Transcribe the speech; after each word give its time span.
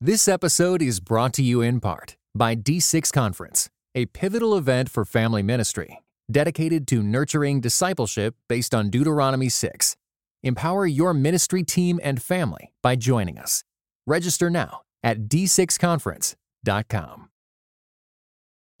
This 0.00 0.28
episode 0.28 0.80
is 0.80 1.00
brought 1.00 1.32
to 1.32 1.42
you 1.42 1.60
in 1.60 1.80
part 1.80 2.16
by 2.32 2.54
D6 2.54 3.12
Conference, 3.12 3.68
a 3.96 4.06
pivotal 4.06 4.56
event 4.56 4.88
for 4.88 5.04
family 5.04 5.42
ministry 5.42 5.98
dedicated 6.30 6.86
to 6.86 7.02
nurturing 7.02 7.60
discipleship 7.60 8.36
based 8.48 8.76
on 8.76 8.90
Deuteronomy 8.90 9.48
6. 9.48 9.96
Empower 10.44 10.86
your 10.86 11.12
ministry 11.12 11.64
team 11.64 11.98
and 12.00 12.22
family 12.22 12.70
by 12.80 12.94
joining 12.94 13.38
us. 13.38 13.64
Register 14.06 14.48
now 14.48 14.82
at 15.02 15.22
d6conference.com. 15.22 17.28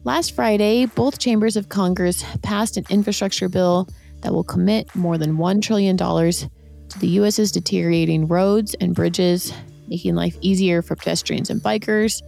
Last 0.04 0.36
Friday, 0.36 0.86
both 0.86 1.18
chambers 1.18 1.56
of 1.56 1.68
Congress 1.68 2.24
passed 2.42 2.76
an 2.76 2.84
infrastructure 2.90 3.48
bill 3.48 3.88
that 4.20 4.32
will 4.32 4.44
commit 4.44 4.94
more 4.94 5.18
than 5.18 5.36
$1 5.36 5.62
trillion 5.62 5.96
to 5.96 6.98
the 7.00 7.08
U.S.'s 7.08 7.50
deteriorating 7.50 8.28
roads 8.28 8.74
and 8.74 8.94
bridges 8.94 9.52
making 9.88 10.14
life 10.14 10.36
easier 10.40 10.82
for 10.82 10.96
pedestrians 10.96 11.50
and 11.50 11.60
bikers, 11.60 12.22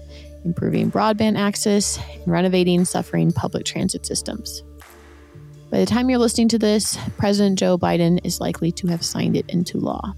improving 0.45 0.91
broadband 0.91 1.39
access, 1.39 1.99
and 2.15 2.27
renovating 2.27 2.85
suffering 2.85 3.33
public 3.33 3.65
transit 3.65 4.07
systems. 4.07 4.63
By 5.71 5.79
the 5.79 5.87
time 5.87 6.11
you're 6.11 6.19
listening 6.19 6.49
to 6.49 6.59
this, 6.59 6.99
President 7.17 7.59
Joe 7.59 7.79
Biden 7.79 8.21
is 8.25 8.41
likely 8.41 8.73
to 8.73 8.89
have 8.89 9.05
signed 9.05 9.37
it 9.37 9.49
into 9.49 9.79
law. 9.79 10.15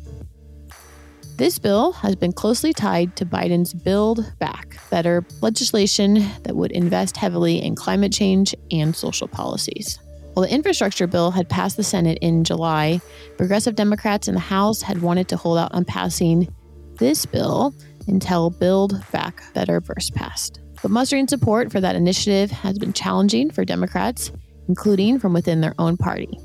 This 1.36 1.58
bill 1.58 1.92
has 1.92 2.14
been 2.14 2.32
closely 2.32 2.72
tied 2.72 3.16
to 3.16 3.26
Biden's 3.26 3.74
Build 3.74 4.32
Back 4.38 4.78
Better 4.90 5.24
legislation 5.40 6.26
that 6.44 6.54
would 6.54 6.72
invest 6.72 7.16
heavily 7.16 7.62
in 7.62 7.74
climate 7.74 8.12
change 8.12 8.54
and 8.70 8.94
social 8.94 9.26
policies. 9.28 9.98
While 10.34 10.46
the 10.46 10.54
infrastructure 10.54 11.06
bill 11.06 11.30
had 11.30 11.48
passed 11.48 11.76
the 11.76 11.82
Senate 11.82 12.18
in 12.22 12.44
July, 12.44 13.00
progressive 13.36 13.74
Democrats 13.74 14.28
in 14.28 14.34
the 14.34 14.40
House 14.40 14.80
had 14.80 15.02
wanted 15.02 15.28
to 15.28 15.36
hold 15.36 15.58
out 15.58 15.74
on 15.74 15.84
passing 15.84 16.54
this 16.98 17.26
bill 17.26 17.74
until 18.08 18.50
Build 18.50 19.04
Back 19.12 19.42
Better 19.54 19.80
first 19.80 20.14
passed. 20.14 20.60
But 20.82 20.90
mustering 20.90 21.28
support 21.28 21.70
for 21.70 21.80
that 21.80 21.96
initiative 21.96 22.50
has 22.50 22.78
been 22.78 22.92
challenging 22.92 23.50
for 23.50 23.64
Democrats, 23.64 24.32
including 24.68 25.18
from 25.18 25.32
within 25.32 25.60
their 25.60 25.74
own 25.78 25.96
party. 25.96 26.38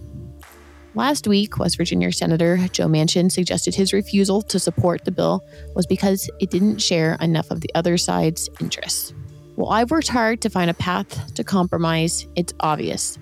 Last 0.93 1.27
week, 1.27 1.59
West 1.59 1.77
Virginia 1.77 2.11
Senator 2.11 2.57
Joe 2.71 2.87
Manchin 2.87 3.31
suggested 3.31 3.75
his 3.75 3.93
refusal 3.93 4.41
to 4.43 4.59
support 4.59 5.05
the 5.05 5.11
bill 5.11 5.43
was 5.75 5.85
because 5.85 6.29
it 6.39 6.49
didn't 6.49 6.79
share 6.79 7.17
enough 7.21 7.51
of 7.51 7.61
the 7.61 7.69
other 7.75 7.97
side's 7.97 8.49
interests. 8.59 9.13
While 9.55 9.71
I've 9.71 9.91
worked 9.91 10.07
hard 10.07 10.41
to 10.41 10.49
find 10.49 10.69
a 10.69 10.75
path 10.75 11.33
to 11.35 11.43
compromise, 11.43 12.27
it's 12.35 12.53
obvious. 12.59 13.17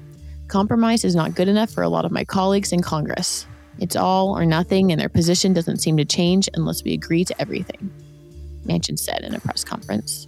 Compromise 0.47 1.03
is 1.03 1.15
not 1.15 1.35
good 1.35 1.47
enough 1.47 1.69
for 1.69 1.81
a 1.81 1.89
lot 1.89 2.05
of 2.05 2.11
my 2.11 2.23
colleagues 2.23 2.71
in 2.71 2.81
Congress. 2.81 3.47
It's 3.79 3.95
all 3.95 4.37
or 4.37 4.45
nothing, 4.45 4.91
and 4.91 4.99
their 4.99 5.09
position 5.09 5.53
doesn't 5.53 5.79
seem 5.79 5.97
to 5.97 6.05
change 6.05 6.49
unless 6.53 6.83
we 6.83 6.93
agree 6.93 7.25
to 7.25 7.41
everything, 7.41 7.91
Manchin 8.65 8.97
said 8.97 9.21
in 9.21 9.35
a 9.35 9.39
press 9.39 9.63
conference. 9.63 10.27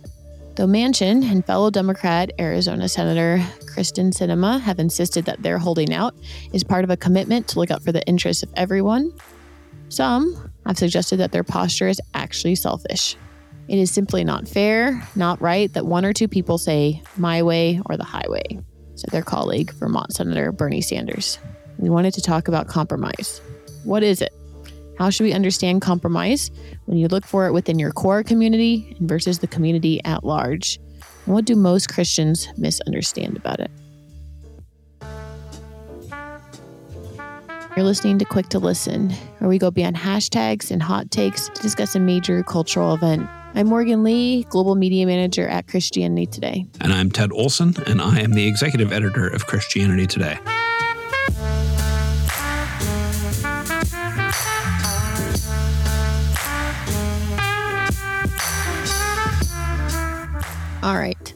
Though 0.56 0.68
Manchin 0.68 1.24
and 1.24 1.46
fellow 1.46 1.70
Democrat 1.70 2.32
Arizona 2.40 2.90
Senator 2.90 3.38
Kyrsten 3.66 4.12
Sinema 4.12 4.60
have 4.60 4.80
insisted 4.80 5.26
that 5.26 5.44
their 5.44 5.60
holding 5.60 5.94
out 5.94 6.16
is 6.52 6.64
part 6.64 6.84
of 6.84 6.90
a 6.90 6.98
commitment 6.98 7.48
to 7.50 7.60
look 7.60 7.70
out 7.70 7.84
for 7.84 7.92
the 7.92 8.06
interests 8.08 8.44
of 8.44 8.50
everyone, 8.56 9.14
some 9.90 10.52
have 10.66 10.78
suggested 10.78 11.18
that 11.18 11.32
their 11.32 11.44
posture 11.44 11.88
is 11.88 12.02
actually 12.14 12.56
selfish. 12.56 13.16
It 13.68 13.78
is 13.78 13.92
simply 13.92 14.24
not 14.24 14.48
fair, 14.48 15.08
not 15.16 15.42
right 15.42 15.72
that 15.74 15.86
one 15.86 16.06
or 16.06 16.14
two 16.14 16.28
people 16.28 16.58
say 16.58 17.02
my 17.18 17.44
way 17.44 17.80
or 17.86 17.96
the 17.96 18.04
highway, 18.04 18.60
said 18.96 19.12
their 19.12 19.22
colleague, 19.22 19.72
Vermont 19.74 20.14
Senator 20.14 20.52
Bernie 20.52 20.82
Sanders 20.82 21.38
we 21.78 21.90
wanted 21.90 22.14
to 22.16 22.22
talk 22.22 22.48
about 22.48 22.68
compromise. 22.68 23.42
What 23.84 24.04
is 24.04 24.22
it? 24.22 24.34
How 24.98 25.10
should 25.10 25.26
we 25.26 25.34
understand 25.34 25.82
compromise 25.82 26.50
when 26.86 26.98
you 26.98 27.08
look 27.08 27.26
for 27.26 27.48
it 27.48 27.54
within 27.54 27.78
your 27.78 27.92
core 27.92 28.24
community 28.24 28.98
versus 29.00 29.40
the 29.40 29.48
community 29.48 30.04
at 30.04 30.24
large? 30.24 30.80
And 31.26 31.36
what 31.36 31.46
do 31.46 31.56
most 31.56 31.90
Christians 31.90 32.48
misunderstand 32.58 33.38
about 33.38 33.60
it? 33.60 33.72
You're 37.76 37.86
listening 37.86 38.18
to 38.18 38.26
Quick 38.26 38.50
to 38.50 38.60
Listen, 38.60 39.12
where 39.38 39.48
we 39.48 39.60
go 39.60 39.70
beyond 39.70 39.98
hashtags 39.98 40.72
and 40.72 40.82
hot 40.82 41.12
takes 41.12 41.48
to 41.50 41.62
discuss 41.62 41.94
a 41.94 42.00
major 42.00 42.42
cultural 42.42 42.96
event. 42.96 43.30
I'm 43.54 43.68
Morgan 43.68 44.04
Lee, 44.04 44.46
Global 44.46 44.74
Media 44.74 45.06
Manager 45.06 45.48
at 45.48 45.68
Christianity 45.68 46.26
Today. 46.26 46.66
And 46.82 46.92
I'm 46.92 47.12
Ted 47.12 47.32
Olson, 47.32 47.76
and 47.86 48.02
I 48.02 48.20
am 48.20 48.34
the 48.34 48.48
Executive 48.48 48.92
Editor 48.92 49.28
of 49.28 49.46
Christianity 49.46 50.08
Today. 50.08 50.40
All 60.88 60.96
right. 60.96 61.34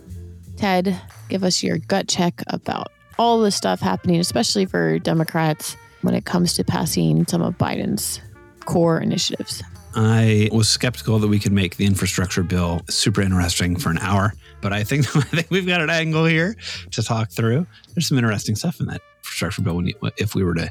Ted, 0.56 0.98
give 1.28 1.44
us 1.44 1.62
your 1.62 1.78
gut 1.78 2.08
check 2.08 2.42
about 2.48 2.90
all 3.20 3.42
the 3.42 3.52
stuff 3.52 3.82
happening, 3.82 4.18
especially 4.18 4.66
for 4.66 4.98
Democrats 4.98 5.76
when 6.04 6.16
it 6.16 6.24
comes 6.24 6.54
to 6.54 6.64
passing 6.64 7.28
some 7.28 7.42
of 7.42 7.58
Biden's 7.58 8.22
core 8.64 9.02
initiatives. 9.02 9.62
I 9.94 10.48
was 10.54 10.70
skeptical 10.70 11.20
that 11.20 11.28
we 11.28 11.38
could 11.38 11.52
make 11.52 11.76
the 11.76 11.86
infrastructure 11.86 12.44
bill 12.44 12.80
super 12.90 13.22
interesting 13.22 13.76
for 13.76 13.90
an 13.90 13.98
hour, 13.98 14.32
but 14.62 14.72
I 14.72 14.86
think 14.86 15.06
I 15.18 15.20
think 15.20 15.52
we've 15.52 15.68
got 15.68 15.82
an 15.82 15.90
angle 15.90 16.24
here 16.24 16.56
to 16.92 17.04
talk 17.04 17.30
through. 17.30 17.68
There's 17.94 18.08
some 18.08 18.18
interesting 18.18 18.56
stuff 18.56 18.80
in 18.80 18.86
that 18.86 19.02
infrastructure 19.18 19.64
bill 19.64 19.84
if 20.16 20.34
we 20.34 20.46
were 20.46 20.54
to 20.54 20.70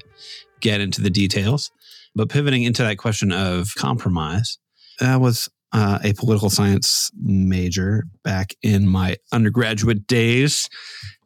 get 0.60 0.80
into 0.80 1.02
the 1.02 1.10
details. 1.10 1.70
But 2.14 2.30
pivoting 2.30 2.62
into 2.62 2.82
that 2.82 2.96
question 2.96 3.30
of 3.30 3.74
compromise, 3.74 4.56
that 5.00 5.20
was 5.20 5.50
uh, 5.72 5.98
a 6.03 6.12
political 6.14 6.50
science 6.50 7.10
major 7.22 8.04
back 8.25 8.54
in 8.62 8.88
my 8.88 9.16
undergraduate 9.32 10.06
days 10.06 10.69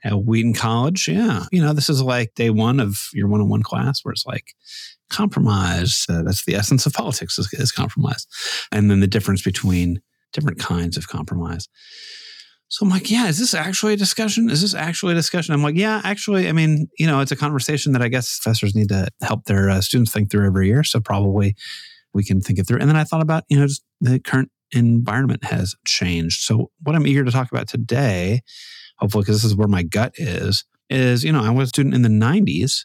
at 0.04 0.24
Wheaton 0.24 0.54
College. 0.54 1.08
Yeah, 1.08 1.44
you 1.50 1.62
know, 1.62 1.72
this 1.72 1.88
is 1.88 2.02
like 2.02 2.34
day 2.34 2.50
one 2.50 2.80
of 2.80 3.08
your 3.12 3.28
one 3.28 3.40
on 3.40 3.48
one 3.48 3.62
class 3.62 4.00
where 4.02 4.12
it's 4.12 4.26
like 4.26 4.54
compromise. 5.10 6.06
Uh, 6.08 6.22
that's 6.22 6.44
the 6.44 6.54
essence 6.54 6.86
of 6.86 6.92
politics 6.92 7.38
is, 7.38 7.52
is 7.54 7.72
compromise. 7.72 8.26
And 8.70 8.90
then 8.90 9.00
the 9.00 9.06
difference 9.06 9.42
between 9.42 10.00
different 10.32 10.58
kinds 10.58 10.96
of 10.96 11.08
compromise. 11.08 11.68
So 12.68 12.84
I'm 12.84 12.90
like, 12.90 13.10
yeah, 13.10 13.28
is 13.28 13.38
this 13.38 13.54
actually 13.54 13.92
a 13.92 13.96
discussion? 13.96 14.50
Is 14.50 14.62
this 14.62 14.74
actually 14.74 15.12
a 15.12 15.16
discussion? 15.16 15.54
I'm 15.54 15.62
like, 15.62 15.76
yeah, 15.76 16.00
actually, 16.02 16.48
I 16.48 16.52
mean, 16.52 16.88
you 16.98 17.06
know, 17.06 17.20
it's 17.20 17.30
a 17.30 17.36
conversation 17.36 17.92
that 17.92 18.02
I 18.02 18.08
guess 18.08 18.40
professors 18.40 18.74
need 18.74 18.88
to 18.88 19.06
help 19.22 19.44
their 19.44 19.70
uh, 19.70 19.80
students 19.80 20.12
think 20.12 20.30
through 20.30 20.46
every 20.46 20.66
year. 20.66 20.82
So 20.82 20.98
probably 20.98 21.54
we 22.14 22.24
can 22.24 22.40
think 22.40 22.58
it 22.58 22.66
through. 22.66 22.78
And 22.78 22.88
then 22.88 22.96
I 22.96 23.04
thought 23.04 23.20
about, 23.20 23.44
you 23.48 23.58
know, 23.58 23.66
just 23.66 23.82
the 24.00 24.18
current 24.18 24.50
environment 24.72 25.44
has 25.44 25.74
changed. 25.86 26.42
So 26.42 26.70
what 26.82 26.96
I'm 26.96 27.06
eager 27.06 27.24
to 27.24 27.30
talk 27.30 27.50
about 27.50 27.68
today, 27.68 28.42
hopefully, 28.98 29.22
because 29.22 29.42
this 29.42 29.50
is 29.50 29.56
where 29.56 29.68
my 29.68 29.82
gut 29.82 30.12
is, 30.16 30.64
is, 30.88 31.24
you 31.24 31.32
know, 31.32 31.42
I 31.42 31.50
was 31.50 31.66
a 31.66 31.68
student 31.68 31.94
in 31.94 32.02
the 32.02 32.08
90s 32.08 32.84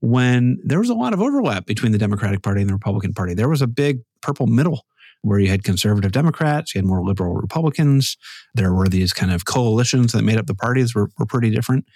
when 0.00 0.58
there 0.64 0.78
was 0.78 0.90
a 0.90 0.94
lot 0.94 1.12
of 1.12 1.20
overlap 1.20 1.66
between 1.66 1.92
the 1.92 1.98
Democratic 1.98 2.42
Party 2.42 2.60
and 2.60 2.68
the 2.68 2.74
Republican 2.74 3.14
Party. 3.14 3.34
There 3.34 3.48
was 3.48 3.62
a 3.62 3.66
big 3.66 4.00
purple 4.20 4.46
middle 4.46 4.84
where 5.22 5.38
you 5.38 5.48
had 5.48 5.64
conservative 5.64 6.12
Democrats, 6.12 6.74
you 6.74 6.78
had 6.78 6.86
more 6.86 7.02
liberal 7.02 7.34
Republicans. 7.34 8.18
There 8.54 8.74
were 8.74 8.88
these 8.88 9.14
kind 9.14 9.32
of 9.32 9.46
coalitions 9.46 10.12
that 10.12 10.22
made 10.22 10.36
up 10.36 10.46
the 10.46 10.54
parties 10.54 10.94
were, 10.94 11.08
were 11.18 11.24
pretty 11.24 11.48
different. 11.48 11.86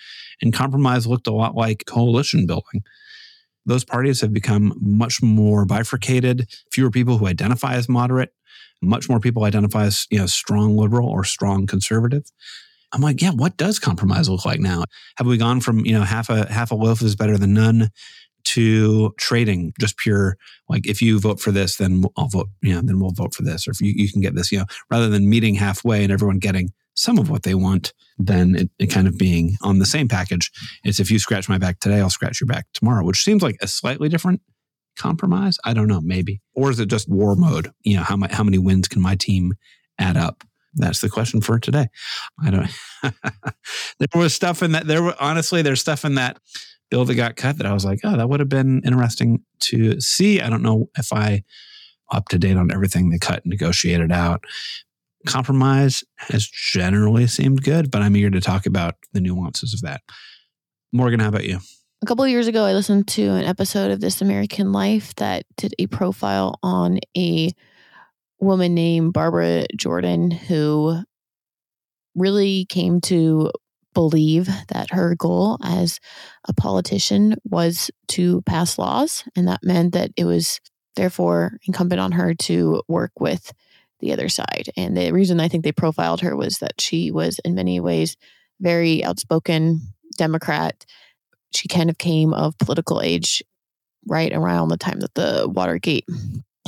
And 0.41 0.53
compromise 0.53 1.07
looked 1.07 1.27
a 1.27 1.33
lot 1.33 1.55
like 1.55 1.85
coalition 1.87 2.47
building 2.47 2.83
those 3.69 3.85
parties 3.85 4.21
have 4.23 4.33
become 4.33 4.73
much 4.81 5.23
more 5.23 5.65
bifurcated, 5.65 6.49
fewer 6.73 6.91
people 6.91 7.19
who 7.19 7.27
identify 7.27 7.75
as 7.75 7.89
moderate, 7.89 8.33
much 8.81 9.09
more 9.09 9.21
people 9.21 9.45
identify 9.45 9.85
as, 9.85 10.07
you 10.11 10.19
know, 10.19 10.27
strong 10.27 10.77
liberal 10.77 11.09
or 11.09 11.23
strong 11.23 11.67
conservative. 11.67 12.25
I'm 12.93 13.03
like, 13.03 13.21
yeah, 13.21 13.33
what 13.33 13.59
does 13.59 13.79
compromise 13.79 14.29
look 14.29 14.47
like 14.47 14.61
now? 14.61 14.85
Have 15.19 15.27
we 15.27 15.37
gone 15.37 15.61
from, 15.61 15.85
you 15.85 15.93
know, 15.93 16.03
half 16.03 16.31
a 16.31 16.51
half 16.51 16.71
a 16.71 16.75
loaf 16.75 17.03
is 17.03 17.15
better 17.15 17.37
than 17.37 17.53
none 17.53 17.91
to 18.45 19.13
trading 19.19 19.75
just 19.79 19.99
pure 19.99 20.39
like 20.71 20.87
if 20.87 21.03
you 21.03 21.21
vote 21.21 21.39
for 21.39 21.51
this 21.51 21.77
then 21.77 22.03
I'll 22.17 22.29
vote 22.29 22.49
you 22.63 22.75
know 22.75 22.81
then 22.81 22.99
we'll 22.99 23.11
vote 23.11 23.35
for 23.35 23.43
this 23.43 23.69
or 23.69 23.73
if 23.73 23.81
you, 23.81 23.93
you 23.95 24.11
can 24.11 24.23
get 24.23 24.37
this 24.37 24.51
you 24.51 24.59
know 24.59 24.65
rather 24.91 25.11
than 25.11 25.29
meeting 25.29 25.55
halfway 25.55 26.03
and 26.03 26.11
everyone 26.11 26.39
getting 26.39 26.71
some 26.99 27.17
of 27.19 27.31
what 27.31 27.45
they 27.45 27.55
want 27.55 27.93
than 28.19 28.57
it, 28.57 28.71
it, 28.79 28.87
kind 28.89 29.07
of 29.07 29.17
being 29.17 29.57
on 29.63 29.79
the 29.79 29.87
same 29.87 30.09
package. 30.09 30.51
It's 30.83 30.99
if 30.99 31.11
you 31.11 31.21
scratch 31.21 31.49
my 31.49 31.57
back 31.57 31.79
today, 31.79 32.01
I'll 32.01 32.11
scratch 32.11 32.41
your 32.41 32.49
back 32.49 32.67
tomorrow, 32.75 33.05
which 33.05 33.23
seems 33.23 33.43
like 33.43 33.57
a 33.63 33.69
slightly 33.69 34.09
different 34.09 34.41
compromise. 34.99 35.59
I 35.65 35.75
don't 35.75 35.87
know, 35.87 36.01
maybe. 36.01 36.41
Or 36.55 36.71
is 36.71 36.81
it 36.81 36.89
just 36.89 37.09
war 37.09 37.37
mode? 37.37 37.71
You 37.83 37.99
know, 37.99 38.03
how, 38.03 38.17
my, 38.17 38.29
how 38.31 38.43
many 38.43 38.59
wins 38.59 38.89
can 38.89 39.01
my 39.01 39.15
team 39.15 39.55
add 39.99 40.17
up? 40.17 40.43
That's 40.75 41.01
the 41.01 41.09
question 41.09 41.41
for 41.41 41.61
today. 41.61 41.87
I 42.45 42.51
don't. 42.51 42.71
there 43.99 44.09
was 44.15 44.35
stuff 44.35 44.63
in 44.63 44.73
that. 44.73 44.87
There 44.87 45.03
were 45.03 45.15
honestly, 45.21 45.63
there's 45.63 45.81
stuff 45.81 46.05
in 46.05 46.17
that 46.17 46.39
bill 46.91 47.05
that 47.05 47.15
got 47.15 47.37
cut 47.37 47.59
that 47.59 47.67
I 47.67 47.73
was 47.73 47.85
like, 47.85 48.01
oh, 48.05 48.17
that 48.17 48.29
would 48.29 48.41
have 48.41 48.49
been 48.49 48.83
interesting 48.85 49.45
to 49.61 50.01
see. 50.01 50.41
I 50.41 50.51
don't 50.51 50.63
know 50.63 50.91
if 50.97 51.13
I 51.13 51.43
up 52.11 52.29
to 52.29 52.39
date 52.39 52.57
on 52.57 52.73
everything 52.73 53.11
they 53.11 53.19
cut 53.19 53.45
and 53.45 53.51
negotiated 53.51 54.11
out 54.11 54.45
compromise 55.29 56.03
has 56.17 56.49
generally 56.49 57.27
seemed 57.27 57.63
good, 57.63 57.91
but 57.91 58.03
I'm 58.03 58.17
eager 58.17 58.31
to 58.31 58.41
talk 58.41 58.67
about 58.67 58.95
the 59.13 59.21
nuances 59.21 59.75
of 59.75 59.83
that. 59.83 60.01
Morgan, 60.93 61.21
how 61.21 61.29
about 61.29 61.45
you? 61.45 61.59
A 62.03 62.07
couple 62.07 62.25
of 62.25 62.31
years 62.31 62.47
ago, 62.47 62.65
I 62.65 62.73
listened 62.73 63.09
to 63.09 63.23
an 63.31 63.45
episode 63.45 63.91
of 63.91 64.01
This 64.01 64.23
American 64.23 64.73
Life 64.73 65.15
that 65.17 65.45
did 65.57 65.75
a 65.79 65.87
profile 65.87 66.59
on 66.63 66.99
a 67.17 67.53
woman 68.41 68.75
named 68.75 69.13
Barbara 69.13 69.67
Jordan 69.77 70.31
who 70.31 71.03
really 72.15 72.67
came 72.67 73.01
to 73.03 73.51
believe 73.95 74.49
that 74.69 74.93
her 74.93 75.15
goal 75.17 75.59
as 75.63 75.99
a 76.47 76.53
politician 76.53 77.35
was 77.45 77.91
to 78.09 78.43
pass 78.43 78.79
laws. 78.79 79.25
And 79.37 79.49
that 79.49 79.61
meant 79.63 79.93
that 79.95 80.13
it 80.17 80.25
was 80.25 80.61
therefore 80.95 81.59
incumbent 81.67 82.01
on 82.01 82.13
her 82.13 82.35
to 82.35 82.83
work 82.89 83.13
with 83.19 83.53
the 84.01 84.13
other 84.13 84.29
side. 84.29 84.71
And 84.77 84.97
the 84.97 85.13
reason 85.13 85.41
I 85.41 85.49
think 85.49 85.65
they 85.65 85.73
profiled 85.73 86.21
her 86.21 86.37
was 86.37 86.59
that 86.59 86.81
she 86.81 87.11
was, 87.11 87.39
in 87.45 87.55
many 87.55 87.81
ways, 87.81 88.17
very 88.61 89.05
outspoken 89.05 89.81
Democrat. 90.17 90.85
She 91.55 91.69
kind 91.69 91.91
of 91.91 91.99
came 91.99 92.33
of 92.35 92.59
political 92.59 93.01
age 93.01 93.43
right 94.07 94.33
around 94.33 94.69
the 94.69 94.77
time 94.77 95.01
that 95.01 95.15
the 95.15 95.49
Watergate 95.49 96.05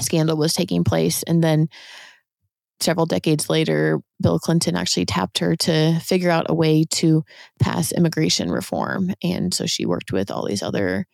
scandal 0.01 0.37
was 0.37 0.55
taking 0.55 0.85
place. 0.85 1.23
And 1.25 1.43
then 1.43 1.69
several 2.81 3.07
decades 3.07 3.51
later, 3.51 4.01
Bill 4.23 4.39
Clinton 4.39 4.77
actually 4.77 5.07
tapped 5.07 5.39
her 5.39 5.55
to 5.57 5.99
figure 6.01 6.31
out 6.31 6.47
a 6.49 6.55
way 6.55 6.85
to 6.91 7.25
pass 7.61 7.93
immigration 7.93 8.51
reform. 8.51 9.15
And 9.23 9.53
so 9.53 9.67
she 9.67 9.87
worked 9.87 10.13
with 10.13 10.31
all 10.31 10.47
these 10.47 10.63
other 10.63 11.07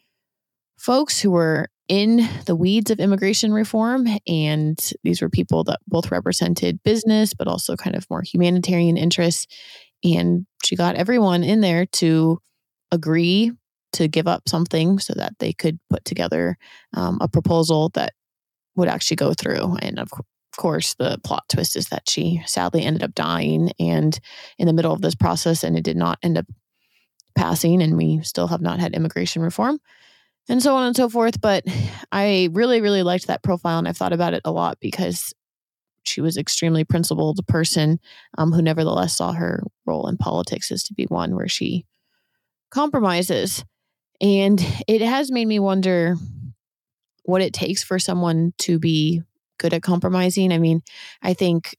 folks 0.78 1.20
who 1.20 1.30
were 1.30 1.68
in 1.88 2.28
the 2.46 2.56
weeds 2.56 2.90
of 2.90 2.98
immigration 2.98 3.52
reform. 3.52 4.06
And 4.26 4.78
these 5.04 5.22
were 5.22 5.30
people 5.30 5.64
that 5.64 5.80
both 5.86 6.10
represented 6.10 6.82
business, 6.82 7.32
but 7.34 7.46
also 7.46 7.76
kind 7.76 7.96
of 7.96 8.06
more 8.10 8.22
humanitarian 8.22 8.96
interests. 8.96 9.46
And 10.02 10.46
she 10.64 10.76
got 10.76 10.96
everyone 10.96 11.44
in 11.44 11.60
there 11.60 11.86
to 11.86 12.40
agree 12.90 13.52
to 13.92 14.08
give 14.08 14.26
up 14.26 14.48
something 14.48 14.98
so 14.98 15.14
that 15.14 15.34
they 15.38 15.52
could 15.52 15.78
put 15.88 16.04
together 16.04 16.58
um, 16.94 17.18
a 17.20 17.28
proposal 17.28 17.90
that 17.94 18.12
would 18.74 18.88
actually 18.88 19.16
go 19.16 19.32
through. 19.32 19.76
And 19.80 19.98
of 19.98 20.10
course, 20.56 20.94
the 20.94 21.18
plot 21.24 21.44
twist 21.48 21.76
is 21.76 21.88
that 21.88 22.08
she 22.08 22.42
sadly 22.46 22.82
ended 22.82 23.02
up 23.02 23.14
dying 23.14 23.70
and 23.78 24.18
in 24.58 24.66
the 24.66 24.72
middle 24.72 24.92
of 24.92 25.02
this 25.02 25.14
process, 25.14 25.62
and 25.62 25.78
it 25.78 25.84
did 25.84 25.96
not 25.96 26.18
end 26.22 26.36
up 26.36 26.46
passing. 27.34 27.82
And 27.82 27.96
we 27.96 28.20
still 28.22 28.48
have 28.48 28.60
not 28.60 28.80
had 28.80 28.94
immigration 28.94 29.40
reform 29.40 29.78
and 30.48 30.62
so 30.62 30.74
on 30.76 30.86
and 30.86 30.96
so 30.96 31.08
forth. 31.08 31.40
But 31.40 31.64
I 32.12 32.48
really, 32.52 32.80
really 32.80 33.02
liked 33.02 33.26
that 33.26 33.42
profile, 33.42 33.78
and 33.78 33.88
I've 33.88 33.96
thought 33.96 34.12
about 34.12 34.34
it 34.34 34.42
a 34.44 34.52
lot 34.52 34.78
because 34.80 35.32
she 36.04 36.20
was 36.20 36.36
extremely 36.36 36.84
principled 36.84 37.44
person 37.46 37.98
um, 38.38 38.52
who 38.52 38.62
nevertheless 38.62 39.16
saw 39.16 39.32
her 39.32 39.62
role 39.84 40.08
in 40.08 40.16
politics 40.16 40.70
as 40.70 40.82
to 40.84 40.94
be 40.94 41.04
one 41.04 41.34
where 41.34 41.48
she 41.48 41.84
compromises. 42.70 43.64
And 44.20 44.64
it 44.86 45.02
has 45.02 45.30
made 45.30 45.46
me 45.46 45.58
wonder 45.58 46.16
what 47.24 47.42
it 47.42 47.52
takes 47.52 47.82
for 47.82 47.98
someone 47.98 48.54
to 48.58 48.78
be 48.78 49.22
good 49.58 49.74
at 49.74 49.82
compromising. 49.82 50.52
I 50.52 50.58
mean, 50.58 50.82
I 51.22 51.34
think 51.34 51.76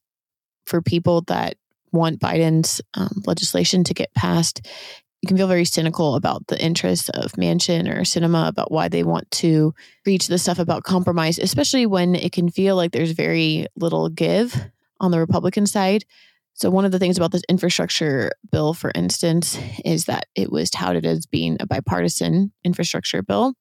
for 0.66 0.82
people 0.82 1.22
that 1.22 1.56
want 1.90 2.20
Biden's 2.20 2.80
um, 2.94 3.22
legislation 3.26 3.82
to 3.84 3.94
get 3.94 4.12
passed, 4.14 4.66
you 5.22 5.26
can 5.26 5.36
feel 5.36 5.48
very 5.48 5.64
cynical 5.64 6.14
about 6.14 6.46
the 6.46 6.62
interests 6.62 7.08
of 7.08 7.32
Manchin 7.32 7.88
or 7.88 8.02
Sinema 8.02 8.48
about 8.48 8.70
why 8.70 8.88
they 8.88 9.02
want 9.02 9.28
to 9.32 9.74
reach 10.06 10.28
the 10.28 10.38
stuff 10.38 10.58
about 10.58 10.84
compromise, 10.84 11.38
especially 11.38 11.86
when 11.86 12.14
it 12.14 12.32
can 12.32 12.48
feel 12.48 12.76
like 12.76 12.92
there's 12.92 13.10
very 13.10 13.66
little 13.76 14.08
give 14.08 14.56
on 15.00 15.10
the 15.10 15.18
Republican 15.18 15.66
side. 15.66 16.04
So, 16.54 16.70
one 16.70 16.84
of 16.84 16.92
the 16.92 16.98
things 16.98 17.16
about 17.16 17.32
this 17.32 17.42
infrastructure 17.48 18.32
bill, 18.50 18.74
for 18.74 18.92
instance, 18.94 19.58
is 19.84 20.06
that 20.06 20.26
it 20.34 20.50
was 20.50 20.70
touted 20.70 21.06
as 21.06 21.26
being 21.26 21.56
a 21.58 21.66
bipartisan 21.66 22.52
infrastructure 22.64 23.22
bill. 23.22 23.54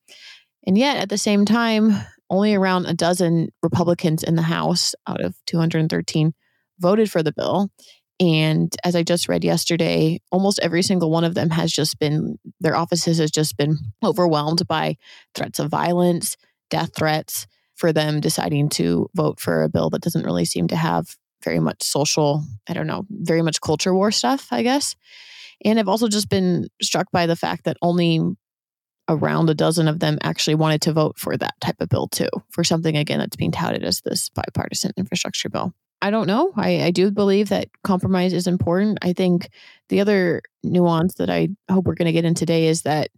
And 0.66 0.78
yet, 0.78 0.98
at 0.98 1.10
the 1.10 1.18
same 1.18 1.46
time, 1.46 1.94
only 2.30 2.54
around 2.54 2.86
a 2.86 2.94
dozen 2.94 3.50
Republicans 3.64 4.24
in 4.24 4.36
the 4.36 4.42
House 4.42 4.94
out 5.08 5.22
of 5.22 5.36
213 5.46 6.34
voted 6.80 7.12
for 7.12 7.24
the 7.24 7.32
bill. 7.32 7.70
And 8.20 8.76
as 8.84 8.96
I 8.96 9.04
just 9.04 9.30
read 9.30 9.44
yesterday, 9.44 10.20
almost 10.32 10.60
every 10.64 10.82
single 10.82 11.12
one 11.12 11.24
of 11.24 11.36
them 11.36 11.52
has 11.52 11.72
just 11.72 12.00
been, 12.00 12.40
their 12.60 12.76
offices 12.76 13.20
has 13.20 13.30
just 13.30 13.58
been 13.58 13.78
overwhelmed 14.04 14.68
by 14.68 14.98
threats 15.36 15.60
of 15.60 15.70
violence, 15.70 16.36
death 16.70 16.92
threats 16.96 17.46
for 17.76 17.94
them 17.94 18.20
deciding 18.20 18.70
to 18.70 19.08
vote 19.16 19.40
for 19.40 19.62
a 19.62 19.70
bill 19.70 19.92
that 19.92 20.02
doesn't 20.02 20.26
really 20.26 20.46
seem 20.46 20.68
to 20.70 20.76
have 20.76 21.16
very 21.44 21.60
much 21.60 21.84
social, 21.84 22.44
I 22.68 22.74
don't 22.74 22.88
know, 22.88 23.06
very 23.10 23.44
much 23.44 23.62
culture 23.62 23.94
war 23.94 24.12
stuff, 24.12 24.48
I 24.52 24.64
guess. 24.64 24.96
And 25.64 25.80
I've 25.80 25.88
also 25.88 26.08
just 26.08 26.30
been 26.30 26.68
struck 26.82 27.12
by 27.12 27.28
the 27.28 27.36
fact 27.36 27.66
that 27.66 27.78
only 27.84 28.20
around 29.08 29.50
a 29.50 29.54
dozen 29.54 29.88
of 29.88 30.00
them 30.00 30.18
actually 30.22 30.56
wanted 30.56 30.82
to 30.82 30.94
vote 30.94 31.18
for 31.18 31.38
that 31.38 31.54
type 31.62 31.78
of 31.80 31.90
bill 31.90 32.08
too, 32.08 32.30
for 32.50 32.64
something 32.64 32.98
again 32.98 33.20
that's 33.20 33.36
being 33.36 33.52
touted 33.52 33.84
as 33.84 34.02
this 34.02 34.30
bipartisan 34.30 34.92
infrastructure 34.98 35.50
bill. 35.50 35.74
I 36.02 36.12
don't 36.12 36.28
know. 36.28 36.54
I, 36.56 36.84
I 36.84 36.92
do 36.92 37.10
believe 37.10 37.50
that 37.50 37.70
compromise 37.84 38.32
is 38.32 38.46
important. 38.46 39.00
I 39.02 39.14
think 39.14 39.50
the 39.90 40.00
other 40.00 40.42
nuance 40.64 41.16
that 41.16 41.30
I 41.30 41.50
hope 41.72 41.86
we're 41.86 41.96
going 41.96 42.06
to 42.06 42.12
get 42.12 42.26
in 42.26 42.36
today 42.36 42.68
is 42.68 42.84
that 42.84 43.10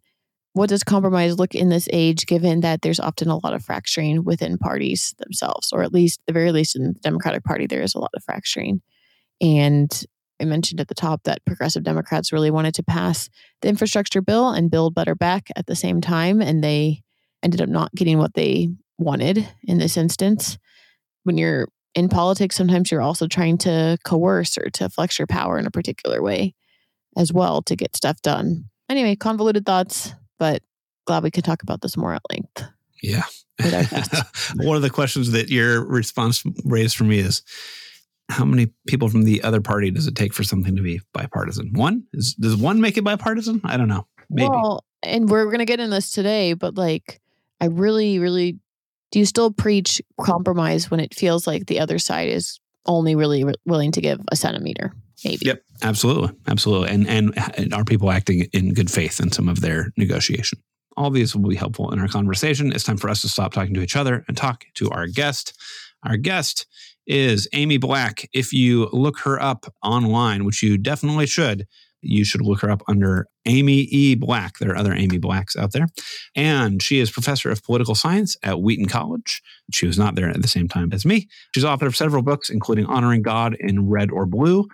what 0.54 0.70
does 0.70 0.84
compromise 0.84 1.38
look 1.38 1.54
in 1.54 1.70
this 1.70 1.88
age, 1.92 2.26
given 2.26 2.62
that 2.62 2.82
there's 2.82 3.00
often 3.00 3.30
a 3.30 3.38
lot 3.38 3.54
of 3.54 3.64
fracturing 3.64 4.24
within 4.24 4.58
parties 4.58 5.14
themselves, 5.20 5.72
or 5.72 5.84
at 5.84 5.94
least, 5.94 6.22
the 6.26 6.34
very 6.34 6.52
least, 6.52 6.76
in 6.76 6.94
the 6.94 7.00
Democratic 7.02 7.44
Party, 7.44 7.68
there 7.68 7.82
is 7.82 7.94
a 7.94 8.00
lot 8.00 8.12
of 8.16 8.24
fracturing. 8.24 8.82
And 9.42 9.92
I 10.42 10.46
mentioned 10.46 10.80
at 10.80 10.88
the 10.88 10.96
top 10.96 11.24
that 11.24 11.46
progressive 11.46 11.84
Democrats 11.84 12.32
really 12.34 12.50
wanted 12.50 12.74
to 12.76 12.84
pass 12.84 13.30
the 13.62 13.68
infrastructure 13.68 14.22
bill 14.22 14.50
and 14.50 14.72
build 14.72 14.96
better 14.96 15.16
back 15.16 15.50
at 15.56 15.68
the 15.68 15.76
same 15.76 16.02
time, 16.02 16.42
and 16.42 16.64
they 16.64 17.04
ended 17.44 17.62
up 17.62 17.70
not 17.70 17.94
getting 17.94 18.18
what 18.18 18.34
they 18.34 18.70
wanted 18.98 19.48
in 19.64 19.78
this 19.78 19.98
instance. 19.98 20.58
When 21.24 21.38
you're 21.38 21.68
in 21.96 22.10
politics, 22.10 22.56
sometimes 22.56 22.92
you're 22.92 23.02
also 23.02 23.28
trying 23.28 23.58
to 23.60 23.98
coerce 24.04 24.58
or 24.58 24.70
to 24.72 24.90
flex 24.90 25.18
your 25.20 25.28
power 25.28 25.58
in 25.58 25.66
a 25.66 25.72
particular 25.72 26.22
way 26.22 26.54
as 27.18 27.34
well 27.34 27.62
to 27.64 27.76
get 27.76 27.96
stuff 27.96 28.22
done. 28.22 28.66
Anyway, 28.90 29.16
convoluted 29.16 29.66
thoughts, 29.66 30.14
but 30.38 30.62
glad 31.06 31.24
we 31.24 31.32
could 31.32 31.44
talk 31.44 31.64
about 31.64 31.82
this 31.82 31.98
more 31.98 32.14
at 32.14 32.22
length. 32.32 32.64
Yeah. 33.02 33.24
One 34.56 34.76
of 34.76 34.82
the 34.82 34.90
questions 34.92 35.32
that 35.32 35.50
your 35.50 35.86
response 35.86 36.44
raised 36.64 36.96
for 36.96 37.04
me 37.04 37.20
is 37.20 37.42
how 38.30 38.46
many 38.46 38.68
people 38.88 39.10
from 39.10 39.24
the 39.24 39.44
other 39.44 39.60
party 39.60 39.92
does 39.92 40.08
it 40.08 40.16
take 40.16 40.34
for 40.34 40.44
something 40.44 40.76
to 40.76 40.82
be 40.82 41.02
bipartisan? 41.14 41.72
One? 41.74 42.04
Is, 42.14 42.36
does 42.36 42.56
one 42.56 42.80
make 42.80 42.98
it 42.98 43.04
bipartisan? 43.04 43.62
I 43.64 43.78
don't 43.78 43.88
know. 43.88 44.08
Maybe. 44.30 44.50
Well, 44.50 44.86
and 45.02 45.30
we're 45.30 45.46
going 45.46 45.60
to 45.60 45.66
get 45.66 45.80
in 45.80 45.90
this 45.90 46.12
today, 46.12 46.54
but 46.54 46.76
like, 46.76 47.20
I 47.60 47.66
really, 47.66 48.20
really 48.20 48.60
do 49.12 49.20
you 49.20 49.26
still 49.26 49.52
preach 49.52 50.02
compromise 50.22 50.92
when 50.92 51.00
it 51.00 51.14
feels 51.14 51.48
like 51.48 51.66
the 51.66 51.80
other 51.80 52.00
side 52.00 52.30
is 52.30 52.60
only 52.86 53.16
really 53.16 53.44
re- 53.44 53.54
willing 53.66 53.92
to 53.94 54.02
give 54.02 54.20
a 54.32 54.36
centimeter? 54.36 54.94
Maybe. 55.26 55.46
Yep, 55.46 55.64
absolutely, 55.84 56.38
absolutely. 56.48 56.90
And, 56.90 57.08
and 57.08 57.34
and 57.58 57.74
are 57.74 57.84
people 57.84 58.12
acting 58.12 58.48
in 58.54 58.74
good 58.74 58.90
faith 58.90 59.20
in 59.20 59.32
some 59.32 59.50
of 59.50 59.62
their 59.62 59.92
negotiation? 59.98 60.60
All 60.96 61.10
these 61.10 61.36
will 61.36 61.48
be 61.50 61.56
helpful 61.56 61.92
in 61.92 62.00
our 62.00 62.08
conversation. 62.08 62.72
It's 62.72 62.84
time 62.84 62.98
for 62.98 63.10
us 63.10 63.22
to 63.22 63.30
stop 63.30 63.54
talking 63.54 63.74
to 63.74 63.82
each 63.82 63.96
other 63.96 64.24
and 64.28 64.38
talk 64.38 64.66
to 64.76 64.90
our 64.92 65.08
guest. 65.08 65.58
Our 66.04 66.18
guest 66.18 66.68
is 67.06 67.48
Amy 67.54 67.78
Black. 67.78 68.30
If 68.34 68.54
you 68.54 68.88
look 68.94 69.20
her 69.20 69.42
up 69.42 69.66
online, 69.84 70.46
which 70.46 70.64
you 70.64 70.78
definitely 70.78 71.26
should, 71.26 71.68
you 72.02 72.24
should 72.24 72.42
look 72.42 72.62
her 72.62 72.70
up 72.70 72.82
under 72.88 73.28
Amy 73.46 73.82
E. 73.92 74.16
Black. 74.16 74.58
There 74.60 74.72
are 74.72 74.78
other 74.78 74.94
Amy 74.94 75.18
Blacks 75.18 75.56
out 75.56 75.74
there. 75.74 75.88
And 76.36 76.82
she 76.82 77.00
is 77.00 77.12
professor 77.12 77.50
of 77.50 77.64
political 77.64 77.96
science 77.96 78.38
at 78.44 78.62
Wheaton 78.62 78.88
College. 78.88 79.42
She 79.74 79.86
was 79.86 79.98
not 79.98 80.16
there 80.16 80.30
at 80.30 80.42
the 80.42 80.48
same 80.48 80.68
time 80.68 80.92
as 80.94 81.06
me. 81.06 81.28
She's 81.54 81.66
author 81.66 81.88
of 81.88 81.96
several 81.96 82.22
books, 82.22 82.50
including 82.50 82.86
Honoring 82.86 83.22
God 83.22 83.56
in 83.60 83.90
Red 83.90 84.12
or 84.12 84.26
Blue, 84.26 84.68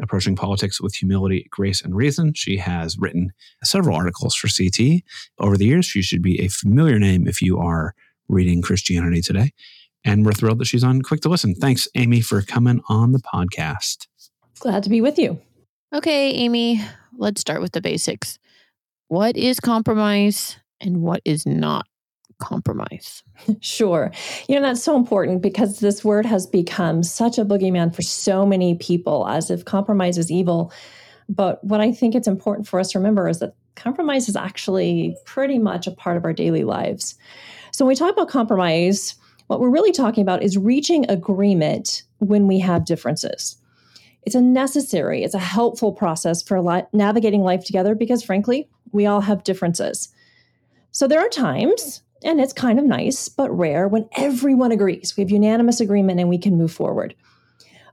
Approaching 0.00 0.36
Politics 0.36 0.80
with 0.80 0.94
Humility, 0.94 1.46
Grace, 1.50 1.82
and 1.82 1.94
Reason. 1.94 2.32
She 2.34 2.56
has 2.56 2.98
written 2.98 3.32
several 3.62 3.96
articles 3.96 4.34
for 4.34 4.48
CT 4.48 5.02
over 5.38 5.56
the 5.56 5.66
years. 5.66 5.86
She 5.86 6.02
should 6.02 6.22
be 6.22 6.40
a 6.40 6.48
familiar 6.48 6.98
name 6.98 7.28
if 7.28 7.42
you 7.42 7.58
are 7.58 7.94
reading 8.28 8.62
Christianity 8.62 9.20
Today. 9.20 9.52
And 10.04 10.26
we're 10.26 10.32
thrilled 10.32 10.58
that 10.58 10.66
she's 10.66 10.82
on 10.82 11.02
Quick 11.02 11.20
to 11.20 11.28
Listen. 11.28 11.54
Thanks, 11.54 11.86
Amy, 11.94 12.20
for 12.20 12.42
coming 12.42 12.80
on 12.88 13.12
the 13.12 13.20
podcast. 13.20 14.08
Glad 14.58 14.82
to 14.82 14.90
be 14.90 15.00
with 15.00 15.18
you. 15.18 15.40
Okay, 15.94 16.30
Amy, 16.30 16.80
let's 17.18 17.42
start 17.42 17.60
with 17.60 17.72
the 17.72 17.82
basics. 17.82 18.38
What 19.08 19.36
is 19.36 19.60
compromise 19.60 20.56
and 20.80 21.02
what 21.02 21.20
is 21.26 21.44
not 21.44 21.86
compromise? 22.38 23.22
Sure. 23.60 24.12
You 24.48 24.54
know, 24.54 24.62
that's 24.62 24.82
so 24.82 24.96
important 24.96 25.42
because 25.42 25.80
this 25.80 26.04
word 26.04 26.24
has 26.24 26.46
become 26.46 27.02
such 27.02 27.38
a 27.38 27.44
boogeyman 27.44 27.94
for 27.94 28.02
so 28.02 28.46
many 28.46 28.76
people 28.76 29.26
as 29.26 29.50
if 29.50 29.64
compromise 29.64 30.16
is 30.16 30.30
evil. 30.30 30.72
But 31.28 31.62
what 31.64 31.80
I 31.80 31.90
think 31.90 32.14
it's 32.14 32.28
important 32.28 32.68
for 32.68 32.78
us 32.78 32.92
to 32.92 32.98
remember 32.98 33.28
is 33.28 33.40
that 33.40 33.54
compromise 33.74 34.28
is 34.28 34.36
actually 34.36 35.16
pretty 35.26 35.58
much 35.58 35.86
a 35.86 35.90
part 35.90 36.16
of 36.16 36.24
our 36.24 36.32
daily 36.32 36.62
lives. 36.62 37.16
So 37.72 37.84
when 37.84 37.88
we 37.88 37.96
talk 37.96 38.12
about 38.12 38.28
compromise, 38.28 39.16
what 39.48 39.60
we're 39.60 39.70
really 39.70 39.92
talking 39.92 40.22
about 40.22 40.42
is 40.42 40.56
reaching 40.56 41.10
agreement 41.10 42.02
when 42.18 42.46
we 42.46 42.60
have 42.60 42.84
differences. 42.84 43.56
It's 44.22 44.34
a 44.34 44.40
necessary, 44.40 45.24
it's 45.24 45.34
a 45.34 45.38
helpful 45.38 45.92
process 45.92 46.42
for 46.42 46.60
li- 46.60 46.84
navigating 46.92 47.42
life 47.42 47.64
together 47.64 47.94
because, 47.94 48.22
frankly, 48.22 48.68
we 48.92 49.06
all 49.06 49.20
have 49.20 49.44
differences. 49.44 50.08
So 50.92 51.08
there 51.08 51.20
are 51.20 51.28
times 51.28 52.02
And 52.24 52.40
it's 52.40 52.52
kind 52.52 52.78
of 52.78 52.84
nice, 52.84 53.28
but 53.28 53.50
rare 53.56 53.88
when 53.88 54.08
everyone 54.16 54.72
agrees. 54.72 55.16
We 55.16 55.22
have 55.22 55.30
unanimous 55.30 55.80
agreement 55.80 56.20
and 56.20 56.28
we 56.28 56.38
can 56.38 56.56
move 56.56 56.72
forward. 56.72 57.14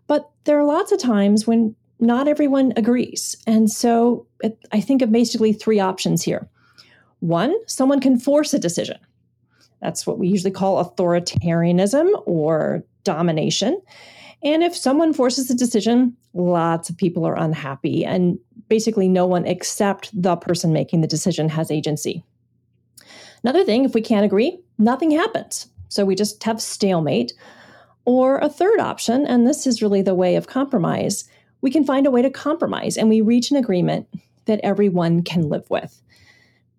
But 0.07 0.29
there 0.43 0.59
are 0.59 0.65
lots 0.65 0.91
of 0.91 0.99
times 0.99 1.47
when 1.47 1.75
not 1.99 2.27
everyone 2.27 2.73
agrees. 2.77 3.35
And 3.45 3.69
so 3.69 4.25
it, 4.41 4.57
I 4.71 4.81
think 4.81 5.01
of 5.01 5.11
basically 5.11 5.53
three 5.53 5.79
options 5.79 6.23
here. 6.23 6.47
One, 7.19 7.55
someone 7.67 7.99
can 7.99 8.19
force 8.19 8.53
a 8.53 8.59
decision. 8.59 8.97
That's 9.81 10.05
what 10.05 10.19
we 10.19 10.27
usually 10.27 10.51
call 10.51 10.83
authoritarianism 10.83 12.23
or 12.25 12.83
domination. 13.03 13.81
And 14.43 14.63
if 14.63 14.75
someone 14.75 15.13
forces 15.13 15.49
a 15.49 15.55
decision, 15.55 16.15
lots 16.33 16.89
of 16.89 16.97
people 16.97 17.25
are 17.25 17.37
unhappy, 17.37 18.05
and 18.05 18.39
basically 18.69 19.09
no 19.09 19.25
one 19.25 19.45
except 19.45 20.09
the 20.19 20.35
person 20.35 20.71
making 20.71 21.01
the 21.01 21.07
decision 21.07 21.49
has 21.49 21.71
agency. 21.71 22.23
Another 23.43 23.63
thing, 23.63 23.85
if 23.85 23.93
we 23.93 24.01
can't 24.01 24.25
agree, 24.25 24.59
nothing 24.77 25.11
happens. 25.11 25.67
So 25.89 26.05
we 26.05 26.15
just 26.15 26.43
have 26.43 26.61
stalemate. 26.61 27.33
Or 28.05 28.37
a 28.39 28.49
third 28.49 28.79
option, 28.79 29.25
and 29.25 29.45
this 29.45 29.67
is 29.67 29.81
really 29.81 30.01
the 30.01 30.15
way 30.15 30.35
of 30.35 30.47
compromise, 30.47 31.25
we 31.61 31.69
can 31.69 31.83
find 31.83 32.07
a 32.07 32.11
way 32.11 32.21
to 32.21 32.29
compromise 32.29 32.97
and 32.97 33.09
we 33.09 33.21
reach 33.21 33.51
an 33.51 33.57
agreement 33.57 34.07
that 34.45 34.59
everyone 34.63 35.21
can 35.21 35.49
live 35.49 35.69
with. 35.69 36.01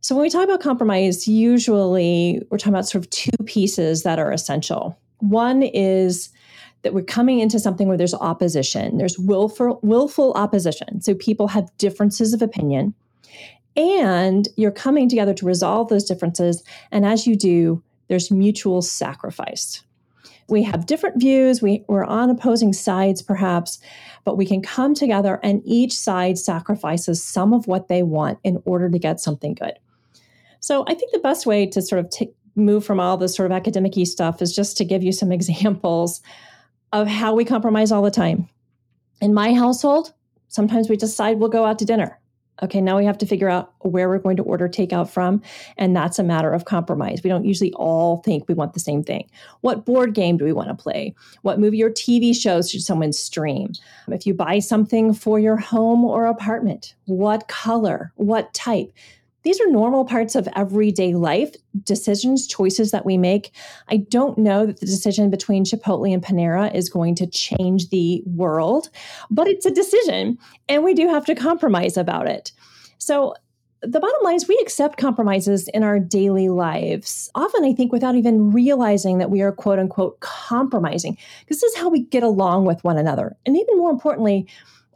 So 0.01 0.15
when 0.15 0.23
we 0.23 0.31
talk 0.31 0.45
about 0.45 0.61
compromise, 0.61 1.29
usually 1.29 2.43
we're 2.51 2.59
talking 2.59 2.73
about 2.73 2.89
sort 2.89 3.05
of 3.05 3.11
two 3.11 3.37
pieces 3.45 4.03
that 4.03 4.19
are 4.19 4.33
essential. 4.33 4.99
One 5.19 5.63
is 5.63 6.31
that 6.83 6.95
we're 6.95 7.03
coming 7.03 7.41
into 7.41 7.59
something 7.59 7.89
where 7.89 7.97
there's 7.97 8.15
opposition, 8.15 8.97
there's 8.99 9.19
willful, 9.19 9.81
willful 9.83 10.33
opposition. 10.35 11.01
So 11.01 11.15
people 11.15 11.49
have 11.49 11.71
differences 11.79 12.33
of 12.33 12.43
opinion, 12.43 12.95
and 13.77 14.49
you're 14.57 14.71
coming 14.71 15.09
together 15.09 15.35
to 15.35 15.47
resolve 15.47 15.89
those 15.89 16.05
differences. 16.05 16.63
And 16.91 17.07
as 17.07 17.27
you 17.27 17.37
do, 17.37 17.83
there's 18.09 18.31
mutual 18.31 18.83
sacrifice. 18.83 19.83
We 20.49 20.65
have 20.65 20.87
different 20.87 21.21
views, 21.21 21.63
we, 21.63 21.85
we're 21.87 22.05
on 22.05 22.29
opposing 22.29 22.73
sides 22.73 23.23
perhaps, 23.23 23.79
but 24.25 24.37
we 24.37 24.45
can 24.45 24.63
come 24.63 24.95
together 24.95 25.39
and 25.45 25.63
each 25.65 25.93
side 25.93 26.39
sacrifices 26.39 27.23
some 27.23 27.53
of 27.53 27.69
what 27.69 27.87
they 27.87 28.03
want 28.03 28.41
in 28.43 28.61
order 28.65 28.91
to 28.91 28.99
get 28.99 29.21
something 29.21 29.55
good. 29.55 29.79
So 30.59 30.85
I 30.89 30.95
think 30.95 31.13
the 31.13 31.21
best 31.21 31.47
way 31.47 31.67
to 31.67 31.81
sort 31.81 32.05
of 32.05 32.11
t- 32.11 32.33
move 32.57 32.85
from 32.85 32.99
all 32.99 33.17
this 33.17 33.37
sort 33.37 33.47
of 33.47 33.57
academic 33.57 33.95
stuff 34.07 34.43
is 34.43 34.55
just 34.55 34.77
to 34.79 34.85
give 34.85 35.05
you 35.05 35.13
some 35.13 35.31
examples 35.39 36.21
of 36.93 37.07
how 37.07 37.35
we 37.35 37.45
compromise 37.45 37.93
all 37.93 38.03
the 38.03 38.11
time. 38.11 38.49
In 39.21 39.35
my 39.35 39.55
household, 39.55 40.13
sometimes 40.49 40.89
we 40.89 40.97
decide 40.97 41.39
we'll 41.39 41.49
go 41.49 41.65
out 41.65 41.79
to 41.79 41.85
dinner. 41.85 42.19
Okay, 42.63 42.81
now 42.81 42.99
we 42.99 43.07
have 43.07 43.17
to 43.19 43.27
figure 43.27 43.49
out 43.49 43.73
where 43.81 44.09
we're 44.09 44.19
going 44.19 44.37
to 44.37 44.43
order 44.43 44.69
takeout 44.69 45.09
from. 45.09 45.41
And 45.79 45.97
that's 45.97 46.19
a 46.19 46.23
matter 46.23 46.53
of 46.53 46.67
compromise. 46.67 47.21
We 47.25 47.31
don't 47.31 47.47
usually 47.47 47.73
all 47.73 48.19
think 48.19 48.49
we 48.49 48.55
want 48.55 48.75
the 48.75 48.81
same 48.81 49.03
thing. 49.03 49.31
What 49.63 49.87
board 49.87 50.15
game 50.15 50.37
do 50.37 50.45
we 50.45 50.53
want 50.53 50.69
to 50.69 50.75
play? 50.75 51.15
What 51.41 51.59
movie 51.59 51.83
or 51.83 51.91
TV 51.91 52.37
shows 52.37 52.71
should 52.71 52.83
someone 52.83 53.13
stream? 53.13 53.73
If 54.09 54.27
you 54.27 54.35
buy 54.35 54.59
something 54.59 55.15
for 55.15 55.39
your 55.39 55.57
home 55.57 56.05
or 56.05 56.27
apartment, 56.27 56.95
what 57.07 57.49
color? 57.49 58.13
What 58.17 58.53
type? 58.53 58.93
These 59.43 59.61
are 59.61 59.71
normal 59.71 60.05
parts 60.05 60.35
of 60.35 60.49
everyday 60.55 61.15
life, 61.15 61.55
decisions, 61.83 62.47
choices 62.47 62.91
that 62.91 63.07
we 63.07 63.17
make. 63.17 63.55
I 63.89 63.99
don't 63.99 64.37
know 64.39 64.67
that 64.67 64.81
the 64.81 64.87
decision 64.87 65.31
between 65.31 65.65
Chipotle 65.65 66.13
and 66.13 66.23
Panera 66.23 66.75
is 66.75 66.91
going 66.91 67.15
to 67.17 67.27
change 67.27 67.89
the 67.89 68.23
world, 68.27 68.91
but 69.31 69.49
it's 69.49 69.67
a 69.67 69.71
decision 69.71 70.39
and 70.69 70.85
we 70.85 70.95
do 70.95 71.09
have 71.09 71.25
to 71.27 71.35
compromise 71.35 71.97
about 71.97 72.27
it. 72.29 72.53
So, 72.99 73.35
the 73.83 73.99
bottom 73.99 74.23
line 74.23 74.35
is 74.35 74.47
we 74.47 74.59
accept 74.61 74.99
compromises 74.99 75.67
in 75.69 75.83
our 75.83 75.99
daily 75.99 76.51
lives, 76.51 77.31
often, 77.35 77.65
I 77.65 77.73
think, 77.73 77.93
without 77.93 78.15
even 78.15 78.53
realizing 78.53 79.17
that 79.19 79.31
we 79.31 79.41
are 79.41 79.53
quote 79.53 79.79
unquote 79.79 80.21
compromising, 80.21 81.17
because 81.41 81.63
this 81.63 81.73
is 81.73 81.79
how 81.79 81.89
we 81.89 82.01
get 82.01 82.23
along 82.23 82.67
with 82.67 82.85
one 82.85 82.99
another. 82.99 83.39
And 83.47 83.57
even 83.57 83.79
more 83.79 83.91
importantly, 83.91 84.47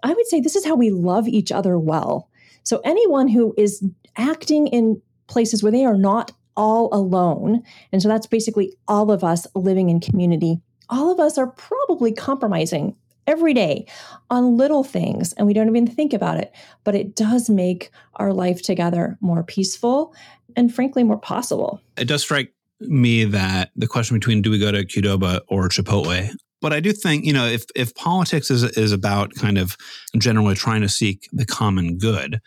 I 0.02 0.12
would 0.12 0.26
say 0.26 0.38
this 0.38 0.54
is 0.54 0.66
how 0.66 0.74
we 0.74 0.90
love 0.90 1.26
each 1.26 1.50
other 1.50 1.78
well. 1.78 2.28
So, 2.62 2.80
anyone 2.84 3.28
who 3.28 3.54
is 3.56 3.82
acting 4.16 4.66
in 4.68 5.00
places 5.26 5.62
where 5.62 5.72
they 5.72 5.84
are 5.84 5.96
not 5.96 6.32
all 6.56 6.88
alone. 6.92 7.62
And 7.92 8.02
so 8.02 8.08
that's 8.08 8.26
basically 8.26 8.74
all 8.86 9.10
of 9.10 9.24
us 9.24 9.46
living 9.54 9.90
in 9.90 10.00
community. 10.00 10.60
All 10.88 11.10
of 11.10 11.18
us 11.18 11.38
are 11.38 11.48
probably 11.48 12.12
compromising 12.12 12.94
every 13.26 13.54
day 13.54 13.86
on 14.30 14.56
little 14.56 14.84
things 14.84 15.32
and 15.32 15.46
we 15.46 15.54
don't 15.54 15.68
even 15.68 15.86
think 15.86 16.12
about 16.12 16.38
it. 16.38 16.52
But 16.84 16.94
it 16.94 17.16
does 17.16 17.48
make 17.48 17.90
our 18.16 18.32
life 18.32 18.62
together 18.62 19.16
more 19.20 19.42
peaceful 19.42 20.14
and 20.56 20.72
frankly 20.72 21.02
more 21.02 21.18
possible. 21.18 21.80
It 21.96 22.04
does 22.04 22.22
strike 22.22 22.52
me 22.80 23.24
that 23.24 23.70
the 23.74 23.86
question 23.86 24.16
between 24.16 24.42
do 24.42 24.50
we 24.50 24.58
go 24.58 24.70
to 24.70 24.84
Qdoba 24.84 25.40
or 25.48 25.68
Chipotle 25.68 26.34
but 26.64 26.72
I 26.72 26.80
do 26.80 26.92
think, 26.92 27.26
you 27.26 27.32
know, 27.34 27.44
if 27.44 27.66
if 27.76 27.94
politics 27.94 28.50
is 28.50 28.62
is 28.62 28.90
about 28.90 29.34
kind 29.34 29.58
of 29.58 29.76
generally 30.16 30.54
trying 30.54 30.80
to 30.80 30.88
seek 30.88 31.28
the 31.30 31.44
common 31.44 31.98
good, 31.98 32.40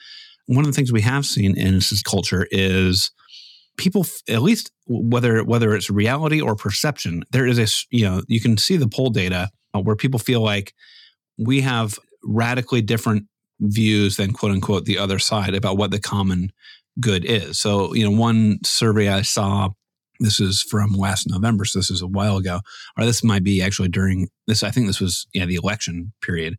one 0.47 0.65
of 0.65 0.71
the 0.71 0.75
things 0.75 0.91
we 0.91 1.01
have 1.01 1.25
seen 1.25 1.57
in 1.57 1.75
this 1.75 2.01
culture 2.01 2.47
is 2.51 3.11
people 3.77 4.05
at 4.27 4.41
least 4.41 4.71
whether 4.87 5.43
whether 5.43 5.75
it's 5.75 5.89
reality 5.89 6.41
or 6.41 6.55
perception 6.55 7.23
there 7.31 7.45
is 7.45 7.59
a 7.59 7.67
you 7.95 8.03
know 8.03 8.21
you 8.27 8.41
can 8.41 8.57
see 8.57 8.75
the 8.75 8.87
poll 8.87 9.09
data 9.09 9.49
uh, 9.75 9.79
where 9.79 9.95
people 9.95 10.19
feel 10.19 10.41
like 10.41 10.73
we 11.37 11.61
have 11.61 11.99
radically 12.23 12.81
different 12.81 13.25
views 13.59 14.17
than 14.17 14.33
quote 14.33 14.51
unquote 14.51 14.85
the 14.85 14.97
other 14.97 15.19
side 15.19 15.53
about 15.53 15.77
what 15.77 15.91
the 15.91 15.99
common 15.99 16.51
good 16.99 17.25
is. 17.25 17.59
So 17.59 17.93
you 17.93 18.03
know 18.03 18.15
one 18.15 18.59
survey 18.65 19.09
i 19.09 19.21
saw 19.21 19.69
this 20.19 20.39
is 20.39 20.63
from 20.63 20.93
last 20.93 21.29
november 21.29 21.63
so 21.63 21.77
this 21.77 21.91
is 21.91 22.01
a 22.01 22.07
while 22.07 22.37
ago 22.37 22.59
or 22.97 23.05
this 23.05 23.23
might 23.23 23.43
be 23.43 23.61
actually 23.61 23.87
during 23.87 24.27
this 24.47 24.63
i 24.63 24.71
think 24.71 24.87
this 24.87 24.99
was 24.99 25.27
yeah 25.33 25.45
the 25.45 25.55
election 25.55 26.11
period 26.23 26.57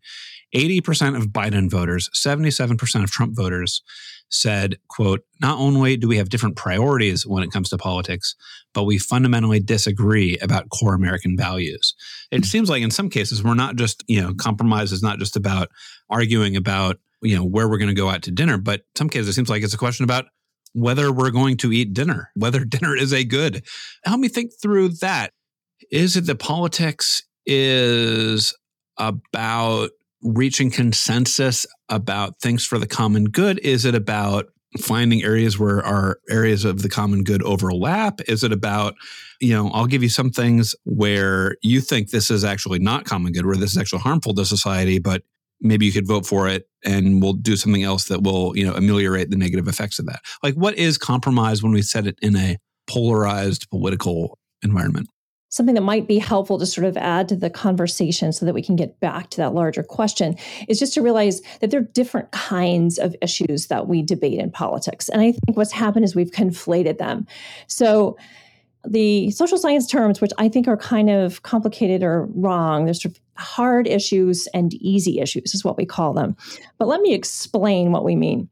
80% 0.54 1.16
of 1.16 1.28
Biden 1.28 1.70
voters, 1.70 2.08
77% 2.14 3.04
of 3.04 3.10
Trump 3.10 3.36
voters 3.36 3.82
said, 4.30 4.78
quote, 4.88 5.22
not 5.40 5.58
only 5.58 5.96
do 5.96 6.08
we 6.08 6.18
have 6.18 6.28
different 6.28 6.56
priorities 6.56 7.26
when 7.26 7.42
it 7.42 7.50
comes 7.50 7.70
to 7.70 7.78
politics, 7.78 8.34
but 8.74 8.84
we 8.84 8.98
fundamentally 8.98 9.60
disagree 9.60 10.36
about 10.38 10.68
core 10.68 10.94
American 10.94 11.36
values. 11.36 11.94
It 12.30 12.38
hmm. 12.38 12.44
seems 12.44 12.68
like 12.68 12.82
in 12.82 12.90
some 12.90 13.08
cases 13.08 13.42
we're 13.42 13.54
not 13.54 13.76
just, 13.76 14.04
you 14.06 14.20
know, 14.20 14.34
compromise 14.34 14.92
is 14.92 15.02
not 15.02 15.18
just 15.18 15.36
about 15.36 15.68
arguing 16.10 16.56
about, 16.56 16.98
you 17.22 17.36
know, 17.36 17.44
where 17.44 17.68
we're 17.68 17.78
going 17.78 17.88
to 17.88 17.94
go 17.94 18.08
out 18.08 18.22
to 18.22 18.30
dinner, 18.30 18.58
but 18.58 18.82
some 18.96 19.08
cases 19.08 19.28
it 19.28 19.32
seems 19.32 19.48
like 19.48 19.62
it's 19.62 19.74
a 19.74 19.78
question 19.78 20.04
about 20.04 20.26
whether 20.74 21.10
we're 21.10 21.30
going 21.30 21.56
to 21.58 21.72
eat 21.72 21.94
dinner, 21.94 22.30
whether 22.34 22.64
dinner 22.64 22.94
is 22.94 23.12
a 23.12 23.24
good. 23.24 23.64
Help 24.04 24.20
me 24.20 24.28
think 24.28 24.52
through 24.60 24.90
that. 25.00 25.32
Is 25.90 26.16
it 26.16 26.26
that 26.26 26.38
politics 26.38 27.22
is 27.46 28.54
about 28.98 29.90
reaching 30.22 30.70
consensus 30.70 31.66
about 31.88 32.40
things 32.40 32.64
for 32.64 32.78
the 32.78 32.86
common 32.86 33.24
good? 33.24 33.58
Is 33.60 33.84
it 33.84 33.94
about 33.94 34.46
finding 34.78 35.22
areas 35.22 35.58
where 35.58 35.82
our 35.84 36.18
areas 36.28 36.64
of 36.64 36.82
the 36.82 36.88
common 36.88 37.24
good 37.24 37.42
overlap? 37.42 38.20
Is 38.28 38.44
it 38.44 38.52
about, 38.52 38.94
you 39.40 39.54
know, 39.54 39.70
I'll 39.70 39.86
give 39.86 40.02
you 40.02 40.08
some 40.08 40.30
things 40.30 40.74
where 40.84 41.56
you 41.62 41.80
think 41.80 42.10
this 42.10 42.30
is 42.30 42.44
actually 42.44 42.78
not 42.78 43.04
common 43.04 43.32
good, 43.32 43.46
where 43.46 43.56
this 43.56 43.72
is 43.72 43.78
actually 43.78 44.00
harmful 44.00 44.34
to 44.34 44.44
society, 44.44 44.98
but 44.98 45.22
maybe 45.60 45.86
you 45.86 45.92
could 45.92 46.06
vote 46.06 46.26
for 46.26 46.48
it 46.48 46.68
and 46.84 47.22
we'll 47.22 47.32
do 47.32 47.56
something 47.56 47.82
else 47.82 48.04
that 48.04 48.22
will, 48.22 48.56
you 48.56 48.64
know, 48.64 48.74
ameliorate 48.74 49.30
the 49.30 49.36
negative 49.36 49.68
effects 49.68 49.98
of 49.98 50.06
that. 50.06 50.20
Like 50.42 50.54
what 50.54 50.76
is 50.76 50.98
compromise 50.98 51.62
when 51.62 51.72
we 51.72 51.82
set 51.82 52.06
it 52.06 52.18
in 52.22 52.36
a 52.36 52.58
polarized 52.86 53.68
political 53.70 54.38
environment? 54.62 55.08
Something 55.50 55.74
that 55.74 55.82
might 55.82 56.06
be 56.06 56.18
helpful 56.18 56.58
to 56.58 56.66
sort 56.66 56.86
of 56.86 56.96
add 56.96 57.28
to 57.28 57.36
the 57.36 57.50
conversation 57.50 58.32
so 58.32 58.44
that 58.44 58.54
we 58.54 58.62
can 58.62 58.76
get 58.76 59.00
back 59.00 59.30
to 59.30 59.38
that 59.38 59.54
larger 59.54 59.82
question 59.82 60.36
is 60.68 60.78
just 60.78 60.92
to 60.94 61.02
realize 61.02 61.40
that 61.60 61.70
there 61.70 61.80
are 61.80 61.84
different 61.84 62.30
kinds 62.32 62.98
of 62.98 63.16
issues 63.22 63.68
that 63.68 63.88
we 63.88 64.02
debate 64.02 64.38
in 64.38 64.50
politics. 64.50 65.08
And 65.08 65.22
I 65.22 65.32
think 65.32 65.56
what's 65.56 65.72
happened 65.72 66.04
is 66.04 66.14
we've 66.14 66.30
conflated 66.30 66.98
them. 66.98 67.26
So 67.66 68.18
the 68.86 69.30
social 69.30 69.58
science 69.58 69.86
terms, 69.86 70.20
which 70.20 70.32
I 70.38 70.48
think 70.48 70.68
are 70.68 70.76
kind 70.76 71.10
of 71.10 71.42
complicated 71.42 72.02
or 72.02 72.26
wrong, 72.34 72.84
there's 72.84 73.02
sort 73.02 73.14
of 73.14 73.20
hard 73.34 73.86
issues 73.86 74.46
and 74.54 74.74
easy 74.74 75.20
issues, 75.20 75.54
is 75.54 75.64
what 75.64 75.76
we 75.76 75.86
call 75.86 76.12
them. 76.12 76.36
But 76.78 76.88
let 76.88 77.00
me 77.00 77.14
explain 77.14 77.90
what 77.92 78.04
we 78.04 78.16
mean. 78.16 78.48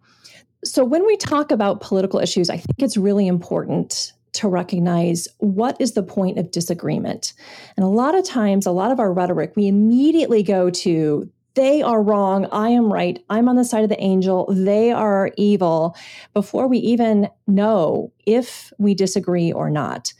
So, 0.64 0.84
when 0.84 1.06
we 1.06 1.16
talk 1.16 1.52
about 1.52 1.80
political 1.80 2.18
issues, 2.18 2.50
I 2.50 2.56
think 2.56 2.82
it's 2.82 2.96
really 2.96 3.28
important 3.28 4.12
to 4.36 4.48
recognize 4.48 5.28
what 5.38 5.80
is 5.80 5.92
the 5.92 6.02
point 6.02 6.38
of 6.38 6.50
disagreement. 6.50 7.32
And 7.76 7.84
a 7.84 7.88
lot 7.88 8.14
of 8.14 8.24
times, 8.24 8.66
a 8.66 8.70
lot 8.70 8.90
of 8.90 9.00
our 9.00 9.12
rhetoric, 9.12 9.54
we 9.56 9.66
immediately 9.66 10.42
go 10.42 10.70
to 10.70 11.30
they 11.54 11.80
are 11.80 12.02
wrong. 12.02 12.46
I 12.52 12.68
am 12.68 12.92
right. 12.92 13.18
I'm 13.30 13.48
on 13.48 13.56
the 13.56 13.64
side 13.64 13.82
of 13.82 13.88
the 13.88 14.00
angel. 14.00 14.46
They 14.50 14.92
are 14.92 15.30
evil 15.38 15.96
before 16.34 16.68
we 16.68 16.76
even 16.78 17.30
know 17.46 18.12
if 18.26 18.74
we 18.78 18.94
disagree 18.94 19.52
or 19.52 19.70
not. 19.70 20.12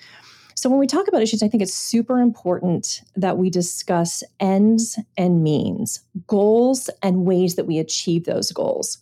So, 0.55 0.71
when 0.71 0.79
we 0.79 0.87
talk 0.87 1.07
about 1.07 1.21
issues, 1.21 1.43
I 1.43 1.49
think 1.49 1.63
it's 1.63 1.75
super 1.75 2.19
important 2.19 3.03
that 3.15 3.37
we 3.37 3.51
discuss 3.51 4.25
ends 4.41 4.99
and 5.19 5.45
means, 5.45 6.01
goals 6.27 6.89
and 7.03 7.27
ways 7.27 7.57
that 7.57 7.67
we 7.67 7.79
achieve 7.79 8.25
those 8.25 8.51
goals. 8.51 8.97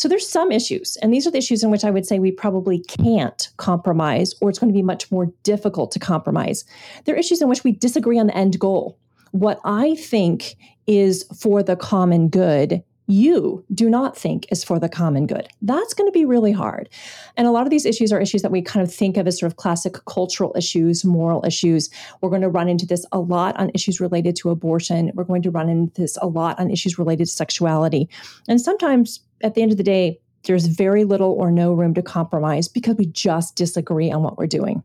So 0.00 0.08
there's 0.08 0.26
some 0.26 0.50
issues, 0.50 0.96
and 1.02 1.12
these 1.12 1.26
are 1.26 1.30
the 1.30 1.36
issues 1.36 1.62
in 1.62 1.70
which 1.70 1.84
I 1.84 1.90
would 1.90 2.06
say 2.06 2.18
we 2.18 2.32
probably 2.32 2.78
can't 2.78 3.46
compromise, 3.58 4.34
or 4.40 4.48
it's 4.48 4.58
going 4.58 4.72
to 4.72 4.74
be 4.74 4.82
much 4.82 5.12
more 5.12 5.26
difficult 5.42 5.92
to 5.92 5.98
compromise. 5.98 6.64
There 7.04 7.14
are 7.14 7.18
issues 7.18 7.42
in 7.42 7.50
which 7.50 7.64
we 7.64 7.72
disagree 7.72 8.18
on 8.18 8.28
the 8.28 8.34
end 8.34 8.58
goal. 8.58 8.98
What 9.32 9.60
I 9.62 9.96
think 9.96 10.56
is 10.86 11.24
for 11.38 11.62
the 11.62 11.76
common 11.76 12.30
good 12.30 12.82
you 13.10 13.64
do 13.74 13.90
not 13.90 14.16
think 14.16 14.46
is 14.50 14.64
for 14.64 14.78
the 14.78 14.88
common 14.88 15.26
good. 15.26 15.48
That's 15.62 15.94
going 15.94 16.08
to 16.08 16.12
be 16.12 16.24
really 16.24 16.52
hard. 16.52 16.88
And 17.36 17.46
a 17.46 17.50
lot 17.50 17.64
of 17.64 17.70
these 17.70 17.84
issues 17.84 18.12
are 18.12 18.20
issues 18.20 18.42
that 18.42 18.50
we 18.50 18.62
kind 18.62 18.86
of 18.86 18.92
think 18.94 19.16
of 19.16 19.26
as 19.26 19.38
sort 19.38 19.50
of 19.50 19.56
classic 19.56 19.96
cultural 20.06 20.54
issues, 20.56 21.04
moral 21.04 21.44
issues. 21.44 21.90
We're 22.20 22.30
going 22.30 22.42
to 22.42 22.48
run 22.48 22.68
into 22.68 22.86
this 22.86 23.04
a 23.12 23.18
lot 23.18 23.56
on 23.58 23.70
issues 23.74 24.00
related 24.00 24.36
to 24.36 24.50
abortion. 24.50 25.10
We're 25.14 25.24
going 25.24 25.42
to 25.42 25.50
run 25.50 25.68
into 25.68 26.00
this 26.00 26.16
a 26.22 26.26
lot 26.26 26.58
on 26.58 26.70
issues 26.70 26.98
related 26.98 27.26
to 27.26 27.32
sexuality. 27.32 28.08
And 28.48 28.60
sometimes 28.60 29.20
at 29.42 29.54
the 29.54 29.62
end 29.62 29.72
of 29.72 29.78
the 29.78 29.84
day, 29.84 30.20
there's 30.44 30.66
very 30.66 31.04
little 31.04 31.32
or 31.32 31.50
no 31.50 31.74
room 31.74 31.94
to 31.94 32.02
compromise 32.02 32.68
because 32.68 32.96
we 32.96 33.06
just 33.06 33.56
disagree 33.56 34.10
on 34.10 34.22
what 34.22 34.38
we're 34.38 34.46
doing. 34.46 34.82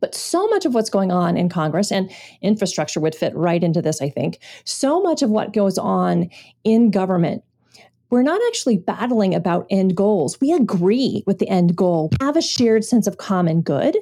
But 0.00 0.14
so 0.14 0.46
much 0.48 0.64
of 0.64 0.74
what's 0.74 0.90
going 0.90 1.12
on 1.12 1.36
in 1.36 1.48
Congress 1.48 1.90
and 1.90 2.10
infrastructure 2.40 3.00
would 3.00 3.14
fit 3.14 3.34
right 3.34 3.62
into 3.62 3.82
this, 3.82 4.00
I 4.00 4.08
think. 4.08 4.38
So 4.64 5.02
much 5.02 5.22
of 5.22 5.30
what 5.30 5.52
goes 5.52 5.78
on 5.78 6.30
in 6.64 6.90
government 6.90 7.42
we're 8.10 8.22
not 8.22 8.40
actually 8.46 8.78
battling 8.78 9.34
about 9.34 9.66
end 9.70 9.96
goals. 9.96 10.40
We 10.40 10.52
agree 10.52 11.22
with 11.26 11.38
the 11.38 11.48
end 11.48 11.76
goal, 11.76 12.08
we 12.10 12.24
have 12.24 12.36
a 12.36 12.42
shared 12.42 12.84
sense 12.84 13.06
of 13.06 13.18
common 13.18 13.60
good. 13.60 13.96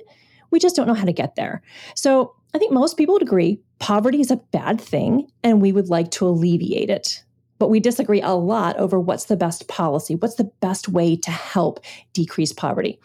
We 0.51 0.59
just 0.59 0.77
don't 0.77 0.87
know 0.87 0.95
how 0.95 1.05
to 1.05 1.13
get 1.13 1.35
there. 1.35 1.63
So 1.95 2.35
I 2.55 2.59
think 2.59 2.73
most 2.73 2.97
people 2.97 3.15
would 3.15 3.23
agree 3.23 3.61
poverty 3.79 4.21
is 4.21 4.31
a 4.31 4.37
bad 4.37 4.81
thing 4.81 5.31
and 5.43 5.61
we 5.61 5.73
would 5.73 5.89
like 5.89 6.11
to 6.13 6.27
alleviate 6.27 6.89
it. 6.89 7.23
But 7.59 7.69
we 7.69 7.81
disagree 7.81 8.23
a 8.23 8.31
lot 8.31 8.77
over 8.77 9.01
what's 9.01 9.25
the 9.25 9.37
best 9.37 9.67
policy, 9.67 10.15
what's 10.15 10.37
the 10.37 10.51
best 10.61 10.89
way 10.89 11.17
to 11.17 11.31
help 11.31 11.81
decrease 12.13 12.53
poverty. 12.53 13.01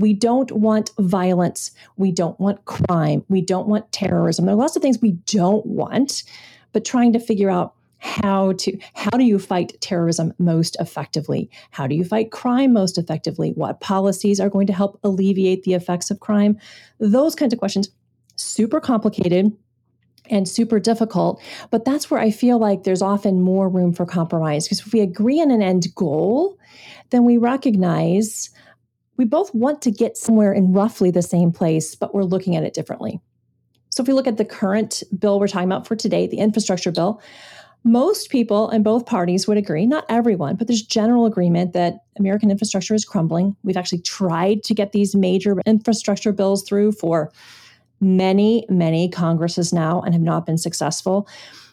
We 0.00 0.14
don't 0.14 0.50
want 0.52 0.90
violence. 0.98 1.72
We 1.96 2.10
don't 2.10 2.40
want 2.40 2.64
crime. 2.64 3.22
We 3.28 3.42
don't 3.42 3.68
want 3.68 3.92
terrorism. 3.92 4.46
There 4.46 4.54
are 4.54 4.58
lots 4.58 4.74
of 4.74 4.82
things 4.82 4.98
we 5.00 5.12
don't 5.26 5.64
want, 5.66 6.24
but 6.72 6.86
trying 6.86 7.12
to 7.12 7.20
figure 7.20 7.50
out 7.50 7.74
how 7.98 8.52
to 8.54 8.78
how 8.94 9.10
do 9.10 9.24
you 9.24 9.38
fight 9.38 9.78
terrorism 9.82 10.32
most 10.38 10.74
effectively 10.80 11.50
how 11.70 11.86
do 11.86 11.94
you 11.94 12.02
fight 12.02 12.30
crime 12.30 12.72
most 12.72 12.96
effectively 12.96 13.50
what 13.50 13.80
policies 13.80 14.40
are 14.40 14.48
going 14.48 14.66
to 14.66 14.72
help 14.72 14.98
alleviate 15.04 15.64
the 15.64 15.74
effects 15.74 16.10
of 16.10 16.18
crime 16.18 16.58
those 16.98 17.34
kinds 17.34 17.52
of 17.52 17.58
questions 17.58 17.90
super 18.36 18.80
complicated 18.80 19.54
and 20.30 20.48
super 20.48 20.80
difficult 20.80 21.42
but 21.70 21.84
that's 21.84 22.10
where 22.10 22.20
i 22.20 22.30
feel 22.30 22.58
like 22.58 22.84
there's 22.84 23.02
often 23.02 23.42
more 23.42 23.68
room 23.68 23.92
for 23.92 24.06
compromise 24.06 24.64
because 24.64 24.80
if 24.80 24.94
we 24.94 25.00
agree 25.00 25.38
on 25.38 25.50
an 25.50 25.60
end 25.60 25.86
goal 25.94 26.56
then 27.10 27.26
we 27.26 27.36
recognize 27.36 28.48
we 29.20 29.26
both 29.26 29.54
want 29.54 29.82
to 29.82 29.90
get 29.90 30.16
somewhere 30.16 30.50
in 30.50 30.72
roughly 30.72 31.10
the 31.10 31.20
same 31.20 31.52
place, 31.52 31.94
but 31.94 32.14
we're 32.14 32.24
looking 32.24 32.56
at 32.56 32.62
it 32.62 32.72
differently. 32.72 33.20
So 33.90 34.02
if 34.02 34.08
we 34.08 34.14
look 34.14 34.26
at 34.26 34.38
the 34.38 34.46
current 34.46 35.02
bill 35.18 35.38
we're 35.38 35.46
talking 35.46 35.68
about 35.68 35.86
for 35.86 35.94
today, 35.94 36.26
the 36.26 36.38
infrastructure 36.38 36.90
bill, 36.90 37.20
most 37.84 38.30
people 38.30 38.70
in 38.70 38.82
both 38.82 39.04
parties 39.04 39.46
would 39.46 39.58
agree, 39.58 39.84
not 39.84 40.06
everyone, 40.08 40.56
but 40.56 40.68
there's 40.68 40.80
general 40.80 41.26
agreement 41.26 41.74
that 41.74 42.04
American 42.18 42.50
infrastructure 42.50 42.94
is 42.94 43.04
crumbling. 43.04 43.54
We've 43.62 43.76
actually 43.76 44.00
tried 44.00 44.62
to 44.62 44.72
get 44.72 44.92
these 44.92 45.14
major 45.14 45.60
infrastructure 45.66 46.32
bills 46.32 46.62
through 46.66 46.92
for 46.92 47.30
many, 48.00 48.64
many 48.70 49.10
Congresses 49.10 49.70
now 49.70 50.00
and 50.00 50.14
have 50.14 50.22
not 50.22 50.46
been 50.46 50.56
successful. 50.56 51.28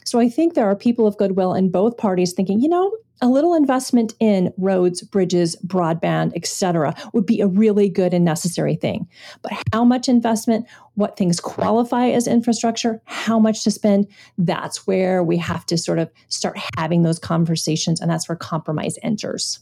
So 0.07 0.21
I 0.21 0.29
think 0.29 0.53
there 0.53 0.65
are 0.65 0.75
people 0.75 1.05
of 1.05 1.17
goodwill 1.17 1.53
in 1.53 1.69
both 1.69 1.97
parties 1.97 2.31
thinking, 2.31 2.61
you 2.61 2.69
know, 2.69 2.95
a 3.21 3.27
little 3.27 3.53
investment 3.53 4.13
in 4.21 4.53
roads, 4.57 5.01
bridges, 5.01 5.57
broadband, 5.67 6.31
etc., 6.33 6.95
would 7.11 7.25
be 7.25 7.41
a 7.41 7.47
really 7.47 7.89
good 7.89 8.13
and 8.13 8.23
necessary 8.23 8.75
thing. 8.75 9.09
But 9.41 9.51
how 9.73 9.83
much 9.83 10.07
investment, 10.07 10.65
what 10.93 11.17
things 11.17 11.41
qualify 11.41 12.07
as 12.07 12.25
infrastructure, 12.25 13.01
how 13.03 13.37
much 13.37 13.65
to 13.65 13.71
spend, 13.71 14.07
that's 14.37 14.87
where 14.87 15.21
we 15.25 15.35
have 15.39 15.65
to 15.65 15.77
sort 15.77 15.99
of 15.99 16.09
start 16.29 16.57
having 16.77 17.01
those 17.01 17.19
conversations, 17.19 17.99
and 17.99 18.09
that's 18.09 18.29
where 18.29 18.37
compromise 18.37 18.97
enters. 19.03 19.60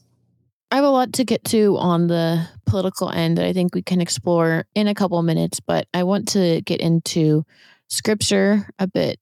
I 0.69 0.75
have 0.75 0.85
a 0.85 0.89
lot 0.89 1.13
to 1.13 1.23
get 1.23 1.43
to 1.45 1.75
on 1.77 2.05
the 2.05 2.47
political 2.67 3.09
end 3.09 3.39
that 3.39 3.45
I 3.45 3.53
think 3.53 3.73
we 3.73 3.81
can 3.81 3.99
explore 3.99 4.67
in 4.75 4.87
a 4.87 4.93
couple 4.93 5.19
minutes, 5.23 5.59
but 5.59 5.87
I 5.91 6.03
want 6.03 6.27
to 6.29 6.61
get 6.61 6.81
into 6.81 7.45
scripture 7.89 8.69
a 8.77 8.85
bit 8.85 9.19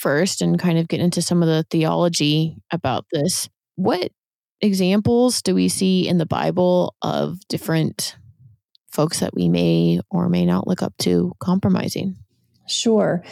first 0.00 0.42
and 0.42 0.58
kind 0.58 0.78
of 0.78 0.88
get 0.88 1.00
into 1.00 1.22
some 1.22 1.42
of 1.42 1.48
the 1.48 1.64
theology 1.70 2.56
about 2.72 3.04
this 3.12 3.48
what 3.76 4.10
examples 4.60 5.40
do 5.42 5.54
we 5.54 5.68
see 5.68 6.06
in 6.06 6.18
the 6.18 6.26
Bible 6.26 6.94
of 7.00 7.38
different 7.48 8.16
folks 8.90 9.20
that 9.20 9.34
we 9.34 9.48
may 9.48 10.00
or 10.10 10.28
may 10.28 10.44
not 10.44 10.66
look 10.66 10.82
up 10.82 10.92
to 10.98 11.32
compromising? 11.40 12.16
Sure. 12.70 13.22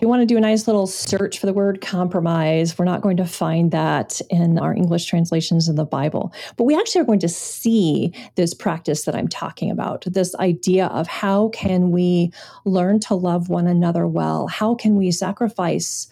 You 0.00 0.08
want 0.08 0.22
to 0.22 0.26
do 0.26 0.38
a 0.38 0.40
nice 0.40 0.66
little 0.66 0.86
search 0.86 1.38
for 1.38 1.44
the 1.44 1.52
word 1.52 1.82
compromise. 1.82 2.78
We're 2.78 2.86
not 2.86 3.02
going 3.02 3.18
to 3.18 3.26
find 3.26 3.70
that 3.70 4.22
in 4.30 4.58
our 4.58 4.74
English 4.74 5.04
translations 5.04 5.68
of 5.68 5.76
the 5.76 5.84
Bible, 5.84 6.32
but 6.56 6.64
we 6.64 6.74
actually 6.74 7.02
are 7.02 7.06
going 7.06 7.20
to 7.20 7.28
see 7.28 8.12
this 8.36 8.54
practice 8.54 9.04
that 9.04 9.14
I'm 9.14 9.28
talking 9.28 9.70
about 9.70 10.04
this 10.06 10.34
idea 10.36 10.86
of 10.86 11.06
how 11.08 11.48
can 11.50 11.90
we 11.90 12.32
learn 12.64 12.98
to 13.00 13.14
love 13.14 13.50
one 13.50 13.66
another 13.66 14.06
well? 14.06 14.46
How 14.46 14.74
can 14.74 14.96
we 14.96 15.10
sacrifice 15.10 16.08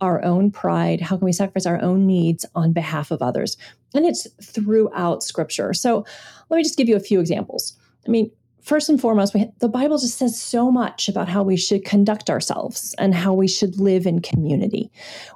our 0.00 0.22
own 0.24 0.52
pride? 0.52 1.00
How 1.00 1.16
can 1.16 1.24
we 1.24 1.32
sacrifice 1.32 1.66
our 1.66 1.82
own 1.82 2.06
needs 2.06 2.46
on 2.54 2.72
behalf 2.72 3.10
of 3.10 3.22
others? 3.22 3.56
And 3.92 4.06
it's 4.06 4.28
throughout 4.40 5.24
scripture. 5.24 5.74
So 5.74 6.04
let 6.48 6.58
me 6.58 6.62
just 6.62 6.78
give 6.78 6.88
you 6.88 6.94
a 6.94 7.00
few 7.00 7.18
examples. 7.18 7.76
I 8.06 8.10
mean, 8.10 8.30
first 8.62 8.88
and 8.88 9.00
foremost, 9.00 9.34
we, 9.34 9.50
the 9.58 9.68
Bible 9.68 9.98
just 9.98 10.18
says 10.18 10.40
so 10.40 10.70
much 10.70 11.08
about 11.08 11.28
how 11.28 11.42
we 11.42 11.56
should 11.56 11.84
conduct 11.84 12.30
ourselves 12.30 12.94
and 12.98 13.14
how 13.14 13.32
we 13.32 13.48
should 13.48 13.78
live 13.78 14.06
in 14.06 14.20
community. 14.20 14.90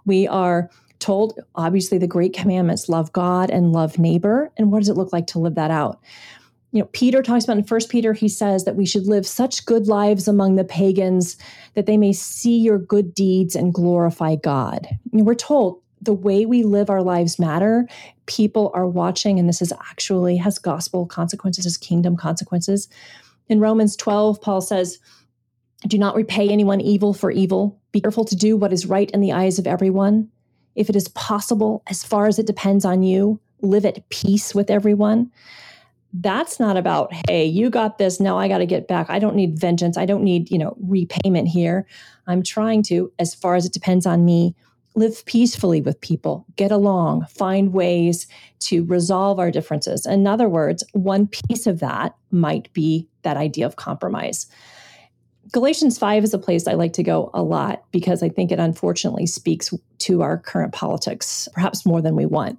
We 0.04 0.26
are 0.28 0.70
told, 0.98 1.38
obviously, 1.54 1.98
the 1.98 2.06
great 2.06 2.32
commandments 2.32 2.88
love 2.88 3.12
God 3.12 3.50
and 3.50 3.72
love 3.72 3.98
neighbor. 3.98 4.50
And 4.56 4.72
what 4.72 4.78
does 4.78 4.88
it 4.88 4.96
look 4.96 5.12
like 5.12 5.26
to 5.28 5.38
live 5.38 5.54
that 5.56 5.70
out? 5.70 6.00
you 6.74 6.80
know 6.80 6.86
peter 6.92 7.22
talks 7.22 7.44
about 7.44 7.56
in 7.56 7.64
first 7.64 7.88
peter 7.88 8.12
he 8.12 8.28
says 8.28 8.64
that 8.64 8.76
we 8.76 8.84
should 8.84 9.06
live 9.06 9.26
such 9.26 9.64
good 9.64 9.86
lives 9.86 10.28
among 10.28 10.56
the 10.56 10.64
pagans 10.64 11.38
that 11.74 11.86
they 11.86 11.96
may 11.96 12.12
see 12.12 12.58
your 12.58 12.78
good 12.78 13.14
deeds 13.14 13.56
and 13.56 13.72
glorify 13.72 14.34
god 14.34 14.86
we're 15.12 15.34
told 15.34 15.80
the 16.04 16.14
way 16.14 16.46
we 16.46 16.62
live 16.62 16.90
our 16.90 17.02
lives 17.02 17.38
matter. 17.38 17.88
People 18.26 18.70
are 18.74 18.86
watching 18.86 19.38
and 19.38 19.48
this 19.48 19.62
is 19.62 19.72
actually 19.72 20.36
has 20.36 20.58
gospel 20.58 21.06
consequences 21.06 21.64
has 21.64 21.76
kingdom 21.76 22.16
consequences. 22.16 22.88
In 23.48 23.60
romans 23.60 23.96
12 23.96 24.40
paul 24.40 24.60
says 24.60 24.98
do 25.86 25.98
not 25.98 26.16
repay 26.16 26.48
anyone 26.48 26.80
evil 26.80 27.12
for 27.12 27.30
evil. 27.30 27.78
Be 27.92 28.00
careful 28.00 28.24
to 28.24 28.36
do 28.36 28.56
what 28.56 28.72
is 28.72 28.86
right 28.86 29.10
in 29.10 29.20
the 29.20 29.32
eyes 29.32 29.58
of 29.58 29.66
everyone. 29.66 30.30
If 30.74 30.88
it 30.88 30.96
is 30.96 31.08
possible 31.08 31.82
as 31.86 32.02
far 32.02 32.26
as 32.26 32.38
it 32.38 32.46
depends 32.46 32.84
on 32.84 33.02
you 33.02 33.38
live 33.60 33.84
at 33.84 34.08
peace 34.08 34.54
with 34.54 34.70
everyone. 34.70 35.30
That's 36.12 36.60
not 36.60 36.76
about 36.76 37.12
hey 37.28 37.44
you 37.44 37.70
got 37.70 37.98
this. 37.98 38.20
Now 38.20 38.38
i 38.38 38.48
got 38.48 38.58
to 38.58 38.66
get 38.66 38.88
back. 38.88 39.10
I 39.10 39.18
don't 39.18 39.36
need 39.36 39.58
vengeance. 39.58 39.98
I 39.98 40.06
don't 40.06 40.22
need 40.22 40.50
you 40.50 40.58
know 40.58 40.76
repayment 40.80 41.48
here. 41.48 41.86
I'm 42.26 42.42
trying 42.42 42.82
to 42.84 43.12
as 43.18 43.34
far 43.34 43.54
as 43.56 43.66
it 43.66 43.72
depends 43.72 44.06
on 44.06 44.24
me 44.24 44.54
live 44.94 45.24
peacefully 45.26 45.80
with 45.80 46.00
people 46.00 46.46
get 46.56 46.70
along 46.70 47.24
find 47.26 47.72
ways 47.72 48.26
to 48.60 48.84
resolve 48.84 49.38
our 49.38 49.50
differences 49.50 50.06
in 50.06 50.26
other 50.26 50.48
words 50.48 50.84
one 50.92 51.26
piece 51.26 51.66
of 51.66 51.80
that 51.80 52.14
might 52.30 52.72
be 52.72 53.08
that 53.22 53.36
idea 53.36 53.66
of 53.66 53.76
compromise 53.76 54.46
Galatians 55.54 55.98
5 55.98 56.24
is 56.24 56.34
a 56.34 56.38
place 56.38 56.66
I 56.66 56.72
like 56.72 56.94
to 56.94 57.04
go 57.04 57.30
a 57.32 57.40
lot 57.40 57.84
because 57.92 58.24
I 58.24 58.28
think 58.28 58.50
it 58.50 58.58
unfortunately 58.58 59.26
speaks 59.26 59.72
to 59.98 60.22
our 60.22 60.38
current 60.38 60.72
politics, 60.72 61.48
perhaps 61.52 61.86
more 61.86 62.02
than 62.02 62.16
we 62.16 62.26
want. 62.26 62.58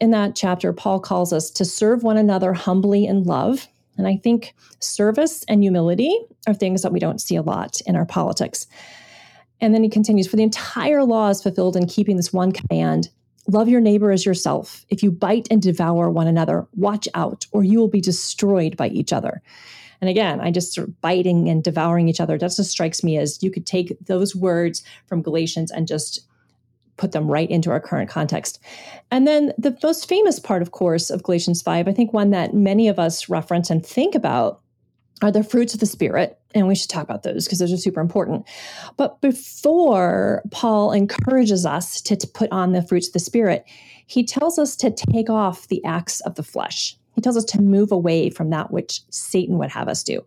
In 0.00 0.10
that 0.10 0.34
chapter, 0.34 0.72
Paul 0.72 0.98
calls 0.98 1.32
us 1.32 1.48
to 1.50 1.64
serve 1.64 2.02
one 2.02 2.16
another 2.16 2.54
humbly 2.54 3.06
in 3.06 3.22
love. 3.22 3.68
And 3.96 4.08
I 4.08 4.16
think 4.16 4.54
service 4.80 5.44
and 5.48 5.62
humility 5.62 6.12
are 6.48 6.54
things 6.54 6.82
that 6.82 6.92
we 6.92 6.98
don't 6.98 7.20
see 7.20 7.36
a 7.36 7.42
lot 7.42 7.80
in 7.86 7.94
our 7.94 8.06
politics. 8.06 8.66
And 9.60 9.74
then 9.74 9.82
he 9.82 9.88
continues 9.88 10.28
For 10.28 10.36
the 10.36 10.42
entire 10.42 11.04
law 11.04 11.28
is 11.28 11.42
fulfilled 11.42 11.76
in 11.76 11.86
keeping 11.86 12.16
this 12.16 12.32
one 12.32 12.52
command 12.52 13.10
love 13.48 13.68
your 13.68 13.80
neighbor 13.80 14.12
as 14.12 14.26
yourself. 14.26 14.84
If 14.90 15.02
you 15.02 15.10
bite 15.10 15.48
and 15.50 15.60
devour 15.60 16.10
one 16.10 16.26
another, 16.28 16.66
watch 16.76 17.08
out, 17.14 17.46
or 17.50 17.64
you 17.64 17.78
will 17.78 17.88
be 17.88 18.00
destroyed 18.00 18.76
by 18.76 18.88
each 18.88 19.12
other. 19.12 19.42
And 20.00 20.08
again, 20.08 20.40
I 20.40 20.50
just 20.50 20.74
sort 20.74 20.86
of 20.86 21.00
biting 21.00 21.48
and 21.48 21.64
devouring 21.64 22.08
each 22.08 22.20
other. 22.20 22.38
That 22.38 22.54
just 22.54 22.70
strikes 22.70 23.02
me 23.02 23.16
as 23.16 23.42
you 23.42 23.50
could 23.50 23.66
take 23.66 23.96
those 24.04 24.36
words 24.36 24.84
from 25.06 25.22
Galatians 25.22 25.70
and 25.72 25.88
just 25.88 26.20
put 26.98 27.12
them 27.12 27.30
right 27.30 27.50
into 27.50 27.70
our 27.70 27.80
current 27.80 28.10
context. 28.10 28.60
And 29.10 29.26
then 29.26 29.52
the 29.56 29.76
most 29.82 30.08
famous 30.08 30.38
part, 30.38 30.62
of 30.62 30.72
course, 30.72 31.10
of 31.10 31.22
Galatians 31.22 31.62
5, 31.62 31.88
I 31.88 31.92
think 31.92 32.12
one 32.12 32.30
that 32.30 32.54
many 32.54 32.88
of 32.88 32.98
us 32.98 33.28
reference 33.28 33.70
and 33.70 33.84
think 33.84 34.14
about 34.14 34.60
are 35.22 35.32
the 35.32 35.42
fruits 35.42 35.74
of 35.74 35.80
the 35.80 35.86
Spirit. 35.86 36.38
And 36.54 36.66
we 36.68 36.74
should 36.74 36.90
talk 36.90 37.04
about 37.04 37.22
those 37.22 37.44
because 37.44 37.58
those 37.58 37.72
are 37.72 37.76
super 37.76 38.00
important. 38.00 38.46
But 38.96 39.20
before 39.20 40.42
Paul 40.50 40.92
encourages 40.92 41.66
us 41.66 42.00
to, 42.02 42.16
to 42.16 42.26
put 42.26 42.50
on 42.52 42.72
the 42.72 42.82
fruits 42.82 43.08
of 43.08 43.12
the 43.12 43.20
Spirit, 43.20 43.64
he 44.06 44.24
tells 44.24 44.58
us 44.58 44.76
to 44.76 44.90
take 44.90 45.28
off 45.28 45.68
the 45.68 45.84
acts 45.84 46.20
of 46.20 46.36
the 46.36 46.42
flesh. 46.42 46.96
He 47.14 47.20
tells 47.20 47.36
us 47.36 47.44
to 47.46 47.60
move 47.60 47.92
away 47.92 48.30
from 48.30 48.50
that 48.50 48.70
which 48.70 49.02
Satan 49.10 49.58
would 49.58 49.70
have 49.70 49.88
us 49.88 50.02
do. 50.02 50.24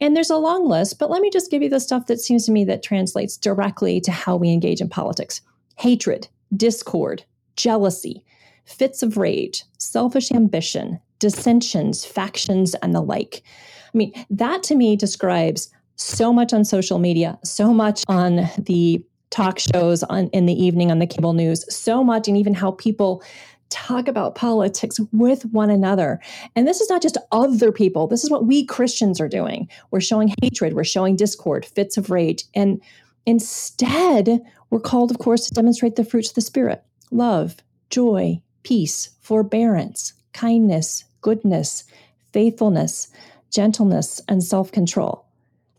And 0.00 0.16
there's 0.16 0.30
a 0.30 0.36
long 0.36 0.66
list, 0.66 0.98
but 0.98 1.10
let 1.10 1.20
me 1.20 1.28
just 1.28 1.50
give 1.50 1.62
you 1.62 1.68
the 1.68 1.80
stuff 1.80 2.06
that 2.06 2.20
seems 2.20 2.46
to 2.46 2.52
me 2.52 2.64
that 2.64 2.82
translates 2.82 3.36
directly 3.36 4.00
to 4.00 4.12
how 4.12 4.36
we 4.36 4.50
engage 4.50 4.80
in 4.80 4.88
politics 4.88 5.42
hatred, 5.76 6.28
discord, 6.56 7.24
jealousy, 7.56 8.24
fits 8.64 9.02
of 9.02 9.16
rage, 9.16 9.64
selfish 9.78 10.30
ambition, 10.30 11.00
dissensions, 11.18 12.04
factions, 12.04 12.74
and 12.76 12.94
the 12.94 13.00
like. 13.00 13.42
I 13.92 13.98
mean, 13.98 14.12
that 14.30 14.62
to 14.64 14.74
me 14.74 14.96
describes 14.96 15.70
so 15.96 16.32
much 16.32 16.52
on 16.52 16.64
social 16.64 16.98
media, 16.98 17.38
so 17.44 17.72
much 17.72 18.02
on 18.08 18.48
the 18.58 19.04
talk 19.30 19.58
shows 19.58 20.02
on 20.04 20.28
in 20.28 20.46
the 20.46 20.64
evening 20.64 20.90
on 20.90 20.98
the 20.98 21.06
cable 21.06 21.32
news, 21.32 21.64
so 21.74 22.02
much, 22.02 22.26
and 22.26 22.36
even 22.36 22.54
how 22.54 22.72
people 22.72 23.22
talk 23.70 24.08
about 24.08 24.34
politics 24.34 24.98
with 25.12 25.44
one 25.46 25.70
another. 25.70 26.20
And 26.56 26.66
this 26.66 26.80
is 26.80 26.90
not 26.90 27.02
just 27.02 27.16
other 27.30 27.70
people. 27.70 28.08
This 28.08 28.24
is 28.24 28.30
what 28.30 28.46
we 28.46 28.64
Christians 28.64 29.20
are 29.20 29.28
doing. 29.28 29.68
We're 29.90 30.00
showing 30.00 30.34
hatred, 30.42 30.74
we're 30.74 30.84
showing 30.84 31.16
discord, 31.16 31.64
fits 31.64 31.96
of 31.96 32.10
rage. 32.10 32.44
And 32.54 32.82
instead, 33.26 34.40
we're 34.70 34.80
called, 34.80 35.10
of 35.10 35.18
course, 35.18 35.46
to 35.46 35.54
demonstrate 35.54 35.96
the 35.96 36.04
fruits 36.04 36.30
of 36.30 36.34
the 36.34 36.40
Spirit 36.40 36.82
love, 37.12 37.56
joy, 37.90 38.40
peace, 38.62 39.10
forbearance, 39.20 40.12
kindness, 40.32 41.04
goodness, 41.20 41.84
faithfulness, 42.32 43.08
gentleness, 43.50 44.20
and 44.28 44.42
self 44.42 44.72
control. 44.72 45.26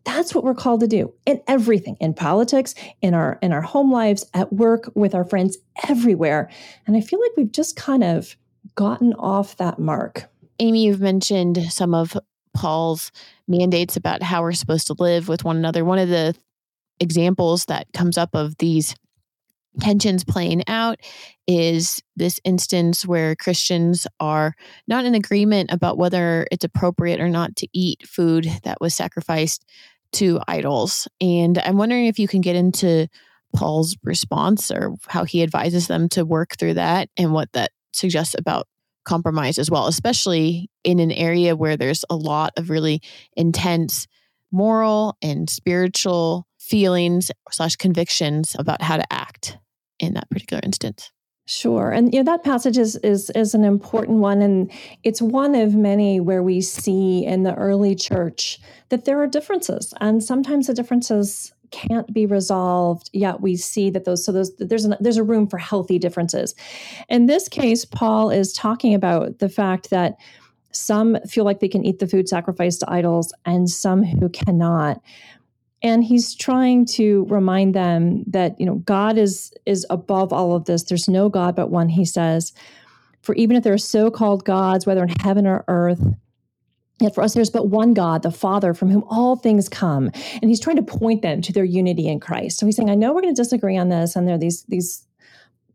That's 0.04 0.34
what 0.34 0.44
we're 0.44 0.56
called 0.56 0.82
to 0.82 0.88
do 0.88 1.14
in 1.26 1.42
everything, 1.48 1.96
in 2.00 2.14
politics, 2.14 2.74
in 3.02 3.14
our 3.14 3.38
in 3.42 3.54
our 3.54 3.62
home 3.62 3.92
lives, 3.92 4.26
at 4.34 4.52
work, 4.52 4.92
with 4.96 5.14
our 5.14 5.24
friends, 5.24 5.58
everywhere. 5.88 6.50
And 6.88 6.98
I 6.98 7.02
feel 7.02 7.20
like 7.22 7.32
we've 7.38 7.52
just 7.52 7.76
kind 7.76 8.04
of 8.04 8.36
gotten 8.76 9.14
off 9.14 9.58
that 9.58 9.80
mark. 9.80 10.30
Amy, 10.60 10.86
you've 10.86 11.02
mentioned 11.02 11.72
some 11.72 11.94
of 11.94 12.18
Paul's 12.54 13.12
mandates 13.48 13.96
about 13.96 14.22
how 14.24 14.42
we're 14.42 14.52
supposed 14.52 14.88
to 14.88 14.96
live 14.98 15.28
with 15.28 15.44
one 15.44 15.58
another. 15.58 15.86
One 15.86 16.00
of 16.00 16.10
the 16.10 16.36
examples 17.00 17.66
that 17.66 17.88
comes 17.94 18.18
up 18.18 18.36
of 18.36 18.58
these 18.58 18.96
tensions 19.80 20.24
playing 20.24 20.64
out 20.68 21.00
is 21.48 22.02
this 22.16 22.40
instance 22.44 23.06
where 23.06 23.36
Christians 23.36 24.06
are 24.20 24.54
not 24.88 25.06
in 25.06 25.16
agreement 25.16 25.72
about 25.72 25.98
whether 25.98 26.46
it's 26.52 26.66
appropriate 26.66 27.20
or 27.20 27.30
not 27.30 27.56
to 27.58 27.68
eat 27.74 28.08
food 28.08 28.48
that 28.64 28.80
was 28.82 28.94
sacrificed 28.94 29.66
to 30.14 30.40
idols. 30.48 31.08
And 31.20 31.58
I'm 31.60 31.78
wondering 31.78 32.06
if 32.06 32.20
you 32.20 32.28
can 32.28 32.42
get 32.42 32.56
into 32.56 33.08
Paul's 33.56 33.98
response 34.04 34.72
or 34.72 34.96
how 35.08 35.24
he 35.24 35.44
advises 35.44 35.88
them 35.88 36.10
to 36.10 36.26
work 36.26 36.58
through 36.58 36.76
that 36.76 37.10
and 37.18 37.34
what 37.34 37.52
that 37.54 37.72
suggests 37.94 38.36
about 38.38 38.68
compromise 39.04 39.58
as 39.58 39.72
well, 39.72 39.88
especially 39.88 40.70
in 40.84 41.00
an 41.00 41.12
area 41.12 41.56
where 41.56 41.76
there's 41.76 42.06
a 42.10 42.16
lot 42.16 42.54
of 42.58 42.70
really 42.70 43.02
intense 43.36 44.08
moral 44.52 45.16
and 45.22 45.50
spiritual 45.50 46.46
feelings 46.72 47.32
slash 47.52 47.76
convictions 47.76 48.56
about 48.58 48.82
how 48.82 48.96
to 48.96 49.14
act 49.14 49.58
in 50.00 50.14
that 50.14 50.30
particular 50.30 50.62
instance. 50.64 51.12
Sure. 51.46 51.92
And 51.92 52.14
know, 52.14 52.24
that 52.24 52.46
passage 52.46 52.78
is, 52.78 52.96
is 52.98 53.30
is 53.32 53.54
an 53.54 53.66
important 53.66 54.20
one. 54.20 54.42
And 54.42 54.72
it's 55.04 55.22
one 55.22 55.54
of 55.54 55.76
many 55.76 56.22
where 56.22 56.42
we 56.42 56.62
see 56.62 57.26
in 57.26 57.44
the 57.44 57.54
early 57.56 57.94
church 57.94 58.60
that 58.88 59.04
there 59.04 59.22
are 59.22 59.28
differences. 59.28 59.94
And 60.00 60.24
sometimes 60.24 60.68
the 60.68 60.74
differences 60.74 61.52
can't 61.72 62.14
be 62.14 62.26
resolved 62.26 63.10
yet 63.14 63.42
we 63.42 63.56
see 63.56 63.90
that 63.90 64.04
those 64.04 64.26
so 64.26 64.32
those 64.34 64.54
there's 64.58 64.86
a 64.86 64.98
there's 65.00 65.16
a 65.16 65.24
room 65.24 65.48
for 65.48 65.58
healthy 65.58 65.98
differences 65.98 66.54
in 67.08 67.28
this 67.28 67.48
case 67.48 67.86
paul 67.86 68.30
is 68.30 68.52
talking 68.52 68.94
about 68.94 69.40
the 69.40 69.48
fact 69.48 69.90
that 69.90 70.16
some 70.74 71.18
feel 71.26 71.46
like 71.46 71.62
they 71.62 71.70
can 71.70 71.86
eat 71.86 72.00
the 72.00 72.08
food 72.08 72.28
sacrificed 72.28 72.82
to 72.82 72.92
idols 72.92 73.34
and 73.46 73.70
some 73.70 74.04
who 74.04 74.28
cannot 74.28 75.02
and 75.84 76.04
he's 76.04 76.36
trying 76.36 76.86
to 76.86 77.26
remind 77.30 77.74
them 77.74 78.24
that 78.28 78.60
you 78.60 78.66
know 78.66 78.76
god 78.76 79.18
is 79.18 79.54
is 79.66 79.86
above 79.90 80.32
all 80.32 80.56
of 80.56 80.66
this 80.66 80.84
there's 80.84 81.08
no 81.08 81.30
god 81.30 81.56
but 81.56 81.70
one 81.70 81.90
he 81.90 82.06
says 82.06 82.54
for 83.22 83.36
even 83.36 83.56
if 83.56 83.64
there 83.64 83.74
are 83.74 83.78
so-called 83.78 84.46
gods 84.46 84.86
whether 84.86 85.04
in 85.04 85.14
heaven 85.22 85.46
or 85.46 85.64
earth 85.68 86.02
Yet 87.02 87.16
for 87.16 87.24
us, 87.24 87.34
there's 87.34 87.50
but 87.50 87.70
one 87.70 87.96
God, 87.96 88.22
the 88.22 88.32
Father, 88.32 88.76
from 88.76 88.92
whom 88.92 89.04
all 89.10 89.36
things 89.36 89.68
come. 89.68 90.12
And 90.42 90.50
he's 90.50 90.60
trying 90.60 90.76
to 90.76 90.84
point 90.84 91.24
them 91.24 91.42
to 91.42 91.52
their 91.52 91.64
unity 91.64 92.08
in 92.08 92.20
Christ. 92.20 92.60
So 92.60 92.68
he's 92.68 92.76
saying, 92.76 92.92
I 92.92 92.96
know 92.96 93.12
we're 93.12 93.24
going 93.24 93.34
to 93.34 93.42
disagree 93.42 93.76
on 93.76 93.90
this, 93.90 94.16
and 94.16 94.28
there 94.28 94.36
are 94.36 94.40
these, 94.40 94.64
these, 94.66 95.06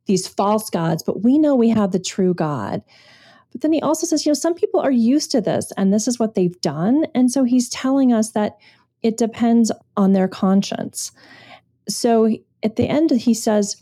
these 0.06 0.28
false 0.28 0.70
gods, 0.70 1.02
but 1.02 1.24
we 1.24 1.36
know 1.36 1.56
we 1.56 1.68
have 1.70 1.90
the 1.90 1.98
true 1.98 2.32
God. 2.32 2.80
But 3.50 3.62
then 3.62 3.72
he 3.72 3.80
also 3.82 4.06
says, 4.06 4.24
you 4.24 4.30
know, 4.30 4.34
some 4.34 4.54
people 4.54 4.78
are 4.78 4.92
used 4.92 5.32
to 5.32 5.40
this, 5.40 5.72
and 5.76 5.92
this 5.92 6.06
is 6.06 6.18
what 6.18 6.36
they've 6.36 6.60
done. 6.60 7.06
And 7.12 7.30
so 7.30 7.42
he's 7.42 7.68
telling 7.68 8.12
us 8.12 8.30
that 8.30 8.56
it 9.02 9.16
depends 9.16 9.70
on 9.96 10.12
their 10.12 10.28
conscience. 10.28 11.12
So 11.88 12.36
at 12.62 12.76
the 12.76 12.88
end, 12.88 13.10
he 13.10 13.34
says, 13.34 13.76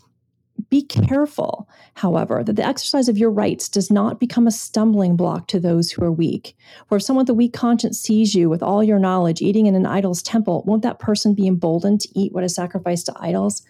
be 0.69 0.83
careful, 0.83 1.67
however, 1.95 2.43
that 2.43 2.55
the 2.55 2.65
exercise 2.65 3.09
of 3.09 3.17
your 3.17 3.29
rights 3.29 3.67
does 3.67 3.91
not 3.91 4.19
become 4.19 4.47
a 4.47 4.51
stumbling 4.51 5.15
block 5.15 5.47
to 5.47 5.59
those 5.59 5.91
who 5.91 6.03
are 6.03 6.11
weak. 6.11 6.55
For 6.87 6.95
if 6.95 7.03
someone 7.03 7.23
with 7.23 7.29
a 7.29 7.33
weak 7.33 7.53
conscience 7.53 7.99
sees 7.99 8.33
you 8.33 8.49
with 8.49 8.63
all 8.63 8.83
your 8.83 8.99
knowledge 8.99 9.41
eating 9.41 9.65
in 9.65 9.75
an 9.75 9.85
idol's 9.85 10.23
temple, 10.23 10.63
won't 10.65 10.83
that 10.83 10.99
person 10.99 11.33
be 11.33 11.47
emboldened 11.47 12.01
to 12.01 12.19
eat 12.19 12.31
what 12.31 12.43
is 12.43 12.55
sacrificed 12.55 13.07
to 13.07 13.13
idols? 13.19 13.63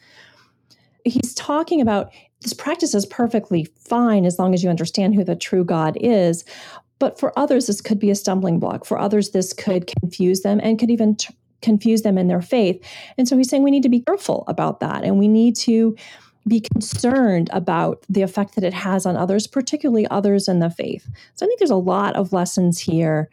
He's 1.03 1.33
talking 1.33 1.81
about 1.81 2.11
this 2.41 2.53
practice 2.53 2.93
is 2.93 3.05
perfectly 3.05 3.67
fine 3.79 4.25
as 4.25 4.37
long 4.37 4.53
as 4.53 4.63
you 4.63 4.69
understand 4.69 5.15
who 5.15 5.23
the 5.23 5.35
true 5.35 5.63
God 5.63 5.97
is. 5.99 6.45
But 6.99 7.19
for 7.19 7.37
others, 7.37 7.67
this 7.67 7.81
could 7.81 7.99
be 7.99 8.09
a 8.09 8.15
stumbling 8.15 8.59
block. 8.59 8.85
For 8.85 8.99
others, 8.99 9.31
this 9.31 9.53
could 9.53 9.87
confuse 10.01 10.41
them 10.41 10.59
and 10.63 10.79
could 10.79 10.89
even 10.89 11.15
t- 11.15 11.35
confuse 11.61 12.03
them 12.03 12.17
in 12.17 12.27
their 12.27 12.41
faith. 12.41 12.81
And 13.17 13.27
so 13.27 13.37
he's 13.37 13.49
saying 13.49 13.63
we 13.63 13.71
need 13.71 13.83
to 13.83 13.89
be 13.89 14.01
careful 14.01 14.43
about 14.47 14.79
that. 14.79 15.03
And 15.03 15.17
we 15.17 15.27
need 15.27 15.55
to 15.57 15.95
be 16.47 16.61
concerned 16.61 17.49
about 17.51 18.05
the 18.07 18.21
effect 18.21 18.55
that 18.55 18.63
it 18.63 18.73
has 18.73 19.05
on 19.05 19.17
others, 19.17 19.47
particularly 19.47 20.07
others 20.07 20.47
in 20.47 20.59
the 20.59 20.69
faith. 20.69 21.07
So 21.33 21.45
I 21.45 21.47
think 21.47 21.59
there's 21.59 21.71
a 21.71 21.75
lot 21.75 22.15
of 22.15 22.33
lessons 22.33 22.79
here. 22.79 23.29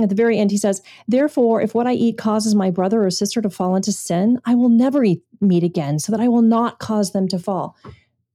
At 0.00 0.08
the 0.08 0.14
very 0.14 0.38
end, 0.38 0.52
he 0.52 0.56
says, 0.56 0.80
Therefore, 1.08 1.60
if 1.60 1.74
what 1.74 1.88
I 1.88 1.92
eat 1.92 2.18
causes 2.18 2.54
my 2.54 2.70
brother 2.70 3.04
or 3.04 3.10
sister 3.10 3.42
to 3.42 3.50
fall 3.50 3.74
into 3.74 3.92
sin, 3.92 4.40
I 4.44 4.54
will 4.54 4.68
never 4.68 5.02
eat 5.02 5.22
meat 5.40 5.64
again, 5.64 5.98
so 5.98 6.12
that 6.12 6.20
I 6.20 6.28
will 6.28 6.42
not 6.42 6.78
cause 6.78 7.10
them 7.10 7.26
to 7.28 7.38
fall 7.38 7.76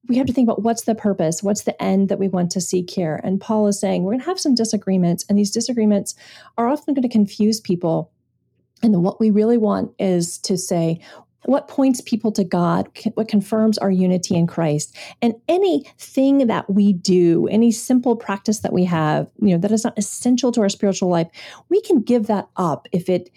we 0.08 0.18
have 0.18 0.28
to 0.28 0.34
think 0.34 0.48
about 0.48 0.64
what's 0.64 0.84
the 0.84 0.96
purpose, 0.96 1.44
what's 1.44 1.64
the 1.64 1.82
end 1.82 2.10
that 2.10 2.20
we 2.20 2.28
want 2.28 2.52
to 2.52 2.62
seek 2.62 2.90
here. 2.90 3.20
And 3.24 3.42
Paul 3.42 3.68
is 3.68 3.80
saying 3.80 4.04
we're 4.04 4.14
going 4.14 4.22
to 4.22 4.26
have 4.26 4.40
some 4.40 4.56
disagreements, 4.56 5.26
and 5.28 5.38
these 5.38 5.52
disagreements 5.52 6.16
are 6.58 6.68
often 6.68 6.94
going 6.94 7.04
to 7.04 7.10
confuse 7.10 7.60
people. 7.60 8.12
And 8.84 9.04
what 9.04 9.20
we 9.20 9.32
really 9.32 9.58
want 9.58 9.94
is 10.00 10.38
to 10.40 10.58
say, 10.58 11.02
what 11.46 11.68
points 11.68 12.02
people 12.02 12.32
to 12.34 12.44
God, 12.44 12.90
what 13.14 13.30
confirms 13.30 13.78
our 13.78 13.90
unity 13.90 14.36
in 14.36 14.48
Christ. 14.48 14.96
And 15.22 15.34
anything 15.48 16.48
that 16.48 16.70
we 16.70 16.92
do, 16.92 17.48
any 17.48 17.72
simple 17.72 18.18
practice 18.18 18.60
that 18.60 18.74
we 18.74 18.84
have, 18.86 19.30
you 19.42 19.50
know, 19.50 19.58
that 19.60 19.72
is 19.72 19.86
not 19.86 19.98
essential 19.98 20.52
to 20.52 20.62
our 20.62 20.70
spiritual 20.70 21.10
life, 21.10 21.28
we 21.70 21.80
can 21.82 22.02
give 22.02 22.28
that 22.28 22.50
up 22.58 22.88
if 22.92 23.08
it 23.08 23.30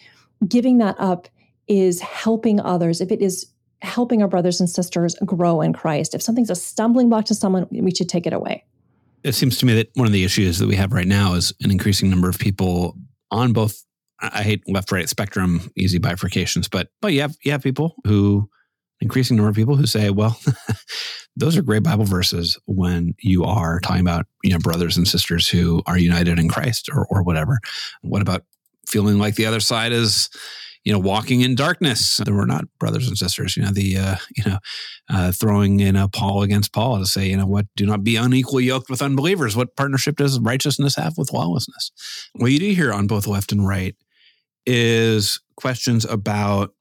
giving 0.48 0.78
that 0.78 0.96
up 0.98 1.28
is 1.68 2.00
helping 2.00 2.58
others, 2.58 3.00
if 3.00 3.12
it 3.12 3.22
is 3.22 3.46
helping 3.82 4.22
our 4.22 4.28
brothers 4.28 4.60
and 4.60 4.68
sisters 4.68 5.16
grow 5.24 5.60
in 5.60 5.72
Christ. 5.72 6.14
If 6.14 6.22
something's 6.22 6.50
a 6.50 6.54
stumbling 6.54 7.08
block 7.08 7.24
to 7.26 7.34
someone, 7.34 7.66
we 7.70 7.94
should 7.94 8.08
take 8.08 8.26
it 8.26 8.32
away. 8.32 8.64
It 9.22 9.34
seems 9.34 9.58
to 9.58 9.66
me 9.66 9.74
that 9.74 9.90
one 9.94 10.06
of 10.06 10.12
the 10.12 10.24
issues 10.24 10.58
that 10.58 10.66
we 10.66 10.76
have 10.76 10.92
right 10.92 11.06
now 11.06 11.34
is 11.34 11.52
an 11.62 11.70
increasing 11.70 12.08
number 12.08 12.28
of 12.28 12.38
people 12.38 12.96
on 13.30 13.52
both 13.52 13.84
I 14.20 14.42
hate 14.42 14.62
left 14.68 14.92
right 14.92 15.08
spectrum 15.08 15.70
easy 15.76 15.98
bifurcations, 15.98 16.68
but 16.70 16.88
but 17.00 17.12
you 17.12 17.22
have 17.22 17.36
you 17.42 17.52
have 17.52 17.62
people 17.62 17.94
who 18.04 18.50
increasing 19.00 19.36
number 19.36 19.48
of 19.48 19.56
people 19.56 19.76
who 19.76 19.86
say, 19.86 20.10
well, 20.10 20.38
those 21.36 21.56
are 21.56 21.62
great 21.62 21.82
Bible 21.82 22.04
verses 22.04 22.58
when 22.66 23.14
you 23.20 23.44
are 23.44 23.80
talking 23.80 24.02
about 24.02 24.26
you 24.44 24.52
know 24.52 24.58
brothers 24.58 24.96
and 24.96 25.08
sisters 25.08 25.48
who 25.48 25.82
are 25.86 25.98
united 25.98 26.38
in 26.38 26.48
Christ 26.48 26.90
or 26.92 27.06
or 27.10 27.22
whatever. 27.22 27.58
What 28.02 28.22
about 28.22 28.44
feeling 28.86 29.18
like 29.18 29.36
the 29.36 29.46
other 29.46 29.60
side 29.60 29.92
is 29.92 30.28
you 30.84 30.92
know, 30.92 30.98
walking 30.98 31.42
in 31.42 31.54
darkness. 31.54 32.18
There 32.24 32.34
were 32.34 32.46
not 32.46 32.64
brothers 32.78 33.06
and 33.08 33.16
sisters. 33.16 33.56
You 33.56 33.64
know, 33.64 33.70
the 33.70 33.96
uh, 33.96 34.16
you 34.36 34.44
know, 34.46 34.58
uh, 35.08 35.32
throwing 35.32 35.80
in 35.80 35.96
a 35.96 36.08
Paul 36.08 36.42
against 36.42 36.72
Paul 36.72 36.98
to 36.98 37.06
say, 37.06 37.28
you 37.28 37.36
know, 37.36 37.46
what? 37.46 37.66
Do 37.76 37.86
not 37.86 38.04
be 38.04 38.16
unequally 38.16 38.64
yoked 38.64 38.90
with 38.90 39.02
unbelievers. 39.02 39.56
What 39.56 39.76
partnership 39.76 40.16
does 40.16 40.40
righteousness 40.40 40.96
have 40.96 41.14
with 41.16 41.32
lawlessness? 41.32 41.90
What 42.34 42.52
you 42.52 42.58
do 42.58 42.72
hear 42.72 42.92
on 42.92 43.06
both 43.06 43.26
left 43.26 43.52
and 43.52 43.66
right 43.66 43.96
is 44.66 45.40
questions 45.56 46.04
about. 46.04 46.74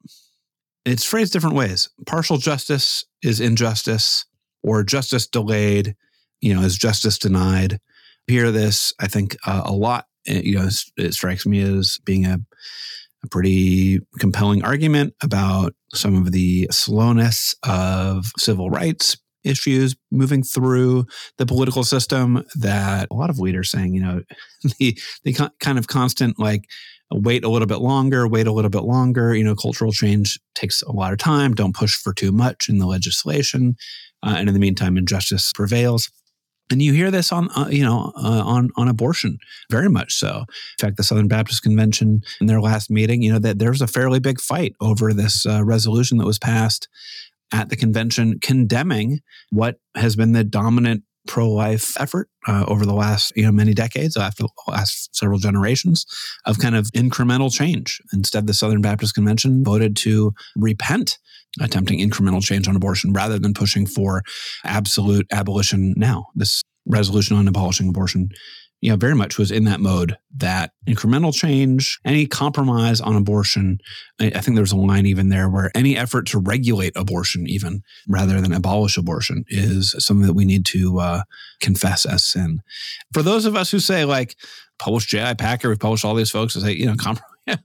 It's 0.85 1.03
phrased 1.03 1.33
different 1.33 1.55
ways. 1.55 1.89
Partial 2.05 2.38
justice 2.38 3.05
is 3.21 3.39
injustice, 3.39 4.25
or 4.63 4.83
justice 4.83 5.27
delayed. 5.27 5.95
You 6.41 6.55
know, 6.55 6.62
is 6.62 6.77
justice 6.77 7.17
denied? 7.17 7.79
hear 8.27 8.51
this, 8.51 8.93
I 8.99 9.07
think, 9.07 9.35
uh, 9.47 9.63
a 9.65 9.73
lot 9.73 10.05
it, 10.25 10.45
you 10.45 10.55
know, 10.55 10.69
it 10.97 11.13
strikes 11.13 11.45
me 11.45 11.62
as 11.62 11.99
being 12.05 12.25
a, 12.25 12.39
a 13.23 13.27
pretty 13.27 13.99
compelling 14.19 14.63
argument 14.63 15.13
about 15.21 15.73
some 15.93 16.15
of 16.15 16.32
the 16.32 16.67
slowness 16.71 17.55
of 17.63 18.25
civil 18.38 18.69
rights 18.69 19.17
issues 19.43 19.95
moving 20.12 20.43
through 20.43 21.05
the 21.38 21.45
political 21.45 21.84
system 21.84 22.43
that 22.55 23.08
a 23.10 23.15
lot 23.15 23.29
of 23.29 23.39
leaders 23.39 23.71
saying, 23.71 23.93
you 23.93 24.01
know, 24.01 24.21
the 24.79 24.97
the 25.23 25.49
kind 25.60 25.77
of 25.77 25.88
constant 25.88 26.39
like 26.39 26.63
wait 27.12 27.43
a 27.43 27.49
little 27.49 27.67
bit 27.67 27.79
longer, 27.79 28.27
wait 28.27 28.47
a 28.47 28.51
little 28.51 28.69
bit 28.69 28.84
longer. 28.84 29.34
You 29.34 29.43
know, 29.43 29.55
cultural 29.55 29.91
change 29.91 30.39
takes 30.55 30.82
a 30.82 30.91
lot 30.91 31.12
of 31.12 31.19
time. 31.19 31.53
Don't 31.53 31.75
push 31.75 31.95
for 31.95 32.13
too 32.13 32.32
much 32.32 32.69
in 32.69 32.77
the 32.77 32.86
legislation, 32.86 33.75
uh, 34.23 34.36
and 34.38 34.47
in 34.47 34.53
the 34.53 34.60
meantime, 34.60 34.97
injustice 34.97 35.51
prevails. 35.53 36.10
And 36.71 36.82
you 36.82 36.93
hear 36.93 37.10
this 37.10 37.32
on, 37.32 37.49
uh, 37.55 37.67
you 37.69 37.84
know, 37.84 38.12
uh, 38.15 38.43
on 38.45 38.69
on 38.75 38.88
abortion, 38.88 39.39
very 39.71 39.89
much 39.89 40.13
so. 40.13 40.39
In 40.39 40.45
fact, 40.79 40.97
the 40.97 41.03
Southern 41.03 41.27
Baptist 41.27 41.63
Convention 41.63 42.21
in 42.39 42.47
their 42.47 42.62
last 42.62 42.91
meeting, 42.91 43.23
you 43.23 43.32
know, 43.32 43.39
that 43.39 43.60
there 43.60 43.71
was 43.71 43.82
a 43.82 43.88
fairly 43.88 44.19
big 44.19 44.39
fight 44.39 44.75
over 44.79 45.13
this 45.13 45.45
uh, 45.45 45.63
resolution 45.63 46.19
that 46.19 46.25
was 46.25 46.38
passed 46.39 46.88
at 47.51 47.69
the 47.69 47.75
convention 47.75 48.39
condemning 48.39 49.21
what 49.49 49.79
has 49.95 50.15
been 50.15 50.34
the 50.34 50.43
dominant 50.43 51.03
pro-life 51.27 51.99
effort 51.99 52.29
uh, 52.47 52.65
over 52.67 52.86
the 52.86 52.93
last 52.93 53.34
you 53.36 53.43
know 53.43 53.51
many 53.51 53.73
decades 53.73 54.17
after 54.17 54.43
the 54.43 54.49
last 54.67 55.15
several 55.15 55.39
generations 55.39 56.05
of 56.45 56.60
kind 56.60 56.75
of 56.75 56.88
incremental 56.91 57.51
change. 57.51 58.01
Instead 58.13 58.47
the 58.47 58.53
southern 58.53 58.82
baptist 58.82 59.13
convention 59.13 59.63
voted 59.63 59.95
to 59.97 60.34
repent 60.55 61.17
attempting 61.60 61.99
incremental 61.99 62.43
change 62.43 62.67
on 62.67 62.75
abortion 62.75 63.12
rather 63.13 63.39
than 63.39 63.53
pushing 63.53 63.86
for 63.86 64.23
absolute 64.63 65.25
abolition 65.32 65.93
now. 65.97 66.27
This 66.36 66.63
resolution 66.86 67.38
on 67.38 67.47
abolishing 67.47 67.89
abortion 67.89 68.29
you 68.82 68.89
know, 68.89 68.96
very 68.96 69.15
much 69.15 69.38
was 69.38 69.52
in 69.52 69.65
that 69.65 69.82
mode 69.82 70.18
that 70.38 70.72
incremental 70.88 71.34
change, 71.34 72.00
any 72.06 72.26
compromise 72.26 73.02
on 73.02 73.15
abortion. 73.15 73.80
I, 74.20 74.30
think 74.39 74.56
there's 74.56 74.72
a 74.72 74.78
line 74.78 75.06
even 75.06 75.30
there 75.30 75.50
where 75.50 75.70
any 75.76 75.98
effort 75.98 76.28
to 76.28 76.39
regulate 76.39 76.94
abortion, 76.96 77.46
even 77.48 77.84
rather 78.08 78.39
than 78.39 78.54
abolish 78.54 78.98
abortion, 78.98 79.44
is 79.50 79.94
something 80.00 80.26
that 80.26 80.34
we 80.34 80.46
need 80.46 80.65
to 80.68 81.00
uh, 81.00 81.24
confess 81.60 82.06
as 82.06 82.24
sin. 82.24 82.62
For 83.13 83.22
those 83.22 83.46
of 83.46 83.56
us 83.56 83.70
who 83.70 83.80
say, 83.80 84.06
like, 84.06 84.36
publish 84.78 85.08
J.I. 85.08 85.34
Packer, 85.34 85.68
we've 85.68 85.80
published 85.80 86.06
all 86.06 86.15
these 86.15 86.32
folks 86.32 86.54
who 86.54 86.62
say, 86.62 86.72
you 86.72 86.86
know, 86.86 86.96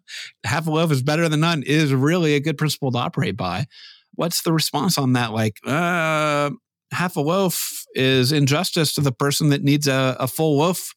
half 0.45 0.67
a 0.67 0.71
loaf 0.71 0.91
is 0.91 1.03
better 1.03 1.29
than 1.29 1.41
none 1.41 1.63
is 1.63 1.95
really 1.95 2.35
a 2.35 2.41
good 2.41 2.59
principle 2.59 2.91
to 2.91 2.99
operate 2.99 3.37
by. 3.37 3.67
What's 4.15 4.43
the 4.43 4.53
response 4.53 4.99
on 4.99 5.13
that? 5.13 5.33
Like, 5.33 5.59
uh, 5.65 6.51
half 6.91 7.17
a 7.17 7.21
loaf 7.21 7.85
is 7.95 8.33
injustice 8.33 8.95
to 8.95 9.01
the 9.01 9.13
person 9.13 9.51
that 9.51 9.63
needs 9.63 9.87
a, 9.87 10.17
a 10.19 10.27
full 10.27 10.59
loaf 10.59 10.95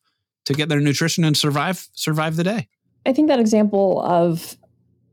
to 0.47 0.53
get 0.53 0.69
their 0.69 0.79
nutrition 0.79 1.25
and 1.25 1.35
survive 1.35 1.89
survive 1.93 2.37
the 2.37 2.43
day. 2.43 2.67
I 3.05 3.13
think 3.13 3.27
that 3.27 3.39
example 3.39 4.01
of 4.01 4.57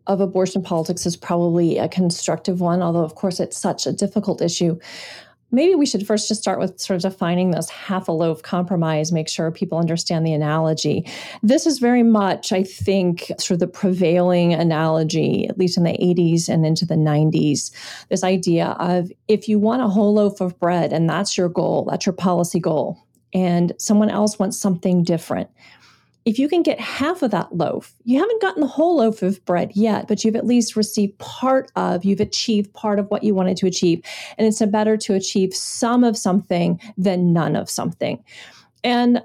of 0.07 0.21
abortion 0.21 0.63
politics 0.63 1.07
is 1.07 1.17
probably 1.17 1.79
a 1.79 1.89
constructive 1.89 2.61
one, 2.61 2.83
although 2.83 3.05
of 3.05 3.15
course 3.17 3.41
it's 3.41 3.59
such 3.59 3.87
a 3.87 3.93
difficult 3.93 4.41
issue. 4.41 4.79
Maybe 5.51 5.75
we 5.75 5.87
should 5.87 6.07
first 6.07 6.29
just 6.29 6.43
start 6.43 6.59
with 6.59 6.81
sort 6.81 6.97
of 6.97 7.13
defining 7.13 7.51
this 7.51 7.71
half 7.71 8.09
a 8.09 8.13
loaf 8.13 8.43
compromise, 8.43 9.13
make 9.13 9.29
sure 9.29 9.51
people 9.51 9.79
understand 9.79 10.27
the 10.27 10.33
analogy. 10.33 11.07
This 11.43 11.65
is 11.65 11.79
very 11.79 12.03
much, 12.03 12.53
I 12.53 12.65
think, 12.65 13.27
sort 13.39 13.53
of 13.53 13.59
the 13.61 13.69
prevailing 13.69 14.53
analogy, 14.53 15.49
at 15.49 15.57
least 15.57 15.77
in 15.77 15.85
the 15.85 15.93
80s 15.93 16.49
and 16.49 16.67
into 16.67 16.85
the 16.85 16.97
90s. 16.97 17.71
This 18.09 18.25
idea 18.25 18.77
of 18.81 19.13
if 19.29 19.49
you 19.49 19.59
want 19.59 19.83
a 19.83 19.89
whole 19.89 20.15
loaf 20.15 20.41
of 20.41 20.59
bread 20.59 20.93
and 20.93 21.09
that's 21.09 21.39
your 21.39 21.49
goal, 21.49 21.87
that's 21.89 22.05
your 22.05 22.15
policy 22.15 22.59
goal, 22.59 23.04
and 23.35 23.73
someone 23.79 24.09
else 24.09 24.39
wants 24.39 24.57
something 24.57 25.03
different. 25.03 25.51
If 26.25 26.39
you 26.39 26.49
can 26.49 26.63
get 26.63 26.81
half 26.81 27.23
of 27.23 27.33
that 27.33 27.55
loaf, 27.55 27.93
you 28.05 28.19
haven't 28.19 28.41
gotten 28.41 28.63
the 28.63 28.67
whole 28.67 28.97
loaf 28.97 29.23
of 29.23 29.45
bread 29.45 29.73
yet, 29.75 30.09
but 30.09 30.25
you've 30.25 30.37
at 30.37 30.47
least 30.47 30.75
received 30.75 31.19
part 31.19 31.71
of, 31.77 32.03
you've 32.05 32.21
achieved 32.21 32.73
part 32.73 32.99
of 32.99 33.11
what 33.11 33.25
you 33.25 33.35
wanted 33.35 33.59
to 33.59 33.67
achieve. 33.67 34.01
And 34.39 34.47
it's 34.47 34.65
better 34.65 34.97
to 34.97 35.15
achieve 35.15 35.53
some 35.53 36.03
of 36.03 36.17
something 36.17 36.81
than 36.97 37.35
none 37.35 37.57
of 37.57 37.69
something. 37.69 38.25
And 38.83 39.21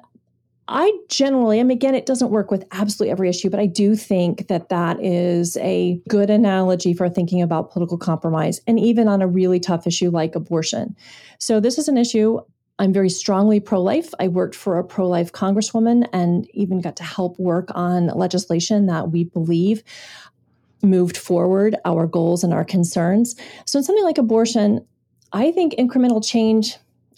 I 0.67 0.91
generally, 1.07 1.59
I 1.59 1.63
mean, 1.63 1.75
again, 1.75 1.95
it 1.95 2.05
doesn't 2.05 2.29
work 2.29 2.51
with 2.51 2.63
absolutely 2.71 3.11
every 3.11 3.29
issue, 3.29 3.49
but 3.49 3.59
I 3.59 3.65
do 3.65 3.95
think 3.95 4.49
that 4.49 4.69
that 4.69 5.03
is 5.03 5.57
a 5.57 5.99
good 6.07 6.29
analogy 6.29 6.93
for 6.93 7.09
thinking 7.09 7.41
about 7.41 7.71
political 7.71 7.97
compromise 7.97 8.61
and 8.67 8.79
even 8.79 9.07
on 9.07 9.21
a 9.21 9.27
really 9.27 9.59
tough 9.59 9.87
issue 9.87 10.11
like 10.11 10.35
abortion. 10.35 10.95
So, 11.39 11.59
this 11.59 11.79
is 11.79 11.87
an 11.87 11.97
issue 11.97 12.41
I'm 12.79 12.93
very 12.93 13.09
strongly 13.09 13.59
pro 13.59 13.81
life. 13.81 14.13
I 14.19 14.29
worked 14.29 14.55
for 14.55 14.79
a 14.79 14.83
pro 14.83 15.07
life 15.07 15.31
congresswoman 15.33 16.07
and 16.13 16.49
even 16.53 16.81
got 16.81 16.95
to 16.95 17.03
help 17.03 17.37
work 17.37 17.69
on 17.75 18.07
legislation 18.07 18.87
that 18.87 19.11
we 19.11 19.25
believe 19.25 19.83
moved 20.81 21.17
forward 21.17 21.75
our 21.83 22.07
goals 22.07 22.43
and 22.43 22.53
our 22.53 22.63
concerns. 22.63 23.35
So, 23.65 23.79
in 23.79 23.83
something 23.83 24.05
like 24.05 24.17
abortion, 24.17 24.85
I 25.33 25.51
think 25.51 25.73
incremental 25.73 26.25
change 26.25 26.77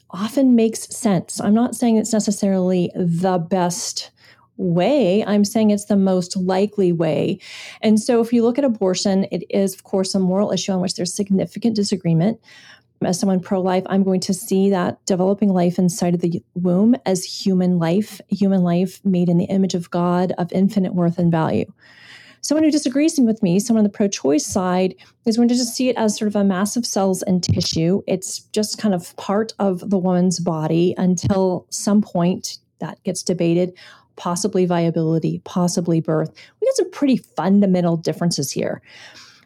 often 0.10 0.56
makes 0.56 0.82
sense. 0.95 1.39
I'm 1.39 1.54
not 1.54 1.76
saying 1.76 1.97
it's 1.97 2.12
necessarily 2.12 2.91
the 2.95 3.38
best 3.38 4.12
way. 4.58 5.24
I'm 5.26 5.45
saying 5.45 5.69
it's 5.69 5.86
the 5.86 5.95
most 5.95 6.36
likely 6.36 6.91
way. 6.91 7.39
And 7.82 8.00
so, 8.00 8.19
if 8.19 8.34
you 8.34 8.43
look 8.43 8.58
at 8.58 8.65
abortion, 8.65 9.28
it 9.32 9.43
is, 9.50 9.76
of 9.76 9.84
course, 9.84 10.15
a 10.15 10.19
moral 10.19 10.52
issue 10.52 10.71
on 10.71 10.82
which 10.82 10.95
there's 10.95 11.15
significant 11.15 11.76
disagreement 11.76 12.39
as 13.03 13.19
someone 13.19 13.39
pro 13.39 13.61
life, 13.61 13.83
I'm 13.87 14.03
going 14.03 14.19
to 14.21 14.33
see 14.33 14.69
that 14.69 15.03
developing 15.05 15.49
life 15.49 15.77
inside 15.79 16.13
of 16.13 16.21
the 16.21 16.41
womb 16.55 16.95
as 17.05 17.23
human 17.23 17.79
life, 17.79 18.21
human 18.29 18.61
life 18.61 19.03
made 19.05 19.29
in 19.29 19.37
the 19.37 19.45
image 19.45 19.73
of 19.73 19.89
God 19.89 20.33
of 20.37 20.51
infinite 20.51 20.93
worth 20.93 21.17
and 21.17 21.31
value. 21.31 21.71
Someone 22.41 22.63
who 22.63 22.71
disagrees 22.71 23.19
with 23.19 23.43
me, 23.43 23.59
someone 23.59 23.81
on 23.81 23.83
the 23.83 23.95
pro 23.95 24.07
choice 24.07 24.45
side, 24.45 24.95
is 25.25 25.37
going 25.37 25.47
to 25.47 25.55
just 25.55 25.75
see 25.75 25.89
it 25.89 25.95
as 25.95 26.17
sort 26.17 26.27
of 26.27 26.35
a 26.35 26.43
mass 26.43 26.75
of 26.75 26.87
cells 26.87 27.21
and 27.23 27.43
tissue. 27.43 28.01
It's 28.07 28.39
just 28.51 28.79
kind 28.79 28.95
of 28.95 29.15
part 29.17 29.53
of 29.59 29.87
the 29.91 29.97
woman's 29.97 30.39
body 30.39 30.95
until 30.97 31.67
some 31.69 32.01
point 32.01 32.57
that 32.79 33.01
gets 33.03 33.21
debated, 33.21 33.73
possibly 34.15 34.65
viability, 34.65 35.39
possibly 35.45 36.01
birth. 36.01 36.31
We 36.59 36.67
got 36.67 36.75
some 36.75 36.91
pretty 36.91 37.17
fundamental 37.17 37.95
differences 37.95 38.51
here. 38.51 38.81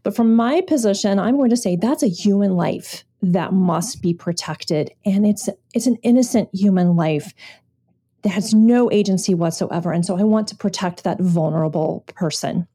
But 0.06 0.16
from 0.16 0.36
my 0.36 0.62
position, 0.62 1.18
I'm 1.18 1.36
going 1.36 1.50
to 1.50 1.58
say 1.58 1.76
that's 1.76 2.04
a 2.04 2.08
human 2.08 2.56
life 2.56 3.04
that 3.24 3.54
must 3.54 4.04
be 4.04 4.14
protected. 4.14 4.92
And 5.04 5.26
it's 5.26 5.50
it's 5.74 5.88
an 5.88 5.98
innocent 6.04 6.48
human 6.54 6.96
life 6.96 7.34
that 8.22 8.30
has 8.30 8.54
no 8.54 8.92
agency 8.92 9.34
whatsoever. 9.34 9.92
And 9.92 10.06
so 10.06 10.16
i 10.16 10.24
want 10.24 10.48
to 10.50 10.56
protect 10.56 11.04
that 11.04 11.20
vulnerable 11.20 12.06
person. 12.16 12.68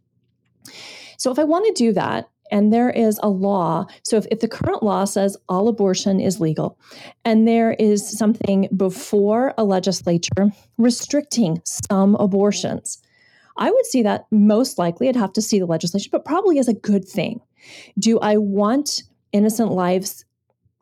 So 1.19 1.31
if 1.31 1.39
i 1.39 1.45
want 1.45 1.67
to 1.67 1.85
do 1.85 1.93
that 1.93 2.29
and 2.51 2.73
there 2.73 2.91
is 2.91 3.21
a 3.23 3.29
law 3.29 3.87
so 4.03 4.17
if, 4.17 4.27
if 4.33 4.41
the 4.41 4.49
current 4.49 4.83
law 4.83 5.05
says 5.05 5.37
all 5.49 5.69
abortion 5.69 6.19
is 6.19 6.41
legal 6.41 6.77
and 7.25 7.47
there 7.47 7.75
is 7.75 8.19
something 8.19 8.69
before 8.77 9.55
a 9.57 9.63
legislature 9.63 10.51
restricting 10.79 11.63
some 11.65 12.17
abortions 12.17 13.01
i 13.57 13.71
would 13.71 13.87
see 13.87 14.03
that 14.03 14.27
most 14.31 14.79
likely 14.79 15.09
i'd 15.09 15.17
have 15.17 15.33
to 15.33 15.43
see 15.43 15.59
the 15.59 15.67
legislation 15.67 16.09
but 16.13 16.25
probably 16.25 16.59
as 16.59 16.69
a 16.69 16.75
good 16.75 17.07
thing 17.07 17.41
do 17.99 18.19
i 18.21 18.37
want 18.37 19.03
innocent 19.33 19.71
lives 19.73 20.25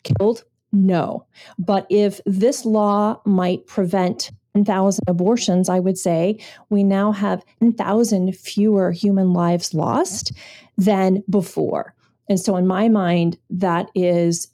killed? 0.04 0.44
No. 0.72 1.26
But 1.59 1.87
if 1.90 2.20
this 2.26 2.64
law 2.64 3.20
might 3.24 3.66
prevent 3.66 4.31
10,000 4.54 5.04
abortions, 5.07 5.68
I 5.68 5.78
would 5.78 5.98
say 5.98 6.38
we 6.68 6.85
now 6.85 7.12
have 7.12 7.44
10,000 7.61 8.37
fewer 8.37 8.90
human 8.92 9.33
lives 9.33 9.72
lost 9.74 10.33
than 10.76 11.22
before. 11.31 11.94
And 12.28 12.38
so, 12.38 12.57
in 12.57 12.66
my 12.66 12.88
mind, 12.88 13.38
that 13.50 13.90
is 13.94 14.48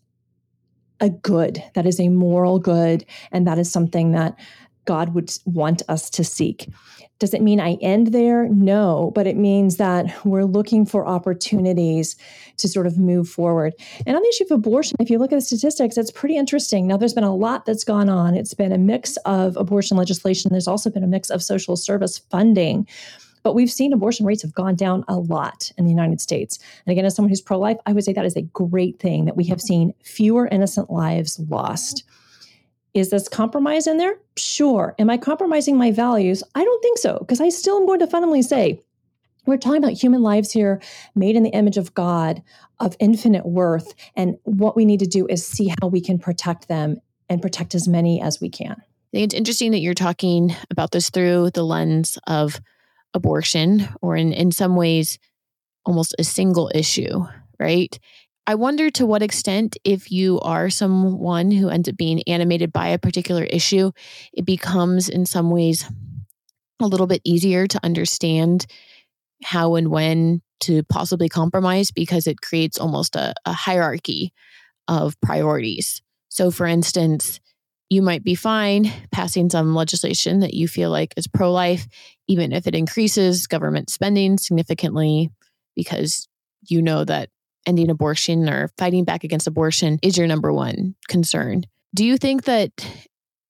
a 1.01 1.11
good, 1.11 1.63
that 1.75 1.87
is 1.87 1.99
a 1.99 2.09
moral 2.09 2.61
good, 2.61 3.05
and 3.33 3.47
that 3.47 3.59
is 3.59 3.71
something 3.71 4.13
that 4.13 4.39
God 4.85 5.15
would 5.15 5.33
want 5.45 5.83
us 5.89 6.11
to 6.11 6.25
seek. 6.25 6.69
Does 7.21 7.33
it 7.33 7.43
mean 7.43 7.61
I 7.61 7.75
end 7.75 8.09
there? 8.09 8.49
No, 8.49 9.13
but 9.15 9.27
it 9.27 9.37
means 9.37 9.77
that 9.77 10.07
we're 10.25 10.45
looking 10.45 10.85
for 10.85 11.07
opportunities 11.07 12.17
to 12.57 12.69
sort 12.69 12.87
of 12.87 12.99
move 12.99 13.29
forward. 13.29 13.73
And 14.05 14.17
on 14.17 14.23
the 14.23 14.29
issue 14.29 14.45
of 14.45 14.51
abortion, 14.51 14.97
if 14.99 15.09
you 15.09 15.19
look 15.19 15.33
at 15.33 15.37
the 15.37 15.41
statistics, 15.41 15.97
it's 15.97 16.11
pretty 16.11 16.37
interesting. 16.37 16.87
Now, 16.87 16.97
there's 16.97 17.15
been 17.15 17.25
a 17.25 17.35
lot 17.35 17.67
that's 17.67 17.85
gone 17.85 18.09
on. 18.09 18.35
It's 18.35 18.55
been 18.55 18.73
a 18.73 18.79
mix 18.79 19.17
of 19.19 19.57
abortion 19.57 19.97
legislation, 19.97 20.51
there's 20.51 20.69
also 20.69 20.91
been 20.91 21.05
a 21.05 21.09
mix 21.09 21.31
of 21.31 21.43
social 21.43 21.77
service 21.77 22.19
funding. 22.19 22.87
But 23.45 23.55
we've 23.55 23.71
seen 23.71 23.93
abortion 23.93 24.25
rates 24.25 24.43
have 24.43 24.55
gone 24.55 24.75
down 24.75 25.05
a 25.07 25.17
lot 25.17 25.71
in 25.77 25.85
the 25.85 25.91
United 25.91 26.21
States. 26.21 26.59
And 26.87 26.93
again, 26.93 27.05
as 27.05 27.15
someone 27.15 27.29
who's 27.29 27.43
pro 27.43 27.59
life, 27.59 27.77
I 27.85 27.93
would 27.93 28.03
say 28.03 28.15
that 28.15 28.25
is 28.25 28.37
a 28.37 28.43
great 28.43 28.99
thing 28.99 29.27
that 29.27 29.37
we 29.37 29.45
have 29.45 29.61
seen 29.61 29.93
fewer 30.03 30.49
innocent 30.49 30.91
lives 30.91 31.39
lost. 31.51 32.05
Is 32.95 33.11
this 33.11 33.29
compromise 33.29 33.87
in 33.87 33.99
there? 33.99 34.17
Sure. 34.37 34.95
Am 34.99 35.11
I 35.11 35.19
compromising 35.19 35.77
my 35.77 35.91
values? 35.91 36.45
I 36.55 36.65
don't 36.65 36.83
think 36.83 36.99
so, 36.99 37.19
because 37.19 37.41
I 37.41 37.49
still 37.49 37.77
am 37.77 37.87
going 37.87 37.99
to 37.99 38.07
fundamentally 38.07 38.43
say 38.43 38.81
we're 39.47 39.59
talking 39.59 39.83
about 39.83 39.93
human 39.93 40.23
lives 40.23 40.53
here 40.53 40.81
made 41.15 41.37
in 41.37 41.43
the 41.43 41.51
image 41.51 41.77
of 41.77 41.93
God, 41.93 42.43
of 42.81 42.97
infinite 43.01 43.45
worth. 43.45 43.95
And 44.17 44.39
what 44.45 44.77
we 44.77 44.85
need 44.85 45.01
to 45.01 45.07
do 45.07 45.27
is 45.27 45.47
see 45.47 45.75
how 45.81 45.89
we 45.89 46.01
can 46.01 46.19
protect 46.19 46.69
them 46.69 47.01
and 47.29 47.43
protect 47.43 47.75
as 47.75 47.87
many 47.87 48.23
as 48.23 48.41
we 48.41 48.49
can. 48.49 48.73
I 48.73 49.11
think 49.13 49.25
it's 49.25 49.35
interesting 49.35 49.73
that 49.73 49.81
you're 49.81 49.95
talking 49.95 50.55
about 50.71 50.93
this 50.93 51.11
through 51.11 51.51
the 51.51 51.63
lens 51.63 52.19
of 52.27 52.61
abortion, 53.13 53.89
or 54.03 54.17
in, 54.17 54.33
in 54.33 54.51
some 54.51 54.77
ways, 54.77 55.19
almost 55.85 56.15
a 56.19 56.25
single 56.25 56.71
issue, 56.75 57.25
right? 57.61 57.99
I 58.47 58.57
wonder 58.57 58.91
to 58.91 59.07
what 59.07 59.23
extent, 59.23 59.79
if 59.85 60.13
you 60.13 60.39
are 60.41 60.69
someone 60.69 61.51
who 61.51 61.71
ends 61.71 61.89
up 61.89 61.97
being 61.97 62.23
animated 62.27 62.73
by 62.73 62.89
a 62.89 62.99
particular 62.99 63.45
issue, 63.45 63.91
it 64.35 64.45
becomes 64.45 65.09
in 65.09 65.25
some 65.25 65.51
ways 65.51 65.89
a 66.81 66.87
little 66.87 67.07
bit 67.07 67.23
easier 67.25 67.67
to 67.67 67.81
understand 67.83 68.67
how 69.43 69.77
and 69.77 69.89
when 69.89 70.43
to 70.61 70.83
possibly 70.85 71.29
compromise 71.29 71.91
because 71.91 72.27
it 72.27 72.41
creates 72.41 72.79
almost 72.79 73.17
a, 73.17 73.35
a 73.47 73.53
hierarchy 73.53 74.33
of 74.89 75.19
priorities. 75.23 76.03
So, 76.29 76.51
for 76.51 76.67
instance, 76.67 77.41
you 77.89 78.03
might 78.03 78.25
be 78.25 78.35
fine 78.35 78.91
passing 79.11 79.49
some 79.49 79.75
legislation 79.75 80.41
that 80.41 80.55
you 80.55 80.69
feel 80.69 80.91
like 80.91 81.15
is 81.17 81.27
pro 81.27 81.51
life, 81.51 81.87
even 82.29 82.53
if 82.53 82.67
it 82.67 82.75
increases 82.75 83.47
government 83.47 83.89
spending 83.89 84.37
significantly, 84.37 85.31
because 85.77 86.29
you 86.69 86.83
know 86.83 87.05
that 87.05 87.29
ending 87.67 87.91
abortion 87.91 88.49
or 88.49 88.69
fighting 88.79 89.05
back 89.05 89.25
against 89.25 89.47
abortion 89.47 89.99
is 90.03 90.17
your 90.17 90.27
number 90.27 90.53
one 90.53 90.95
concern. 91.09 91.65
Do 91.95 92.05
you 92.05 92.17
think 92.17 92.45
that 92.45 92.71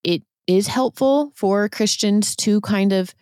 it 0.02 0.22
is 0.46 0.66
helpful 0.66 1.32
for 1.34 1.68
Christians 1.68 2.36
to 2.36 2.60
kind 2.60 2.92
of 2.92 3.14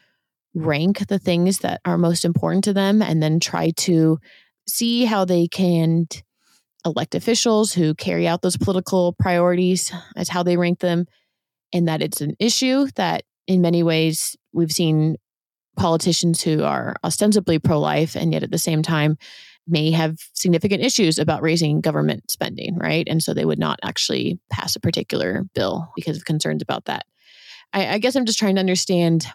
rank 0.55 1.07
the 1.07 1.19
things 1.19 1.59
that 1.59 1.81
are 1.85 1.97
most 1.97 2.25
important 2.25 2.65
to 2.65 2.73
them 2.73 3.01
and 3.01 3.23
then 3.23 3.41
try 3.41 3.71
to 3.71 4.19
see 4.69 5.05
how 5.05 5.25
they 5.25 5.49
can 5.49 6.07
elect 6.85 7.15
officials 7.15 7.73
who 7.73 7.95
carry 7.95 8.27
out 8.27 8.43
those 8.43 8.57
political 8.57 9.15
priorities 9.19 9.93
as 10.17 10.29
how 10.29 10.43
they 10.43 10.57
rank 10.57 10.81
them 10.81 11.07
and 11.73 11.89
that 11.89 12.03
it's 12.03 12.21
an 12.21 12.35
issue 12.39 12.87
that 12.97 13.23
in 13.47 13.61
many 13.61 13.83
ways 13.83 14.37
we've 14.53 14.73
seen 14.73 15.17
politicians 15.77 16.43
who 16.43 16.63
are 16.63 16.95
ostensibly 17.03 17.59
pro-life 17.59 18.15
and 18.15 18.33
yet 18.33 18.43
at 18.43 18.51
the 18.51 18.59
same 18.59 18.83
time 18.83 19.17
may 19.67 19.91
have 19.91 20.19
significant 20.33 20.83
issues 20.83 21.19
about 21.19 21.43
raising 21.43 21.81
government 21.81 22.31
spending 22.31 22.77
right? 22.77 23.07
And 23.09 23.23
so 23.23 23.33
they 23.33 23.45
would 23.45 23.59
not 23.59 23.79
actually 23.83 24.39
pass 24.51 24.77
a 24.77 24.81
particular 24.81 25.45
bill 25.55 25.91
because 25.95 26.17
of 26.17 26.25
concerns 26.25 26.63
about 26.63 26.87
that. 26.87 27.07
I, 27.73 27.95
I 27.95 27.99
guess 27.99 28.17
i'm 28.17 28.27
just 28.27 28.39
trying 28.39 28.57
to 28.57 28.61
understand 28.61 29.27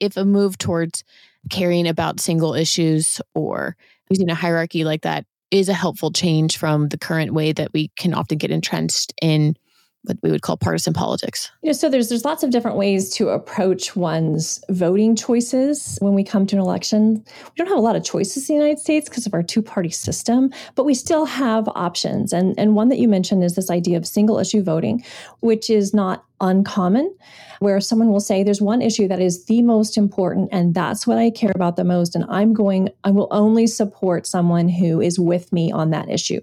if 0.00 0.16
a 0.16 0.24
move 0.24 0.58
towards 0.58 1.04
caring 1.50 1.86
about 1.86 2.20
single 2.20 2.54
issues 2.54 3.20
or 3.34 3.76
using 4.10 4.30
a 4.30 4.34
hierarchy 4.34 4.84
like 4.84 5.02
that 5.02 5.26
is 5.50 5.68
a 5.68 5.74
helpful 5.74 6.10
change 6.10 6.56
from 6.56 6.88
the 6.88 6.98
current 6.98 7.32
way 7.32 7.52
that 7.52 7.72
we 7.72 7.88
can 7.96 8.14
often 8.14 8.38
get 8.38 8.50
entrenched 8.50 9.12
in 9.22 9.56
what 10.04 10.18
we 10.22 10.30
would 10.30 10.42
call 10.42 10.56
partisan 10.56 10.92
politics. 10.92 11.50
You 11.62 11.68
know, 11.68 11.72
so 11.72 11.88
there's 11.88 12.08
there's 12.08 12.24
lots 12.24 12.42
of 12.42 12.50
different 12.50 12.76
ways 12.76 13.10
to 13.14 13.30
approach 13.30 13.96
one's 13.96 14.62
voting 14.68 15.16
choices 15.16 15.98
when 16.00 16.14
we 16.14 16.22
come 16.22 16.46
to 16.46 16.56
an 16.56 16.62
election. 16.62 17.24
We 17.24 17.56
don't 17.56 17.68
have 17.68 17.78
a 17.78 17.80
lot 17.80 17.96
of 17.96 18.04
choices 18.04 18.48
in 18.48 18.56
the 18.56 18.62
United 18.62 18.80
States 18.80 19.08
because 19.08 19.26
of 19.26 19.34
our 19.34 19.42
two-party 19.42 19.90
system, 19.90 20.52
but 20.74 20.84
we 20.84 20.94
still 20.94 21.24
have 21.24 21.68
options. 21.68 22.32
And 22.32 22.58
and 22.58 22.74
one 22.74 22.88
that 22.88 22.98
you 22.98 23.08
mentioned 23.08 23.42
is 23.42 23.54
this 23.54 23.70
idea 23.70 23.96
of 23.96 24.06
single 24.06 24.38
issue 24.38 24.62
voting, 24.62 25.04
which 25.40 25.70
is 25.70 25.94
not 25.94 26.24
uncommon, 26.40 27.14
where 27.60 27.80
someone 27.80 28.08
will 28.08 28.20
say 28.20 28.42
there's 28.42 28.60
one 28.60 28.82
issue 28.82 29.08
that 29.08 29.20
is 29.20 29.46
the 29.46 29.62
most 29.62 29.96
important 29.96 30.50
and 30.52 30.74
that's 30.74 31.06
what 31.06 31.16
I 31.16 31.30
care 31.30 31.52
about 31.54 31.76
the 31.76 31.84
most 31.84 32.14
and 32.14 32.24
I'm 32.28 32.52
going 32.52 32.90
I 33.04 33.10
will 33.10 33.28
only 33.30 33.66
support 33.66 34.26
someone 34.26 34.68
who 34.68 35.00
is 35.00 35.18
with 35.18 35.52
me 35.52 35.72
on 35.72 35.90
that 35.90 36.10
issue. 36.10 36.40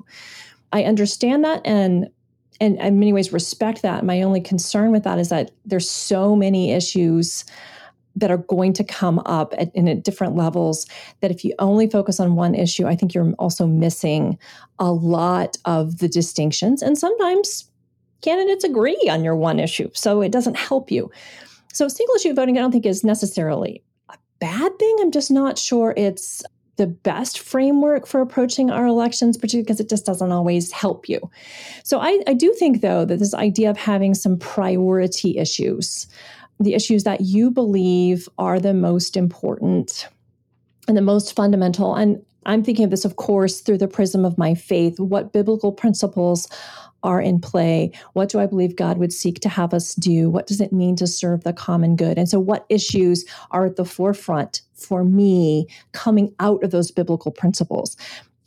I 0.73 0.83
understand 0.85 1.43
that 1.43 1.61
and 1.65 2.07
and 2.61 2.77
in 2.77 2.99
many 2.99 3.11
ways 3.11 3.33
respect 3.33 3.81
that. 3.81 4.05
My 4.05 4.21
only 4.21 4.39
concern 4.39 4.91
with 4.91 5.03
that 5.03 5.17
is 5.17 5.29
that 5.29 5.51
there's 5.65 5.89
so 5.89 6.35
many 6.35 6.71
issues 6.71 7.43
that 8.15 8.29
are 8.29 8.37
going 8.37 8.73
to 8.73 8.83
come 8.83 9.19
up 9.25 9.53
at, 9.57 9.73
in 9.75 9.87
at 9.87 10.03
different 10.03 10.35
levels 10.35 10.85
that 11.21 11.31
if 11.31 11.43
you 11.43 11.55
only 11.59 11.89
focus 11.89 12.19
on 12.19 12.35
one 12.35 12.53
issue 12.53 12.85
i 12.85 12.93
think 12.93 13.13
you're 13.13 13.31
also 13.39 13.65
missing 13.65 14.37
a 14.79 14.91
lot 14.91 15.57
of 15.65 15.99
the 15.99 16.09
distinctions. 16.09 16.81
And 16.81 16.97
sometimes 16.97 17.69
candidates 18.21 18.63
agree 18.63 18.99
on 19.09 19.23
your 19.23 19.35
one 19.35 19.59
issue 19.59 19.89
so 19.93 20.21
it 20.21 20.31
doesn't 20.31 20.57
help 20.57 20.91
you. 20.91 21.09
So 21.73 21.87
single 21.87 22.15
issue 22.15 22.33
voting 22.33 22.57
i 22.57 22.61
don't 22.61 22.71
think 22.71 22.85
is 22.85 23.03
necessarily 23.03 23.81
a 24.09 24.17
bad 24.39 24.77
thing. 24.77 24.97
I'm 24.99 25.11
just 25.11 25.31
not 25.31 25.57
sure 25.57 25.93
it's 25.97 26.43
the 26.81 26.87
best 26.87 27.37
framework 27.37 28.07
for 28.07 28.21
approaching 28.21 28.71
our 28.71 28.87
elections, 28.87 29.37
particularly 29.37 29.63
because 29.63 29.79
it 29.79 29.87
just 29.87 30.03
doesn't 30.03 30.31
always 30.31 30.71
help 30.71 31.07
you. 31.07 31.19
So 31.83 31.99
I, 31.99 32.23
I 32.25 32.33
do 32.33 32.51
think, 32.57 32.81
though, 32.81 33.05
that 33.05 33.19
this 33.19 33.35
idea 33.35 33.69
of 33.69 33.77
having 33.77 34.15
some 34.15 34.39
priority 34.39 35.37
issues, 35.37 36.07
the 36.59 36.73
issues 36.73 37.03
that 37.03 37.21
you 37.21 37.51
believe 37.51 38.27
are 38.39 38.59
the 38.59 38.73
most 38.73 39.15
important 39.15 40.07
and 40.87 40.97
the 40.97 41.03
most 41.03 41.35
fundamental, 41.35 41.93
and 41.93 42.19
I'm 42.47 42.63
thinking 42.63 42.85
of 42.85 42.89
this, 42.89 43.05
of 43.05 43.17
course, 43.17 43.61
through 43.61 43.77
the 43.77 43.87
prism 43.87 44.25
of 44.25 44.39
my 44.39 44.55
faith, 44.55 44.99
what 44.99 45.33
biblical 45.33 45.71
principles 45.71 46.47
are 47.03 47.21
in 47.21 47.39
play? 47.39 47.91
What 48.13 48.29
do 48.29 48.39
I 48.39 48.45
believe 48.45 48.75
God 48.75 48.97
would 48.97 49.13
seek 49.13 49.39
to 49.41 49.49
have 49.49 49.73
us 49.73 49.95
do? 49.95 50.29
What 50.29 50.47
does 50.47 50.61
it 50.61 50.73
mean 50.73 50.95
to 50.97 51.07
serve 51.07 51.43
the 51.43 51.53
common 51.53 51.95
good? 51.95 52.17
And 52.17 52.29
so, 52.29 52.39
what 52.39 52.65
issues 52.69 53.25
are 53.51 53.65
at 53.65 53.75
the 53.75 53.85
forefront 53.85 54.61
for 54.73 55.03
me 55.03 55.67
coming 55.91 56.33
out 56.39 56.63
of 56.63 56.71
those 56.71 56.91
biblical 56.91 57.31
principles? 57.31 57.97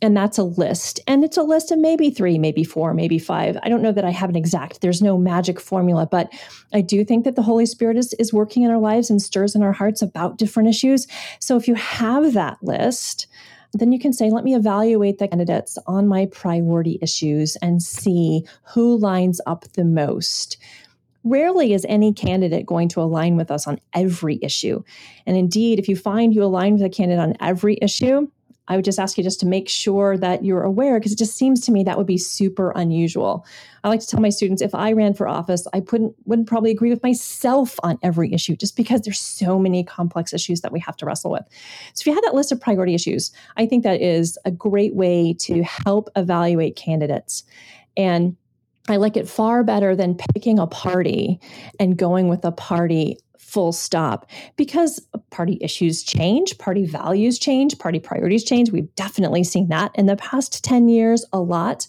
And 0.01 0.15
that's 0.15 0.37
a 0.37 0.43
list. 0.43 0.99
And 1.07 1.23
it's 1.23 1.37
a 1.37 1.43
list 1.43 1.71
of 1.71 1.79
maybe 1.79 2.09
three, 2.09 2.37
maybe 2.37 2.63
four, 2.63 2.93
maybe 2.93 3.17
five. 3.17 3.57
I 3.63 3.69
don't 3.69 3.81
know 3.81 3.93
that 3.93 4.05
I 4.05 4.11
have 4.11 4.29
an 4.29 4.35
exact, 4.35 4.81
there's 4.81 5.01
no 5.01 5.17
magic 5.17 5.59
formula, 5.59 6.05
but 6.05 6.31
I 6.73 6.81
do 6.81 7.05
think 7.05 7.23
that 7.23 7.35
the 7.35 7.41
Holy 7.41 7.65
Spirit 7.65 7.97
is, 7.97 8.13
is 8.19 8.33
working 8.33 8.63
in 8.63 8.71
our 8.71 8.77
lives 8.77 9.09
and 9.09 9.21
stirs 9.21 9.55
in 9.55 9.63
our 9.63 9.71
hearts 9.71 10.01
about 10.01 10.37
different 10.37 10.69
issues. 10.69 11.07
So 11.39 11.55
if 11.55 11.67
you 11.67 11.75
have 11.75 12.33
that 12.33 12.61
list, 12.61 13.27
then 13.79 13.91
you 13.91 13.99
can 13.99 14.13
say, 14.13 14.29
let 14.29 14.43
me 14.43 14.55
evaluate 14.55 15.19
the 15.19 15.27
candidates 15.27 15.77
on 15.87 16.07
my 16.07 16.27
priority 16.27 16.97
issues 17.01 17.55
and 17.57 17.81
see 17.81 18.45
who 18.63 18.97
lines 18.97 19.41
up 19.45 19.65
the 19.73 19.83
most. 19.83 20.57
Rarely 21.23 21.73
is 21.73 21.85
any 21.89 22.13
candidate 22.13 22.65
going 22.65 22.87
to 22.89 23.01
align 23.01 23.35
with 23.35 23.49
us 23.49 23.67
on 23.67 23.79
every 23.93 24.39
issue. 24.41 24.83
And 25.25 25.35
indeed, 25.35 25.79
if 25.79 25.89
you 25.89 25.95
find 25.95 26.33
you 26.33 26.43
align 26.43 26.73
with 26.73 26.83
a 26.83 26.89
candidate 26.89 27.19
on 27.19 27.35
every 27.39 27.79
issue, 27.81 28.27
I 28.67 28.75
would 28.75 28.85
just 28.85 28.99
ask 28.99 29.17
you 29.17 29.23
just 29.23 29.39
to 29.41 29.45
make 29.45 29.69
sure 29.69 30.17
that 30.17 30.43
you're 30.43 30.63
aware 30.63 30.99
because 30.99 31.11
it 31.11 31.17
just 31.17 31.37
seems 31.37 31.61
to 31.61 31.71
me 31.71 31.83
that 31.83 31.97
would 31.97 32.07
be 32.07 32.17
super 32.17 32.71
unusual. 32.71 33.45
I 33.83 33.89
like 33.89 33.99
to 33.99 34.07
tell 34.07 34.19
my 34.19 34.29
students 34.29 34.61
if 34.61 34.73
I 34.73 34.93
ran 34.93 35.13
for 35.13 35.27
office, 35.27 35.67
I 35.73 35.83
wouldn't, 35.91 36.15
wouldn't 36.25 36.47
probably 36.47 36.71
agree 36.71 36.89
with 36.89 37.03
myself 37.03 37.79
on 37.83 37.99
every 38.01 38.33
issue 38.33 38.55
just 38.55 38.75
because 38.75 39.01
there's 39.01 39.19
so 39.19 39.59
many 39.59 39.83
complex 39.83 40.33
issues 40.33 40.61
that 40.61 40.71
we 40.71 40.79
have 40.79 40.97
to 40.97 41.05
wrestle 41.05 41.31
with. 41.31 41.45
So 41.93 42.01
if 42.01 42.07
you 42.07 42.13
have 42.13 42.23
that 42.23 42.35
list 42.35 42.51
of 42.51 42.59
priority 42.59 42.95
issues, 42.95 43.31
I 43.57 43.65
think 43.67 43.83
that 43.83 44.01
is 44.01 44.37
a 44.45 44.51
great 44.51 44.95
way 44.95 45.35
to 45.41 45.63
help 45.63 46.09
evaluate 46.15 46.75
candidates. 46.75 47.43
And 47.95 48.35
I 48.87 48.97
like 48.97 49.17
it 49.17 49.27
far 49.27 49.63
better 49.63 49.95
than 49.95 50.15
picking 50.33 50.59
a 50.59 50.67
party 50.67 51.39
and 51.79 51.97
going 51.97 52.27
with 52.27 52.45
a 52.45 52.51
party 52.51 53.17
full 53.55 53.71
stop 53.71 54.29
because 54.57 54.99
party 55.29 55.57
issues 55.61 56.03
change, 56.03 56.57
party 56.57 56.85
values 56.85 57.39
change, 57.39 57.79
party 57.79 57.99
priorities 57.99 58.43
change. 58.43 58.69
We've 58.69 58.93
definitely 58.95 59.45
seen 59.45 59.69
that 59.69 59.91
in 59.95 60.07
the 60.07 60.17
past 60.17 60.61
10 60.61 60.89
years 60.89 61.23
a 61.31 61.39
lot. 61.39 61.87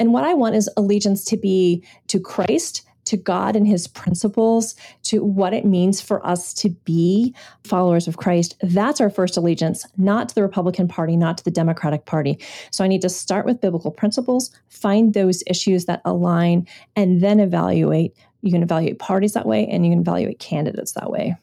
And 0.00 0.12
what 0.12 0.24
I 0.24 0.34
want 0.34 0.56
is 0.56 0.68
allegiance 0.76 1.24
to 1.26 1.36
be 1.36 1.84
to 2.08 2.18
Christ, 2.18 2.82
to 3.04 3.16
God 3.16 3.54
and 3.54 3.68
his 3.68 3.86
principles, 3.86 4.74
to 5.04 5.22
what 5.22 5.54
it 5.54 5.64
means 5.64 6.00
for 6.00 6.26
us 6.26 6.52
to 6.54 6.70
be 6.70 7.32
followers 7.62 8.08
of 8.08 8.16
Christ. 8.16 8.56
That's 8.60 9.00
our 9.00 9.08
first 9.08 9.36
allegiance, 9.36 9.86
not 9.96 10.30
to 10.30 10.34
the 10.34 10.42
Republican 10.42 10.88
Party, 10.88 11.16
not 11.16 11.38
to 11.38 11.44
the 11.44 11.52
Democratic 11.52 12.06
Party. 12.06 12.36
So 12.72 12.82
I 12.82 12.88
need 12.88 13.02
to 13.02 13.08
start 13.08 13.46
with 13.46 13.60
biblical 13.60 13.92
principles, 13.92 14.50
find 14.70 15.14
those 15.14 15.44
issues 15.46 15.84
that 15.84 16.02
align, 16.04 16.66
and 16.96 17.20
then 17.20 17.38
evaluate 17.38 18.12
you 18.42 18.50
can 18.50 18.62
evaluate 18.62 18.98
parties 18.98 19.34
that 19.34 19.46
way 19.46 19.66
and 19.66 19.84
you 19.84 19.92
can 19.92 20.00
evaluate 20.00 20.38
candidates 20.38 20.92
that 20.92 21.10
way. 21.10 21.36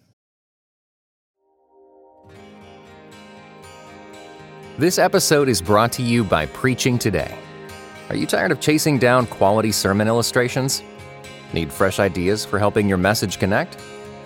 This 4.77 4.97
episode 4.97 5.49
is 5.49 5.62
brought 5.62 5.91
to 5.93 6.01
you 6.01 6.23
by 6.23 6.47
Preaching 6.47 6.97
Today. 6.97 7.38
Are 8.10 8.15
you 8.15 8.25
tired 8.25 8.51
of 8.51 8.60
chasing 8.60 8.97
down 8.97 9.27
quality 9.27 9.71
sermon 9.71 10.08
illustrations? 10.08 10.82
Need 11.53 11.71
fresh 11.71 11.99
ideas 11.99 12.43
for 12.43 12.58
helping 12.58 12.89
your 12.89 12.97
message 12.97 13.38
connect? 13.38 13.77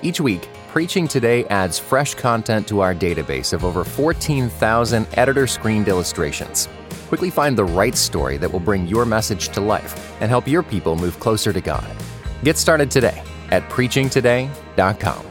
Each 0.02 0.22
week, 0.22 0.48
Preaching 0.70 1.08
Today 1.08 1.44
adds 1.46 1.78
fresh 1.78 2.16
content 2.16 2.68
to 2.68 2.80
our 2.80 2.96
database 2.96 3.52
of 3.52 3.66
over 3.66 3.84
14,000 3.84 5.08
editor 5.14 5.48
screened 5.48 5.88
illustrations. 5.88 6.70
Quickly 7.08 7.30
find 7.30 7.58
the 7.58 7.66
right 7.66 7.96
story 7.96 8.38
that 8.38 8.52
will 8.52 8.60
bring 8.60 8.88
your 8.88 9.06
message 9.06 9.50
to 9.50 9.60
life 9.62 10.16
and 10.22 10.30
help 10.30 10.48
your 10.48 10.64
people 10.64 10.96
move 10.96 11.20
closer 11.20 11.52
to 11.52 11.62
God. 11.62 11.86
Get 12.44 12.58
started 12.58 12.92
today 12.92 13.22
at 13.50 13.68
preachingtoday.com. 13.70 15.26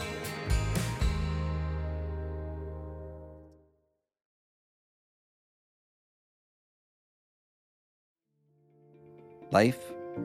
Life 9.53 9.79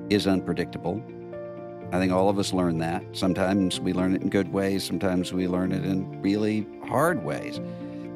is 0.10 0.26
unpredictable. 0.26 1.02
I 1.92 2.00
think 2.00 2.12
all 2.12 2.30
of 2.30 2.40
us 2.40 2.54
learn 2.54 2.80
that. 2.80 3.04
Sometimes 3.14 3.80
we 3.80 3.94
learn 3.94 4.16
it 4.16 4.22
in 4.22 4.30
good 4.30 4.52
ways, 4.52 4.84
sometimes 4.84 5.32
we 5.32 5.48
learn 5.48 5.72
it 5.72 5.86
in 5.86 6.22
really 6.22 6.66
hard 6.88 7.24
ways. 7.24 7.60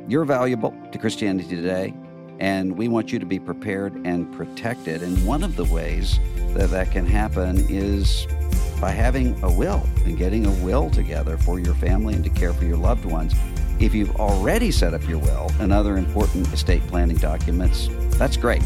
You're 0.07 0.25
valuable 0.25 0.73
to 0.91 0.97
Christianity 0.97 1.55
today, 1.55 1.93
and 2.39 2.77
we 2.77 2.87
want 2.87 3.11
you 3.11 3.19
to 3.19 3.25
be 3.25 3.37
prepared 3.37 3.93
and 4.05 4.31
protected. 4.33 5.03
And 5.03 5.25
one 5.25 5.43
of 5.43 5.55
the 5.55 5.65
ways 5.65 6.19
that 6.53 6.69
that 6.71 6.91
can 6.91 7.05
happen 7.05 7.65
is 7.69 8.25
by 8.85 8.91
having 8.91 9.35
a 9.43 9.51
will 9.51 9.83
and 10.05 10.15
getting 10.15 10.45
a 10.45 10.51
will 10.63 10.91
together 10.91 11.39
for 11.39 11.59
your 11.59 11.73
family 11.73 12.13
and 12.13 12.23
to 12.23 12.29
care 12.29 12.53
for 12.53 12.65
your 12.65 12.77
loved 12.77 13.03
ones. 13.03 13.33
If 13.79 13.95
you've 13.95 14.15
already 14.17 14.69
set 14.69 14.93
up 14.93 15.01
your 15.07 15.17
will 15.17 15.49
and 15.59 15.73
other 15.73 15.97
important 15.97 16.53
estate 16.53 16.85
planning 16.85 17.17
documents, 17.17 17.89
that's 18.19 18.37
great. 18.37 18.61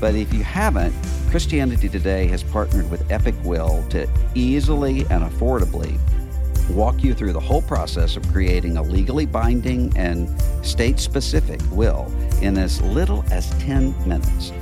But 0.00 0.14
if 0.14 0.32
you 0.32 0.42
haven't, 0.42 0.94
Christianity 1.28 1.90
Today 1.90 2.26
has 2.28 2.42
partnered 2.42 2.90
with 2.90 3.12
Epic 3.12 3.34
Will 3.44 3.86
to 3.90 4.08
easily 4.34 5.00
and 5.10 5.30
affordably 5.30 5.98
walk 6.70 7.04
you 7.04 7.12
through 7.12 7.34
the 7.34 7.40
whole 7.40 7.60
process 7.60 8.16
of 8.16 8.26
creating 8.32 8.78
a 8.78 8.82
legally 8.82 9.26
binding 9.26 9.92
and 9.94 10.26
state 10.64 10.98
specific 10.98 11.60
will 11.70 12.10
in 12.40 12.56
as 12.56 12.80
little 12.80 13.26
as 13.30 13.50
10 13.58 14.08
minutes. 14.08 14.52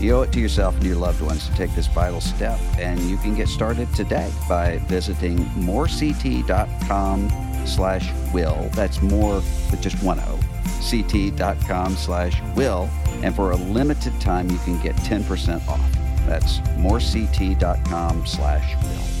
You 0.00 0.16
owe 0.16 0.22
it 0.22 0.32
to 0.32 0.40
yourself 0.40 0.74
and 0.76 0.84
your 0.84 0.96
loved 0.96 1.20
ones 1.20 1.46
to 1.46 1.54
take 1.54 1.74
this 1.74 1.86
vital 1.86 2.22
step, 2.22 2.58
and 2.78 2.98
you 3.00 3.18
can 3.18 3.34
get 3.34 3.48
started 3.48 3.92
today 3.94 4.32
by 4.48 4.78
visiting 4.86 5.46
morect.com 5.62 7.30
slash 7.66 8.10
will. 8.32 8.70
That's 8.72 9.02
more 9.02 9.34
with 9.70 9.82
just 9.82 10.02
one 10.02 10.18
O. 10.20 10.40
ct.com 10.80 11.96
slash 11.96 12.40
will. 12.56 12.88
And 13.22 13.36
for 13.36 13.50
a 13.50 13.56
limited 13.56 14.18
time, 14.22 14.48
you 14.48 14.56
can 14.58 14.80
get 14.82 14.96
10% 14.96 15.68
off. 15.68 15.92
That's 16.26 16.60
morect.com 16.78 18.26
slash 18.26 18.82
will. 18.82 19.20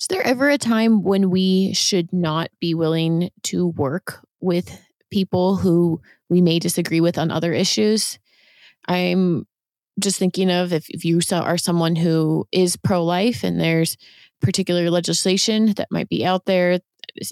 Is 0.00 0.06
there 0.08 0.26
ever 0.26 0.48
a 0.48 0.58
time 0.58 1.04
when 1.04 1.30
we 1.30 1.72
should 1.74 2.12
not 2.12 2.50
be 2.58 2.74
willing 2.74 3.30
to 3.44 3.68
work 3.68 4.26
with 4.40 4.80
people 5.10 5.56
who 5.56 6.00
we 6.28 6.40
may 6.40 6.58
disagree 6.58 7.00
with 7.00 7.18
on 7.18 7.30
other 7.30 7.52
issues? 7.52 8.18
I'm 8.86 9.46
just 9.98 10.18
thinking 10.18 10.50
of 10.50 10.72
if, 10.72 10.88
if 10.90 11.04
you 11.04 11.20
are 11.32 11.58
someone 11.58 11.96
who 11.96 12.46
is 12.52 12.76
pro 12.76 13.04
life 13.04 13.42
and 13.44 13.60
there's 13.60 13.96
particular 14.40 14.90
legislation 14.90 15.72
that 15.74 15.88
might 15.90 16.08
be 16.08 16.24
out 16.24 16.44
there 16.46 16.80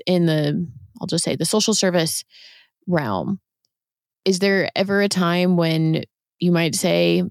in 0.07 0.27
the, 0.27 0.67
I'll 1.01 1.07
just 1.07 1.25
say, 1.25 1.37
the 1.37 1.45
social 1.45 1.75
service 1.75 2.25
realm. 2.87 3.41
Is 4.25 4.41
there 4.41 4.69
ever 4.75 5.03
a 5.03 5.09
time 5.09 5.57
when 5.57 6.05
you 6.41 6.51
might 6.51 6.75
say, 6.75 7.23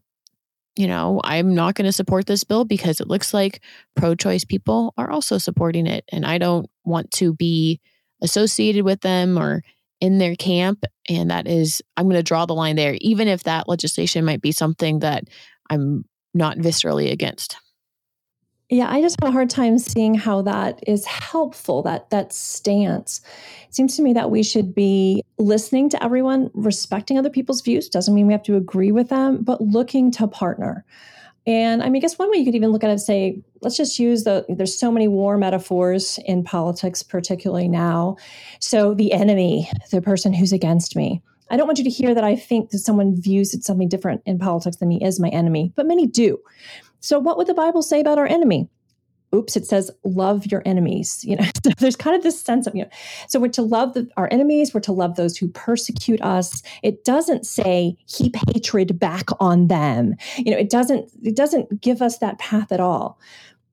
you 0.76 0.88
know, 0.88 1.22
I'm 1.24 1.54
not 1.54 1.76
going 1.76 1.86
to 1.86 1.92
support 1.92 2.26
this 2.26 2.44
bill 2.44 2.66
because 2.66 3.00
it 3.00 3.08
looks 3.08 3.34
like 3.34 3.62
pro 3.96 4.16
choice 4.16 4.44
people 4.44 4.94
are 4.98 5.10
also 5.10 5.38
supporting 5.38 5.88
it. 5.88 6.06
And 6.12 6.26
I 6.26 6.38
don't 6.38 6.70
want 6.84 7.12
to 7.12 7.34
be 7.34 7.80
associated 8.22 8.84
with 8.84 9.02
them 9.02 9.38
or 9.38 9.64
in 10.02 10.18
their 10.18 10.36
camp. 10.36 10.84
And 11.10 11.32
that 11.32 11.48
is, 11.48 11.82
I'm 11.98 12.06
going 12.06 12.16
to 12.16 12.24
draw 12.24 12.46
the 12.46 12.54
line 12.54 12.76
there, 12.76 12.98
even 13.02 13.28
if 13.28 13.44
that 13.44 13.68
legislation 13.68 14.26
might 14.26 14.42
be 14.42 14.52
something 14.52 15.00
that 15.00 15.26
I'm 15.70 16.06
not 16.34 16.58
viscerally 16.58 17.12
against. 17.12 17.58
Yeah, 18.70 18.90
I 18.90 19.00
just 19.00 19.18
have 19.22 19.30
a 19.30 19.32
hard 19.32 19.52
time 19.52 19.78
seeing 19.78 20.16
how 20.16 20.42
that 20.42 20.80
is 20.88 21.06
helpful, 21.06 21.84
that 21.84 22.10
that 22.10 22.34
stance. 22.34 23.22
It 23.68 23.76
seems 23.76 23.96
to 23.96 24.02
me 24.02 24.12
that 24.14 24.32
we 24.32 24.42
should 24.42 24.74
be 24.74 25.24
listening 25.38 25.88
to 25.92 26.04
everyone, 26.04 26.50
respecting 26.56 27.20
other 27.20 27.30
people's 27.30 27.62
views. 27.62 27.88
Doesn't 27.88 28.16
mean 28.16 28.26
we 28.26 28.34
have 28.34 28.42
to 28.44 28.56
agree 28.56 28.92
with 28.92 29.10
them, 29.10 29.44
but 29.44 29.62
looking 29.62 30.10
to 30.12 30.28
partner. 30.28 30.84
And 31.48 31.84
I 31.84 31.90
mean, 31.90 31.98
I 31.98 32.00
guess 32.00 32.18
one 32.18 32.32
way 32.32 32.38
you 32.38 32.46
could 32.46 32.56
even 32.56 32.72
look 32.72 32.84
at 32.84 32.90
it 32.90 33.00
say, 33.00 33.42
let's 33.62 33.78
just 33.78 34.00
use 34.00 34.24
the, 34.24 34.46
there's 34.50 34.78
so 34.78 34.92
many 34.92 35.08
war 35.08 35.38
metaphors 35.38 36.20
in 36.26 36.44
politics, 36.44 37.04
particularly 37.04 37.68
now. 37.68 38.18
So 38.60 38.96
the 38.96 39.14
enemy, 39.14 39.70
the 39.92 40.02
person 40.02 40.34
who's 40.34 40.52
against 40.52 40.96
me. 40.96 41.22
I 41.52 41.58
don't 41.58 41.68
want 41.68 41.78
you 41.78 41.84
to 41.84 41.90
hear 41.92 42.16
that 42.16 42.24
I 42.24 42.36
think 42.36 42.72
that 42.72 42.80
someone 42.80 43.22
views 43.22 43.54
it 43.54 43.64
something 43.64 43.88
different 43.88 44.24
in 44.26 44.40
politics 44.40 44.78
than 44.78 44.90
me 44.90 45.00
is 45.04 45.20
my 45.20 45.30
enemy, 45.30 45.72
but 45.76 45.86
many 45.86 46.08
do. 46.08 46.40
So, 47.02 47.20
what 47.20 47.38
would 47.38 47.46
the 47.46 47.54
Bible 47.54 47.84
say 47.84 48.02
about 48.02 48.18
our 48.18 48.26
enemy? 48.26 48.68
Oops, 49.36 49.56
it 49.56 49.66
says 49.66 49.92
love 50.04 50.46
your 50.48 50.62
enemies. 50.66 51.24
You 51.36 51.38
know, 51.38 51.46
so 51.64 51.72
there's 51.80 51.96
kind 51.96 52.16
of 52.16 52.24
this 52.24 52.40
sense 52.40 52.68
of 52.68 52.76
you 52.76 52.84
know, 52.84 52.90
so 53.28 53.40
we're 53.40 53.48
to 53.50 53.62
love 53.62 53.94
the, 53.94 54.08
our 54.16 54.30
enemies. 54.32 54.74
We're 54.74 54.80
to 54.82 54.92
love 54.92 55.16
those 55.16 55.36
who 55.36 55.48
persecute 55.50 56.22
us. 56.22 56.62
It 56.84 57.04
doesn't 57.04 57.46
say 57.46 57.98
heap 58.08 58.36
hatred 58.48 59.00
back 59.00 59.26
on 59.40 59.68
them. 59.68 60.16
You 60.38 60.52
know, 60.52 60.58
it 60.58 60.70
doesn't. 60.70 61.10
It 61.24 61.36
doesn't 61.36 61.82
give 61.82 62.02
us 62.02 62.20
that 62.20 62.40
path 62.40 62.72
at 62.72 62.80
all 62.80 63.20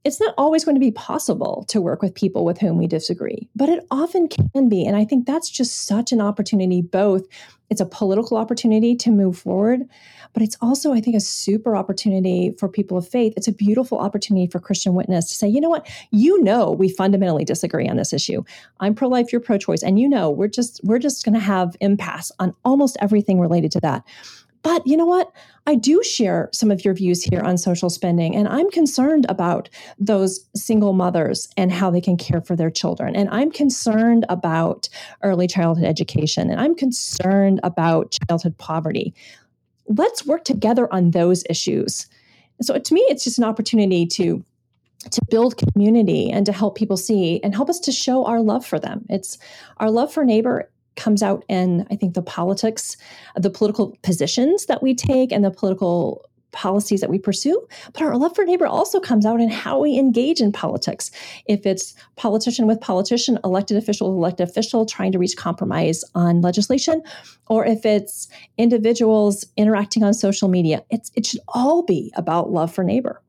it's 0.04 0.20
not 0.20 0.34
always 0.36 0.64
going 0.64 0.74
to 0.74 0.80
be 0.80 0.90
possible 0.90 1.64
to 1.68 1.80
work 1.80 2.02
with 2.02 2.14
people 2.14 2.44
with 2.44 2.58
whom 2.58 2.76
we 2.76 2.88
disagree, 2.88 3.48
but 3.54 3.68
it 3.68 3.86
often 3.90 4.26
can 4.26 4.68
be. 4.68 4.84
And 4.84 4.96
I 4.96 5.04
think 5.04 5.26
that's 5.26 5.48
just 5.48 5.86
such 5.86 6.10
an 6.10 6.20
opportunity, 6.20 6.82
both 6.82 7.24
it's 7.72 7.80
a 7.80 7.86
political 7.86 8.36
opportunity 8.36 8.94
to 8.96 9.10
move 9.10 9.38
forward, 9.38 9.88
but 10.32 10.42
it's 10.42 10.56
also, 10.60 10.92
I 10.92 11.00
think, 11.00 11.16
a 11.16 11.20
super 11.20 11.76
opportunity 11.76 12.54
for 12.58 12.68
people 12.68 12.96
of 12.96 13.08
faith. 13.08 13.34
It's 13.36 13.48
a 13.48 13.52
beautiful 13.52 13.98
opportunity 13.98 14.46
for 14.46 14.60
Christian 14.60 14.94
witness 14.94 15.28
to 15.28 15.34
say, 15.34 15.48
you 15.48 15.60
know 15.60 15.68
what, 15.68 15.88
you 16.10 16.42
know, 16.42 16.70
we 16.70 16.88
fundamentally 16.88 17.44
disagree 17.44 17.88
on 17.88 17.96
this 17.96 18.12
issue. 18.12 18.42
I'm 18.80 18.94
pro-life, 18.94 19.32
you're 19.32 19.40
pro-choice, 19.40 19.82
and 19.82 19.98
you 19.98 20.08
know, 20.08 20.30
we're 20.30 20.48
just 20.48 20.80
we're 20.84 20.98
just 20.98 21.24
going 21.24 21.34
to 21.34 21.40
have 21.40 21.76
impasse 21.80 22.32
on 22.38 22.54
almost 22.64 22.96
everything 23.00 23.40
related 23.40 23.72
to 23.72 23.80
that. 23.80 24.04
But 24.62 24.86
you 24.86 24.96
know 24.96 25.06
what? 25.06 25.32
I 25.66 25.74
do 25.74 26.02
share 26.02 26.48
some 26.52 26.70
of 26.70 26.84
your 26.84 26.94
views 26.94 27.22
here 27.22 27.40
on 27.40 27.58
social 27.58 27.90
spending, 27.90 28.34
and 28.34 28.48
I'm 28.48 28.70
concerned 28.70 29.26
about 29.28 29.68
those 29.98 30.48
single 30.54 30.92
mothers 30.92 31.48
and 31.56 31.72
how 31.72 31.90
they 31.90 32.00
can 32.00 32.16
care 32.16 32.40
for 32.40 32.56
their 32.56 32.70
children. 32.70 33.14
And 33.16 33.28
I'm 33.30 33.50
concerned 33.50 34.24
about 34.28 34.88
early 35.22 35.46
childhood 35.46 35.86
education, 35.86 36.50
and 36.50 36.60
I'm 36.60 36.74
concerned 36.74 37.60
about 37.62 38.16
childhood 38.28 38.56
poverty. 38.58 39.14
Let's 39.86 40.26
work 40.26 40.44
together 40.44 40.92
on 40.92 41.10
those 41.10 41.44
issues. 41.50 42.06
So 42.60 42.78
to 42.78 42.94
me, 42.94 43.00
it's 43.08 43.24
just 43.24 43.38
an 43.38 43.44
opportunity 43.44 44.06
to 44.06 44.44
to 45.10 45.20
build 45.30 45.56
community 45.56 46.30
and 46.30 46.46
to 46.46 46.52
help 46.52 46.76
people 46.76 46.96
see 46.96 47.40
and 47.42 47.56
help 47.56 47.68
us 47.68 47.80
to 47.80 47.90
show 47.90 48.24
our 48.24 48.40
love 48.40 48.64
for 48.64 48.78
them. 48.78 49.04
It's 49.08 49.36
our 49.78 49.90
love 49.90 50.12
for 50.12 50.24
neighbor 50.24 50.70
comes 50.94 51.22
out 51.22 51.44
in, 51.48 51.86
I 51.90 51.96
think, 51.96 52.14
the 52.14 52.22
politics, 52.22 52.96
the 53.34 53.50
political 53.50 53.96
positions 54.02 54.66
that 54.66 54.82
we 54.82 54.94
take 54.94 55.32
and 55.32 55.44
the 55.44 55.50
political 55.50 56.24
policies 56.52 57.00
that 57.00 57.10
we 57.10 57.18
pursue, 57.18 57.66
but 57.92 58.02
our 58.02 58.16
love 58.16 58.34
for 58.34 58.44
neighbor 58.44 58.66
also 58.66 59.00
comes 59.00 59.26
out 59.26 59.40
in 59.40 59.50
how 59.50 59.78
we 59.80 59.98
engage 59.98 60.40
in 60.40 60.52
politics. 60.52 61.10
If 61.46 61.66
it's 61.66 61.94
politician 62.16 62.66
with 62.66 62.80
politician, 62.80 63.38
elected 63.44 63.76
official 63.76 64.10
with 64.10 64.18
elected 64.18 64.48
official 64.48 64.86
trying 64.86 65.12
to 65.12 65.18
reach 65.18 65.36
compromise 65.36 66.04
on 66.14 66.40
legislation, 66.40 67.02
or 67.48 67.64
if 67.66 67.84
it's 67.84 68.28
individuals 68.58 69.46
interacting 69.56 70.02
on 70.02 70.14
social 70.14 70.48
media, 70.48 70.84
it's, 70.90 71.10
it 71.16 71.26
should 71.26 71.40
all 71.48 71.82
be 71.82 72.12
about 72.16 72.50
love 72.50 72.72
for 72.72 72.84
neighbor. 72.84 73.22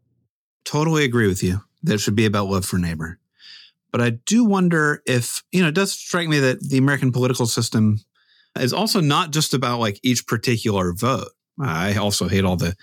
Totally 0.65 1.03
agree 1.03 1.27
with 1.27 1.43
you. 1.43 1.61
That 1.83 1.99
should 1.99 2.15
be 2.15 2.25
about 2.25 2.47
love 2.47 2.65
for 2.65 2.77
neighbor. 2.77 3.19
But 3.91 4.01
I 4.01 4.11
do 4.11 4.43
wonder 4.43 5.03
if, 5.05 5.43
you 5.51 5.61
know, 5.61 5.67
it 5.67 5.75
does 5.75 5.91
strike 5.91 6.27
me 6.27 6.39
that 6.39 6.61
the 6.61 6.77
American 6.77 7.11
political 7.11 7.45
system 7.45 7.99
is 8.57 8.73
also 8.73 8.99
not 8.99 9.31
just 9.31 9.53
about 9.53 9.79
like 9.79 9.99
each 10.03 10.25
particular 10.25 10.93
vote. 10.93 11.29
I 11.61 11.95
also 11.95 12.27
hate 12.27 12.45
all 12.45 12.55
the, 12.55 12.75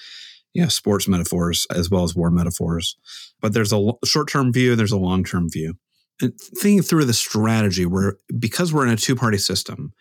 know, 0.62 0.68
sports 0.68 1.08
metaphors 1.08 1.66
as 1.70 1.90
well 1.90 2.04
as 2.04 2.14
war 2.14 2.30
metaphors. 2.30 2.96
But 3.40 3.52
there's 3.52 3.72
a 3.72 3.92
short 4.04 4.28
term 4.28 4.52
view 4.52 4.76
there's 4.76 4.92
a 4.92 4.98
long 4.98 5.24
term 5.24 5.48
view. 5.50 5.74
And 6.20 6.38
thinking 6.58 6.82
through 6.82 7.06
the 7.06 7.14
strategy, 7.14 7.86
where 7.86 8.16
because 8.38 8.72
we're 8.72 8.86
in 8.86 8.92
a 8.92 8.96
two 8.96 9.16
party 9.16 9.38
system, 9.38 9.92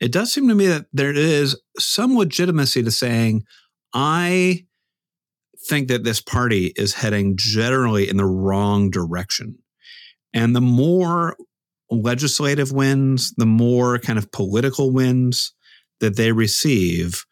it 0.00 0.12
does 0.12 0.32
seem 0.32 0.48
to 0.48 0.54
me 0.54 0.66
that 0.66 0.86
there 0.92 1.12
is 1.12 1.60
some 1.78 2.16
legitimacy 2.16 2.82
to 2.82 2.90
saying, 2.90 3.44
I 3.94 4.66
think 5.68 5.88
that 5.88 6.04
this 6.04 6.20
party 6.20 6.72
is 6.76 6.94
heading 6.94 7.36
generally 7.36 8.08
in 8.08 8.16
the 8.16 8.26
wrong 8.26 8.90
direction. 8.90 9.58
And 10.32 10.54
the 10.54 10.60
more 10.60 11.36
legislative 11.90 12.72
wins, 12.72 13.32
the 13.36 13.46
more 13.46 13.98
kind 13.98 14.18
of 14.18 14.30
political 14.30 14.92
wins 14.92 15.52
that 16.00 16.16
they 16.16 16.32
receive, 16.32 17.24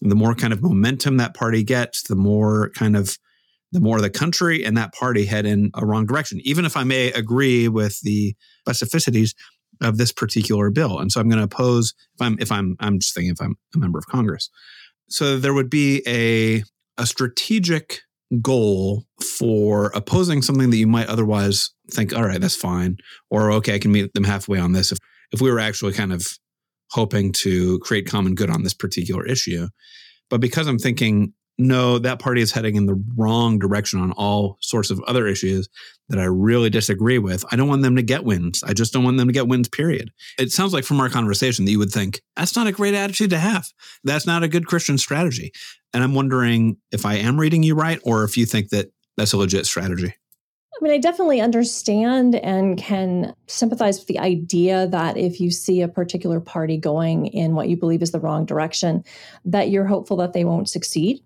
the 0.00 0.14
more 0.14 0.34
kind 0.34 0.52
of 0.52 0.62
momentum 0.62 1.18
that 1.18 1.34
party 1.34 1.62
gets, 1.62 2.02
the 2.02 2.16
more 2.16 2.70
kind 2.74 2.96
of 2.96 3.18
the 3.72 3.80
more 3.80 4.00
the 4.00 4.10
country 4.10 4.64
and 4.64 4.76
that 4.76 4.92
party 4.92 5.24
head 5.24 5.46
in 5.46 5.70
a 5.74 5.86
wrong 5.86 6.04
direction. 6.04 6.40
Even 6.42 6.64
if 6.64 6.76
I 6.76 6.82
may 6.82 7.12
agree 7.12 7.68
with 7.68 8.00
the 8.00 8.34
specificities 8.68 9.34
of 9.80 9.96
this 9.96 10.12
particular 10.12 10.70
bill, 10.70 10.98
and 10.98 11.10
so 11.12 11.20
I'm 11.20 11.28
going 11.28 11.38
to 11.38 11.44
oppose. 11.44 11.94
If 12.14 12.22
I'm 12.22 12.36
if 12.40 12.50
I'm 12.50 12.76
I'm 12.80 12.98
just 12.98 13.14
thinking 13.14 13.32
if 13.32 13.40
I'm 13.40 13.56
a 13.74 13.78
member 13.78 13.98
of 13.98 14.06
Congress, 14.06 14.50
so 15.08 15.38
there 15.38 15.54
would 15.54 15.70
be 15.70 16.02
a 16.06 16.64
a 16.98 17.06
strategic 17.06 18.00
goal 18.40 19.04
for 19.38 19.86
opposing 19.94 20.42
something 20.42 20.70
that 20.70 20.76
you 20.76 20.86
might 20.86 21.08
otherwise 21.08 21.70
think, 21.90 22.14
all 22.14 22.24
right, 22.24 22.40
that's 22.40 22.56
fine. 22.56 22.96
Or, 23.28 23.50
okay, 23.52 23.74
I 23.74 23.78
can 23.78 23.90
meet 23.90 24.12
them 24.14 24.24
halfway 24.24 24.58
on 24.58 24.72
this. 24.72 24.92
If, 24.92 24.98
if 25.32 25.40
we 25.40 25.50
were 25.50 25.58
actually 25.58 25.92
kind 25.92 26.12
of 26.12 26.26
hoping 26.90 27.32
to 27.32 27.78
create 27.80 28.06
common 28.06 28.34
good 28.34 28.50
on 28.50 28.62
this 28.62 28.74
particular 28.74 29.26
issue. 29.26 29.68
But 30.28 30.40
because 30.40 30.66
I'm 30.66 30.78
thinking 30.78 31.32
no, 31.60 31.98
that 31.98 32.18
party 32.18 32.40
is 32.40 32.52
heading 32.52 32.76
in 32.76 32.86
the 32.86 33.02
wrong 33.16 33.58
direction 33.58 34.00
on 34.00 34.12
all 34.12 34.56
sorts 34.62 34.90
of 34.90 34.98
other 35.00 35.26
issues 35.26 35.68
that 36.08 36.18
I 36.18 36.24
really 36.24 36.70
disagree 36.70 37.18
with. 37.18 37.44
I 37.52 37.56
don't 37.56 37.68
want 37.68 37.82
them 37.82 37.96
to 37.96 38.02
get 38.02 38.24
wins. 38.24 38.64
I 38.64 38.72
just 38.72 38.94
don't 38.94 39.04
want 39.04 39.18
them 39.18 39.28
to 39.28 39.34
get 39.34 39.46
wins, 39.46 39.68
period. 39.68 40.10
It 40.38 40.52
sounds 40.52 40.72
like 40.72 40.84
from 40.84 41.00
our 41.00 41.10
conversation 41.10 41.66
that 41.66 41.70
you 41.70 41.78
would 41.78 41.92
think 41.92 42.22
that's 42.34 42.56
not 42.56 42.66
a 42.66 42.72
great 42.72 42.94
attitude 42.94 43.30
to 43.30 43.38
have. 43.38 43.66
That's 44.04 44.26
not 44.26 44.42
a 44.42 44.48
good 44.48 44.66
Christian 44.66 44.96
strategy. 44.96 45.52
And 45.92 46.02
I'm 46.02 46.14
wondering 46.14 46.78
if 46.92 47.04
I 47.04 47.16
am 47.16 47.38
reading 47.38 47.62
you 47.62 47.74
right 47.74 48.00
or 48.04 48.24
if 48.24 48.38
you 48.38 48.46
think 48.46 48.70
that 48.70 48.86
that's 49.18 49.34
a 49.34 49.36
legit 49.36 49.66
strategy. 49.66 50.14
I 50.80 50.82
mean, 50.82 50.92
I 50.92 50.98
definitely 50.98 51.42
understand 51.42 52.36
and 52.36 52.78
can 52.78 53.34
sympathize 53.48 53.98
with 53.98 54.06
the 54.08 54.18
idea 54.18 54.86
that 54.86 55.18
if 55.18 55.38
you 55.38 55.50
see 55.50 55.82
a 55.82 55.88
particular 55.88 56.40
party 56.40 56.78
going 56.78 57.26
in 57.26 57.54
what 57.54 57.68
you 57.68 57.76
believe 57.76 58.00
is 58.00 58.12
the 58.12 58.20
wrong 58.20 58.46
direction, 58.46 59.04
that 59.44 59.68
you're 59.68 59.84
hopeful 59.84 60.16
that 60.18 60.32
they 60.32 60.44
won't 60.44 60.70
succeed. 60.70 61.20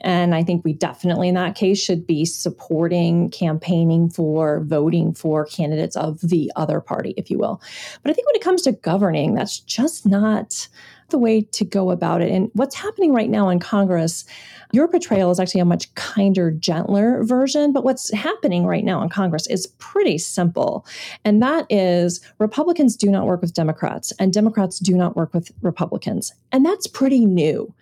And 0.00 0.34
I 0.34 0.42
think 0.42 0.64
we 0.64 0.72
definitely, 0.72 1.28
in 1.28 1.34
that 1.34 1.54
case, 1.54 1.82
should 1.82 2.06
be 2.06 2.24
supporting, 2.24 3.30
campaigning 3.30 4.08
for, 4.08 4.60
voting 4.64 5.12
for 5.12 5.44
candidates 5.44 5.96
of 5.96 6.20
the 6.20 6.50
other 6.56 6.80
party, 6.80 7.12
if 7.16 7.30
you 7.30 7.38
will. 7.38 7.60
But 8.02 8.10
I 8.10 8.14
think 8.14 8.26
when 8.26 8.36
it 8.36 8.42
comes 8.42 8.62
to 8.62 8.72
governing, 8.72 9.34
that's 9.34 9.60
just 9.60 10.06
not 10.06 10.66
the 11.10 11.18
way 11.18 11.42
to 11.42 11.64
go 11.64 11.90
about 11.90 12.22
it. 12.22 12.30
And 12.30 12.50
what's 12.54 12.74
happening 12.74 13.12
right 13.12 13.30
now 13.30 13.48
in 13.48 13.58
Congress, 13.58 14.24
your 14.72 14.88
portrayal 14.88 15.30
is 15.30 15.38
actually 15.38 15.60
a 15.60 15.64
much 15.64 15.94
kinder, 15.94 16.50
gentler 16.50 17.22
version. 17.24 17.72
But 17.72 17.84
what's 17.84 18.12
happening 18.12 18.66
right 18.66 18.84
now 18.84 19.02
in 19.02 19.08
Congress 19.08 19.46
is 19.48 19.66
pretty 19.78 20.18
simple. 20.18 20.86
And 21.24 21.42
that 21.42 21.66
is 21.70 22.20
Republicans 22.38 22.96
do 22.96 23.10
not 23.10 23.26
work 23.26 23.40
with 23.40 23.54
Democrats, 23.54 24.12
and 24.18 24.32
Democrats 24.32 24.78
do 24.78 24.94
not 24.94 25.16
work 25.16 25.32
with 25.34 25.50
Republicans. 25.62 26.32
And 26.52 26.64
that's 26.64 26.86
pretty 26.86 27.24
new 27.24 27.72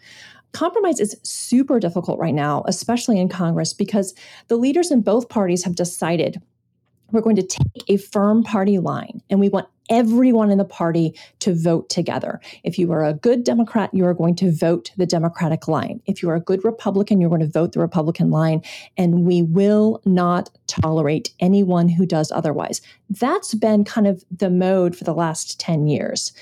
compromise 0.52 1.00
is 1.00 1.16
super 1.22 1.80
difficult 1.80 2.18
right 2.18 2.34
now, 2.34 2.62
especially 2.66 3.18
in 3.18 3.28
Congress, 3.28 3.72
because 3.72 4.14
the 4.48 4.56
leaders 4.56 4.90
in 4.90 5.00
both 5.00 5.28
parties 5.28 5.64
have 5.64 5.74
decided 5.74 6.40
we're 7.12 7.20
going 7.20 7.36
to 7.36 7.46
take 7.46 7.84
a 7.88 7.96
firm 7.96 8.42
party 8.42 8.78
line 8.78 9.22
and 9.30 9.38
we 9.38 9.48
want 9.48 9.68
everyone 9.90 10.50
in 10.50 10.58
the 10.58 10.64
party 10.64 11.14
to 11.40 11.54
vote 11.54 11.90
together. 11.90 12.40
If 12.64 12.78
you 12.78 12.90
are 12.92 13.04
a 13.04 13.12
good 13.12 13.44
Democrat, 13.44 13.90
you 13.92 14.06
are 14.06 14.14
going 14.14 14.34
to 14.36 14.50
vote 14.50 14.90
the 14.96 15.06
Democratic 15.06 15.68
line. 15.68 16.00
If 16.06 16.22
you 16.22 16.30
are 16.30 16.36
a 16.36 16.40
good 16.40 16.64
Republican, 16.64 17.20
you're 17.20 17.28
going 17.28 17.42
to 17.42 17.46
vote 17.46 17.72
the 17.72 17.80
Republican 17.80 18.30
line. 18.30 18.62
And 18.96 19.24
we 19.24 19.42
will 19.42 20.00
not 20.04 20.50
tolerate 20.66 21.32
anyone 21.40 21.88
who 21.88 22.06
does 22.06 22.32
otherwise. 22.32 22.80
That's 23.10 23.54
been 23.54 23.84
kind 23.84 24.06
of 24.06 24.24
the 24.30 24.50
mode 24.50 24.96
for 24.96 25.04
the 25.04 25.14
last 25.14 25.60
10 25.60 25.86
years. 25.86 26.32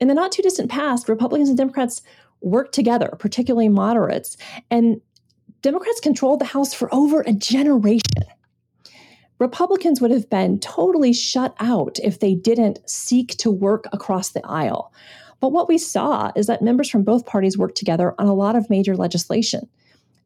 In 0.00 0.08
the 0.08 0.14
not 0.14 0.32
too 0.32 0.42
distant 0.42 0.70
past, 0.70 1.08
Republicans 1.08 1.48
and 1.48 1.58
Democrats 1.58 2.02
worked 2.40 2.74
together, 2.74 3.14
particularly 3.18 3.68
moderates. 3.68 4.36
And 4.70 5.00
Democrats 5.60 6.00
controlled 6.00 6.40
the 6.40 6.46
House 6.46 6.74
for 6.74 6.92
over 6.92 7.20
a 7.20 7.32
generation. 7.32 8.24
Republicans 9.38 10.00
would 10.00 10.10
have 10.10 10.30
been 10.30 10.60
totally 10.60 11.12
shut 11.12 11.54
out 11.58 11.98
if 12.02 12.20
they 12.20 12.34
didn't 12.34 12.78
seek 12.88 13.36
to 13.38 13.50
work 13.50 13.86
across 13.92 14.30
the 14.30 14.44
aisle. 14.46 14.92
But 15.40 15.50
what 15.50 15.68
we 15.68 15.78
saw 15.78 16.30
is 16.36 16.46
that 16.46 16.62
members 16.62 16.88
from 16.88 17.02
both 17.02 17.26
parties 17.26 17.58
worked 17.58 17.76
together 17.76 18.14
on 18.18 18.26
a 18.28 18.34
lot 18.34 18.54
of 18.54 18.70
major 18.70 18.96
legislation. 18.96 19.68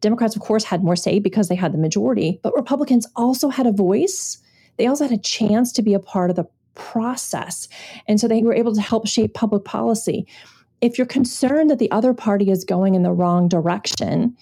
Democrats, 0.03 0.37
of 0.37 0.43
course, 0.43 0.65
had 0.65 0.85
more 0.85 0.97
say 0.97 1.19
because 1.19 1.49
they 1.49 1.55
had 1.55 1.73
the 1.73 1.79
majority, 1.79 2.39
but 2.43 2.55
Republicans 2.55 3.07
also 3.17 3.49
had 3.49 3.67
a 3.67 3.73
voice. 3.73 4.39
They 4.77 4.87
also 4.87 5.05
had 5.05 5.19
a 5.19 5.23
chance 5.23 5.73
to 5.73 5.83
be 5.83 5.95
a 5.95 5.99
part 5.99 6.29
of 6.29 6.37
the 6.37 6.47
process. 6.75 7.67
And 8.07 8.21
so 8.21 8.29
they 8.29 8.43
were 8.43 8.55
able 8.55 8.75
to 8.75 8.81
help 8.83 9.07
shape 9.07 9.33
public 9.33 9.65
policy. 9.65 10.27
If 10.83 10.99
you're 10.99 11.07
concerned 11.07 11.71
that 11.71 11.79
the 11.79 11.91
other 11.91 12.13
party 12.13 12.51
is 12.51 12.65
going 12.65 12.95
in 12.95 13.03
the 13.03 13.13
wrong 13.13 13.49
direction, 13.49 14.37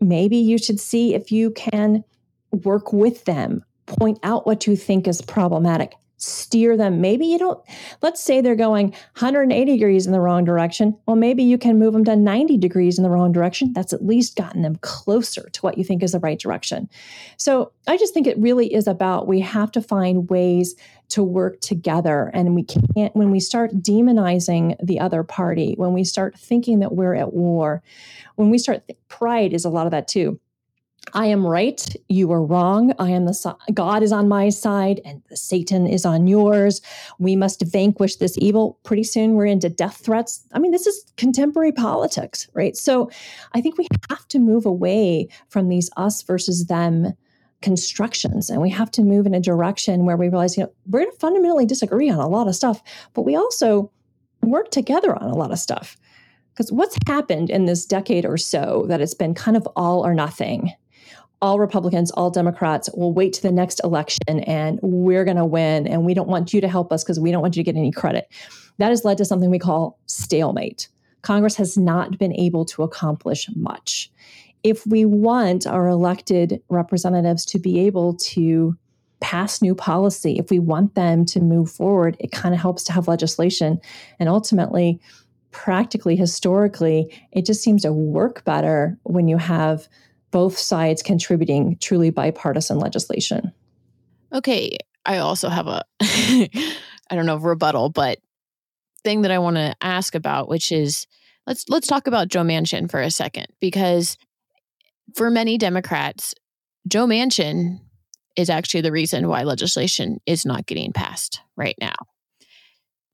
maybe 0.00 0.36
you 0.36 0.58
should 0.58 0.78
see 0.78 1.14
if 1.14 1.32
you 1.32 1.50
can 1.50 2.04
work 2.52 2.92
with 2.92 3.24
them, 3.24 3.64
point 3.86 4.18
out 4.22 4.46
what 4.46 4.66
you 4.66 4.76
think 4.76 5.06
is 5.06 5.22
problematic, 5.22 5.94
steer 6.18 6.76
them. 6.76 7.00
Maybe 7.00 7.26
you 7.26 7.38
don't, 7.38 7.62
let's 8.02 8.22
say 8.22 8.40
they're 8.40 8.56
going 8.56 8.90
180 9.18 9.72
degrees 9.72 10.06
in 10.06 10.12
the 10.12 10.20
wrong 10.20 10.44
direction. 10.44 10.96
Well, 11.06 11.16
maybe 11.16 11.42
you 11.42 11.58
can 11.58 11.78
move 11.78 11.92
them 11.92 12.04
to 12.04 12.16
90 12.16 12.56
degrees 12.56 12.98
in 12.98 13.04
the 13.04 13.10
wrong 13.10 13.32
direction. 13.32 13.72
That's 13.74 13.92
at 13.92 14.04
least 14.04 14.36
gotten 14.36 14.62
them 14.62 14.76
closer 14.76 15.48
to 15.50 15.60
what 15.60 15.76
you 15.76 15.84
think 15.84 16.02
is 16.02 16.12
the 16.12 16.18
right 16.18 16.38
direction. 16.38 16.88
So 17.36 17.72
I 17.86 17.98
just 17.98 18.14
think 18.14 18.26
it 18.26 18.38
really 18.38 18.72
is 18.72 18.86
about 18.86 19.26
we 19.26 19.40
have 19.40 19.70
to 19.72 19.82
find 19.82 20.30
ways 20.30 20.74
to 21.10 21.22
work 21.22 21.60
together. 21.60 22.30
And 22.32 22.54
we 22.54 22.64
can't, 22.64 23.14
when 23.14 23.30
we 23.30 23.38
start 23.38 23.74
demonizing 23.76 24.74
the 24.82 24.98
other 24.98 25.22
party, 25.22 25.74
when 25.76 25.92
we 25.92 26.02
start 26.02 26.36
thinking 26.38 26.80
that 26.80 26.94
we're 26.94 27.14
at 27.14 27.34
war, 27.34 27.82
when 28.36 28.50
we 28.50 28.58
start, 28.58 28.86
th- 28.88 28.98
pride 29.08 29.52
is 29.52 29.64
a 29.64 29.70
lot 29.70 29.86
of 29.86 29.92
that 29.92 30.08
too 30.08 30.40
I 31.14 31.26
am 31.26 31.46
right, 31.46 31.94
you 32.08 32.32
are 32.32 32.44
wrong. 32.44 32.92
I 32.98 33.10
am 33.10 33.26
the 33.26 33.56
God 33.72 34.02
is 34.02 34.12
on 34.12 34.28
my 34.28 34.48
side 34.48 35.00
and 35.04 35.22
the 35.28 35.36
Satan 35.36 35.86
is 35.86 36.04
on 36.04 36.26
yours. 36.26 36.80
We 37.18 37.36
must 37.36 37.62
vanquish 37.62 38.16
this 38.16 38.36
evil. 38.38 38.78
Pretty 38.82 39.04
soon 39.04 39.34
we're 39.34 39.46
into 39.46 39.68
death 39.68 39.98
threats. 40.04 40.44
I 40.52 40.58
mean, 40.58 40.72
this 40.72 40.86
is 40.86 41.04
contemporary 41.16 41.72
politics, 41.72 42.48
right? 42.54 42.76
So 42.76 43.10
I 43.54 43.60
think 43.60 43.78
we 43.78 43.86
have 44.10 44.26
to 44.28 44.38
move 44.38 44.66
away 44.66 45.28
from 45.48 45.68
these 45.68 45.90
us 45.96 46.22
versus 46.22 46.66
them 46.66 47.12
constructions 47.62 48.50
and 48.50 48.60
we 48.60 48.70
have 48.70 48.90
to 48.92 49.02
move 49.02 49.26
in 49.26 49.34
a 49.34 49.40
direction 49.40 50.04
where 50.04 50.16
we 50.16 50.28
realize, 50.28 50.56
you 50.56 50.64
know, 50.64 50.72
we're 50.86 51.00
going 51.00 51.12
to 51.12 51.18
fundamentally 51.18 51.66
disagree 51.66 52.10
on 52.10 52.18
a 52.18 52.28
lot 52.28 52.48
of 52.48 52.54
stuff, 52.54 52.82
but 53.14 53.22
we 53.22 53.34
also 53.36 53.90
work 54.42 54.70
together 54.70 55.16
on 55.16 55.30
a 55.30 55.36
lot 55.36 55.52
of 55.52 55.58
stuff. 55.58 55.96
Because 56.52 56.72
what's 56.72 56.96
happened 57.06 57.50
in 57.50 57.66
this 57.66 57.84
decade 57.84 58.24
or 58.24 58.36
so 58.36 58.86
that 58.88 59.00
it's 59.00 59.14
been 59.14 59.34
kind 59.34 59.56
of 59.56 59.68
all 59.76 60.04
or 60.04 60.14
nothing 60.14 60.72
all 61.42 61.58
Republicans, 61.58 62.10
all 62.12 62.30
Democrats 62.30 62.88
will 62.94 63.12
wait 63.12 63.32
to 63.34 63.42
the 63.42 63.52
next 63.52 63.80
election 63.84 64.40
and 64.40 64.78
we're 64.82 65.24
going 65.24 65.36
to 65.36 65.44
win. 65.44 65.86
And 65.86 66.04
we 66.04 66.14
don't 66.14 66.28
want 66.28 66.54
you 66.54 66.60
to 66.60 66.68
help 66.68 66.92
us 66.92 67.04
because 67.04 67.20
we 67.20 67.30
don't 67.30 67.42
want 67.42 67.56
you 67.56 67.62
to 67.62 67.72
get 67.72 67.78
any 67.78 67.92
credit. 67.92 68.30
That 68.78 68.88
has 68.88 69.04
led 69.04 69.18
to 69.18 69.24
something 69.24 69.50
we 69.50 69.58
call 69.58 69.98
stalemate. 70.06 70.88
Congress 71.22 71.56
has 71.56 71.76
not 71.76 72.18
been 72.18 72.32
able 72.34 72.64
to 72.66 72.82
accomplish 72.82 73.48
much. 73.54 74.10
If 74.62 74.86
we 74.86 75.04
want 75.04 75.66
our 75.66 75.88
elected 75.88 76.62
representatives 76.68 77.44
to 77.46 77.58
be 77.58 77.80
able 77.80 78.14
to 78.16 78.76
pass 79.20 79.62
new 79.62 79.74
policy, 79.74 80.38
if 80.38 80.50
we 80.50 80.58
want 80.58 80.94
them 80.94 81.24
to 81.26 81.40
move 81.40 81.70
forward, 81.70 82.16
it 82.20 82.32
kind 82.32 82.54
of 82.54 82.60
helps 82.60 82.84
to 82.84 82.92
have 82.92 83.08
legislation. 83.08 83.80
And 84.18 84.28
ultimately, 84.28 85.00
practically, 85.50 86.16
historically, 86.16 87.12
it 87.32 87.46
just 87.46 87.62
seems 87.62 87.82
to 87.82 87.92
work 87.92 88.44
better 88.44 88.98
when 89.04 89.26
you 89.26 89.38
have 89.38 89.88
both 90.36 90.58
sides 90.58 91.02
contributing 91.02 91.78
truly 91.80 92.10
bipartisan 92.10 92.78
legislation. 92.78 93.54
Okay, 94.34 94.76
I 95.06 95.16
also 95.16 95.48
have 95.48 95.66
a 95.66 95.82
I 96.02 97.14
don't 97.14 97.24
know 97.24 97.38
rebuttal, 97.38 97.88
but 97.88 98.18
thing 99.02 99.22
that 99.22 99.30
I 99.30 99.38
want 99.38 99.56
to 99.56 99.74
ask 99.80 100.14
about, 100.14 100.46
which 100.46 100.72
is 100.72 101.06
let's 101.46 101.64
let's 101.70 101.86
talk 101.86 102.06
about 102.06 102.28
Joe 102.28 102.42
Manchin 102.42 102.90
for 102.90 103.00
a 103.00 103.10
second 103.10 103.46
because 103.60 104.18
for 105.14 105.30
many 105.30 105.56
Democrats, 105.56 106.34
Joe 106.86 107.06
Manchin 107.06 107.80
is 108.36 108.50
actually 108.50 108.82
the 108.82 108.92
reason 108.92 109.28
why 109.28 109.44
legislation 109.44 110.20
is 110.26 110.44
not 110.44 110.66
getting 110.66 110.92
passed 110.92 111.40
right 111.56 111.76
now. 111.80 111.96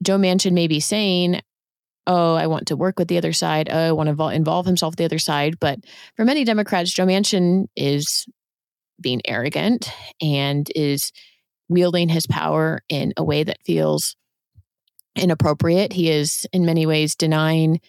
Joe 0.02 0.18
Manchin 0.18 0.54
may 0.54 0.66
be 0.66 0.80
saying, 0.80 1.40
oh, 2.06 2.34
I 2.34 2.46
want 2.46 2.68
to 2.68 2.76
work 2.76 2.98
with 2.98 3.08
the 3.08 3.18
other 3.18 3.32
side. 3.32 3.68
Oh, 3.70 3.88
I 3.88 3.92
want 3.92 4.16
to 4.16 4.28
involve 4.28 4.66
himself 4.66 4.92
with 4.92 4.98
the 4.98 5.04
other 5.04 5.18
side. 5.18 5.58
But 5.60 5.80
for 6.16 6.24
many 6.24 6.44
Democrats, 6.44 6.92
Joe 6.92 7.06
Manchin 7.06 7.66
is 7.76 8.26
being 9.00 9.20
arrogant 9.24 9.90
and 10.20 10.70
is 10.74 11.12
wielding 11.68 12.08
his 12.08 12.26
power 12.26 12.80
in 12.88 13.12
a 13.16 13.24
way 13.24 13.44
that 13.44 13.62
feels 13.64 14.16
inappropriate. 15.16 15.92
He 15.92 16.10
is, 16.10 16.46
in 16.52 16.64
many 16.64 16.86
ways, 16.86 17.14
denying 17.14 17.80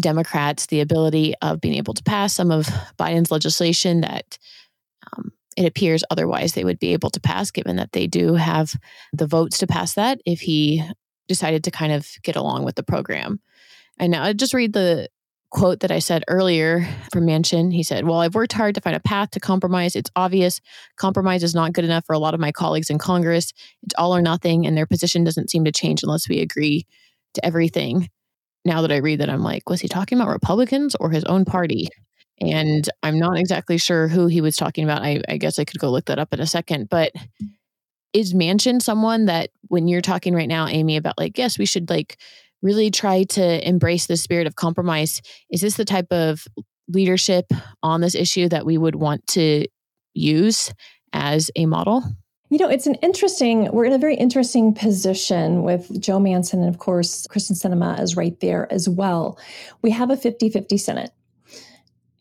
Democrats 0.00 0.66
the 0.66 0.80
ability 0.80 1.34
of 1.42 1.60
being 1.60 1.74
able 1.74 1.94
to 1.94 2.02
pass 2.02 2.34
some 2.34 2.50
of 2.50 2.66
Biden's 2.98 3.30
legislation 3.30 4.00
that 4.02 4.38
um, 5.12 5.32
it 5.56 5.66
appears 5.66 6.04
otherwise 6.10 6.52
they 6.52 6.64
would 6.64 6.78
be 6.78 6.92
able 6.92 7.10
to 7.10 7.20
pass, 7.20 7.50
given 7.50 7.76
that 7.76 7.92
they 7.92 8.06
do 8.06 8.34
have 8.34 8.74
the 9.12 9.26
votes 9.26 9.58
to 9.58 9.66
pass 9.66 9.94
that 9.94 10.20
if 10.24 10.40
he 10.40 10.82
decided 11.30 11.62
to 11.62 11.70
kind 11.70 11.92
of 11.92 12.08
get 12.24 12.34
along 12.34 12.64
with 12.64 12.74
the 12.74 12.82
program. 12.82 13.40
And 14.00 14.10
now 14.10 14.24
I 14.24 14.32
just 14.32 14.52
read 14.52 14.72
the 14.72 15.08
quote 15.50 15.78
that 15.80 15.92
I 15.92 16.00
said 16.00 16.24
earlier 16.26 16.88
from 17.12 17.24
Manchin. 17.24 17.72
He 17.72 17.84
said, 17.84 18.04
Well, 18.04 18.18
I've 18.18 18.34
worked 18.34 18.52
hard 18.52 18.74
to 18.74 18.80
find 18.80 18.96
a 18.96 19.00
path 19.00 19.30
to 19.30 19.40
compromise. 19.40 19.94
It's 19.94 20.10
obvious 20.16 20.60
compromise 20.96 21.44
is 21.44 21.54
not 21.54 21.72
good 21.72 21.84
enough 21.84 22.04
for 22.04 22.14
a 22.14 22.18
lot 22.18 22.34
of 22.34 22.40
my 22.40 22.50
colleagues 22.50 22.90
in 22.90 22.98
Congress. 22.98 23.52
It's 23.84 23.94
all 23.96 24.14
or 24.14 24.20
nothing, 24.20 24.66
and 24.66 24.76
their 24.76 24.86
position 24.86 25.22
doesn't 25.22 25.50
seem 25.50 25.64
to 25.66 25.72
change 25.72 26.02
unless 26.02 26.28
we 26.28 26.40
agree 26.40 26.84
to 27.34 27.46
everything. 27.46 28.10
Now 28.64 28.82
that 28.82 28.90
I 28.90 28.96
read 28.96 29.20
that, 29.20 29.30
I'm 29.30 29.44
like, 29.44 29.70
was 29.70 29.80
he 29.80 29.86
talking 29.86 30.18
about 30.18 30.32
Republicans 30.32 30.96
or 30.98 31.10
his 31.10 31.24
own 31.24 31.44
party? 31.44 31.88
And 32.40 32.88
I'm 33.04 33.20
not 33.20 33.38
exactly 33.38 33.78
sure 33.78 34.08
who 34.08 34.26
he 34.26 34.40
was 34.40 34.56
talking 34.56 34.82
about. 34.82 35.02
I, 35.02 35.22
I 35.28 35.36
guess 35.36 35.60
I 35.60 35.64
could 35.64 35.78
go 35.78 35.90
look 35.90 36.06
that 36.06 36.18
up 36.18 36.32
in 36.32 36.40
a 36.40 36.46
second. 36.46 36.88
But 36.88 37.12
is 38.12 38.34
Manchin 38.34 38.82
someone 38.82 39.26
that 39.26 39.50
when 39.68 39.88
you're 39.88 40.00
talking 40.00 40.34
right 40.34 40.48
now, 40.48 40.66
Amy, 40.66 40.96
about 40.96 41.18
like, 41.18 41.38
yes, 41.38 41.58
we 41.58 41.66
should 41.66 41.90
like 41.90 42.18
really 42.62 42.90
try 42.90 43.24
to 43.24 43.68
embrace 43.68 44.06
the 44.06 44.16
spirit 44.16 44.46
of 44.46 44.56
compromise? 44.56 45.20
Is 45.50 45.60
this 45.60 45.76
the 45.76 45.84
type 45.84 46.10
of 46.10 46.44
leadership 46.88 47.46
on 47.82 48.00
this 48.00 48.14
issue 48.14 48.48
that 48.48 48.66
we 48.66 48.76
would 48.76 48.96
want 48.96 49.26
to 49.28 49.66
use 50.14 50.72
as 51.12 51.50
a 51.56 51.66
model? 51.66 52.02
You 52.50 52.58
know, 52.58 52.68
it's 52.68 52.88
an 52.88 52.96
interesting, 52.96 53.70
we're 53.70 53.84
in 53.84 53.92
a 53.92 53.98
very 53.98 54.16
interesting 54.16 54.74
position 54.74 55.62
with 55.62 56.00
Joe 56.00 56.18
Manchin, 56.18 56.54
and 56.54 56.68
of 56.68 56.78
course, 56.78 57.28
Kyrsten 57.28 57.52
Sinema 57.52 58.00
is 58.00 58.16
right 58.16 58.38
there 58.40 58.70
as 58.72 58.88
well. 58.88 59.38
We 59.82 59.92
have 59.92 60.10
a 60.10 60.16
50 60.16 60.50
50 60.50 60.76
Senate. 60.76 61.12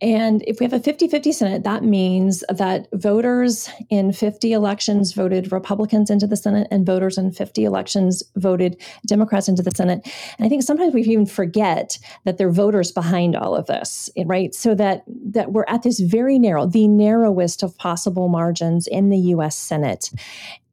And 0.01 0.43
if 0.47 0.59
we 0.59 0.63
have 0.63 0.73
a 0.73 0.79
50 0.79 1.09
50 1.09 1.31
Senate, 1.33 1.63
that 1.63 1.83
means 1.83 2.43
that 2.49 2.87
voters 2.93 3.69
in 3.89 4.13
50 4.13 4.53
elections 4.53 5.11
voted 5.11 5.51
Republicans 5.51 6.09
into 6.09 6.25
the 6.25 6.37
Senate, 6.37 6.67
and 6.71 6.85
voters 6.85 7.17
in 7.17 7.31
50 7.31 7.65
elections 7.65 8.23
voted 8.37 8.81
Democrats 9.05 9.49
into 9.49 9.61
the 9.61 9.71
Senate. 9.71 10.01
And 10.37 10.45
I 10.45 10.49
think 10.49 10.63
sometimes 10.63 10.93
we 10.93 11.01
even 11.01 11.25
forget 11.25 11.97
that 12.23 12.37
there 12.37 12.47
are 12.47 12.51
voters 12.51 12.91
behind 12.91 13.35
all 13.35 13.55
of 13.55 13.65
this, 13.67 14.09
right? 14.25 14.55
So 14.55 14.73
that, 14.75 15.03
that 15.07 15.51
we're 15.51 15.65
at 15.67 15.83
this 15.83 15.99
very 15.99 16.39
narrow, 16.39 16.65
the 16.65 16.87
narrowest 16.87 17.61
of 17.61 17.77
possible 17.77 18.29
margins 18.29 18.87
in 18.87 19.09
the 19.09 19.17
US 19.17 19.57
Senate. 19.57 20.11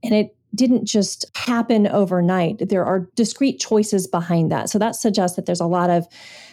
And 0.04 0.14
it 0.14 0.36
didn't 0.54 0.86
just 0.86 1.26
happen 1.36 1.86
overnight. 1.86 2.68
There 2.68 2.84
are 2.84 3.08
discrete 3.14 3.60
choices 3.60 4.06
behind 4.06 4.50
that. 4.50 4.70
So 4.70 4.78
that 4.78 4.96
suggests 4.96 5.36
that 5.36 5.46
there's 5.46 5.60
a 5.60 5.66
lot 5.66 5.90
of 5.90 6.06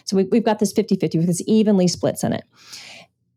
so 0.04 0.16
we, 0.16 0.28
have 0.32 0.44
got 0.44 0.58
this 0.58 0.72
50 0.72 0.96
50 0.96 1.18
with 1.18 1.26
this 1.26 1.42
evenly 1.46 1.88
split 1.88 2.18
Senate. 2.18 2.44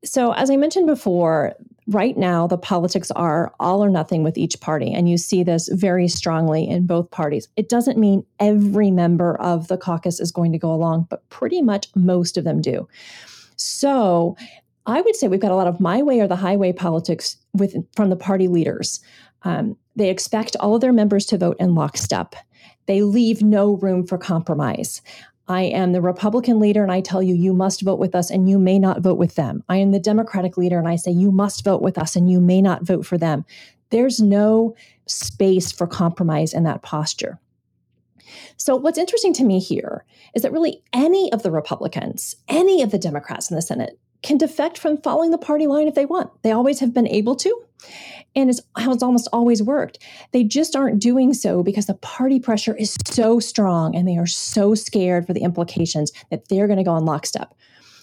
So, 0.03 0.34
as 0.34 0.51
I 0.51 0.58
mentioned 0.58 0.88
before, 0.88 1.55
right 1.88 2.18
now 2.18 2.45
the 2.47 2.58
politics 2.58 3.10
are 3.12 3.53
all 3.60 3.84
or 3.84 3.89
nothing 3.89 4.24
with 4.24 4.38
each 4.38 4.60
party. 4.60 4.93
And 4.93 5.10
you 5.10 5.18
see 5.18 5.43
this 5.43 5.70
very 5.70 6.08
strongly 6.08 6.68
in 6.68 6.86
both 6.86 7.10
parties. 7.12 7.47
It 7.55 7.70
doesn't 7.70 7.97
mean 7.97 8.26
every 8.39 8.91
member 8.91 9.39
of 9.39 9.70
the 9.70 9.78
caucus 9.78 10.20
is 10.20 10.32
going 10.32 10.51
to 10.51 10.58
go 10.58 10.72
along, 10.72 11.08
but 11.10 11.28
pretty 11.30 11.62
much 11.62 11.88
most 11.95 12.38
of 12.38 12.43
them 12.43 12.62
do. 12.62 12.88
So, 13.55 14.36
I 14.86 15.01
would 15.01 15.16
say 15.18 15.28
we've 15.28 15.41
got 15.41 15.51
a 15.51 15.55
lot 15.55 15.68
of 15.68 15.82
my 15.82 16.01
way 16.01 16.22
or 16.22 16.28
the 16.28 16.38
highway 16.38 16.72
politics 16.72 17.36
with 17.53 17.76
from 17.95 18.10
the 18.10 18.16
party 18.16 18.47
leaders. 18.47 19.01
Um, 19.47 19.77
they 19.95 20.09
expect 20.09 20.57
all 20.59 20.75
of 20.75 20.81
their 20.81 20.91
members 20.91 21.25
to 21.27 21.37
vote 21.37 21.55
in 21.57 21.73
lockstep. 21.73 22.35
They 22.85 23.01
leave 23.01 23.41
no 23.41 23.77
room 23.77 24.05
for 24.05 24.17
compromise. 24.17 25.01
I 25.47 25.63
am 25.63 25.93
the 25.93 26.01
Republican 26.01 26.59
leader 26.59 26.83
and 26.83 26.91
I 26.91 26.99
tell 26.99 27.23
you, 27.23 27.33
you 27.33 27.53
must 27.53 27.81
vote 27.81 27.97
with 27.97 28.13
us 28.13 28.29
and 28.29 28.49
you 28.49 28.59
may 28.59 28.77
not 28.77 28.99
vote 28.99 29.17
with 29.17 29.35
them. 29.35 29.63
I 29.69 29.77
am 29.77 29.91
the 29.91 29.99
Democratic 29.99 30.57
leader 30.57 30.77
and 30.77 30.87
I 30.87 30.97
say, 30.97 31.11
you 31.11 31.31
must 31.31 31.63
vote 31.63 31.81
with 31.81 31.97
us 31.97 32.17
and 32.17 32.29
you 32.29 32.41
may 32.41 32.61
not 32.61 32.83
vote 32.83 33.05
for 33.05 33.17
them. 33.17 33.45
There's 33.89 34.19
no 34.19 34.75
space 35.05 35.71
for 35.71 35.87
compromise 35.87 36.53
in 36.53 36.63
that 36.63 36.81
posture. 36.81 37.39
So, 38.57 38.75
what's 38.75 38.97
interesting 38.97 39.31
to 39.35 39.45
me 39.45 39.59
here 39.59 40.03
is 40.35 40.41
that 40.41 40.51
really 40.51 40.83
any 40.91 41.31
of 41.31 41.43
the 41.43 41.51
Republicans, 41.51 42.35
any 42.49 42.81
of 42.81 42.91
the 42.91 42.97
Democrats 42.97 43.49
in 43.49 43.55
the 43.55 43.61
Senate 43.61 43.97
can 44.23 44.37
defect 44.37 44.77
from 44.77 44.97
following 44.97 45.31
the 45.31 45.37
party 45.37 45.67
line 45.67 45.87
if 45.87 45.95
they 45.95 46.05
want. 46.05 46.29
They 46.43 46.51
always 46.51 46.81
have 46.81 46.93
been 46.93 47.07
able 47.07 47.37
to 47.37 47.63
and 48.36 48.49
it's 48.49 48.61
it's 48.78 49.03
almost 49.03 49.28
always 49.34 49.63
worked. 49.63 49.99
They 50.32 50.43
just 50.43 50.75
aren't 50.75 51.01
doing 51.01 51.34
so 51.34 51.63
because 51.63 51.88
the 51.88 51.95
party 51.95 52.39
pressure 52.39 52.75
is 52.75 52.95
so 53.05 53.39
strong 53.39 53.95
and 53.95 54.07
they 54.07 54.17
are 54.17 54.28
so 54.28 54.75
scared 54.75 55.25
for 55.25 55.34
the 55.34 55.41
implications 55.41 56.11
that 56.30 56.47
they're 56.49 56.67
going 56.67 56.78
to 56.78 56.84
go 56.84 56.91
on 56.91 57.05
lockstep. 57.05 57.53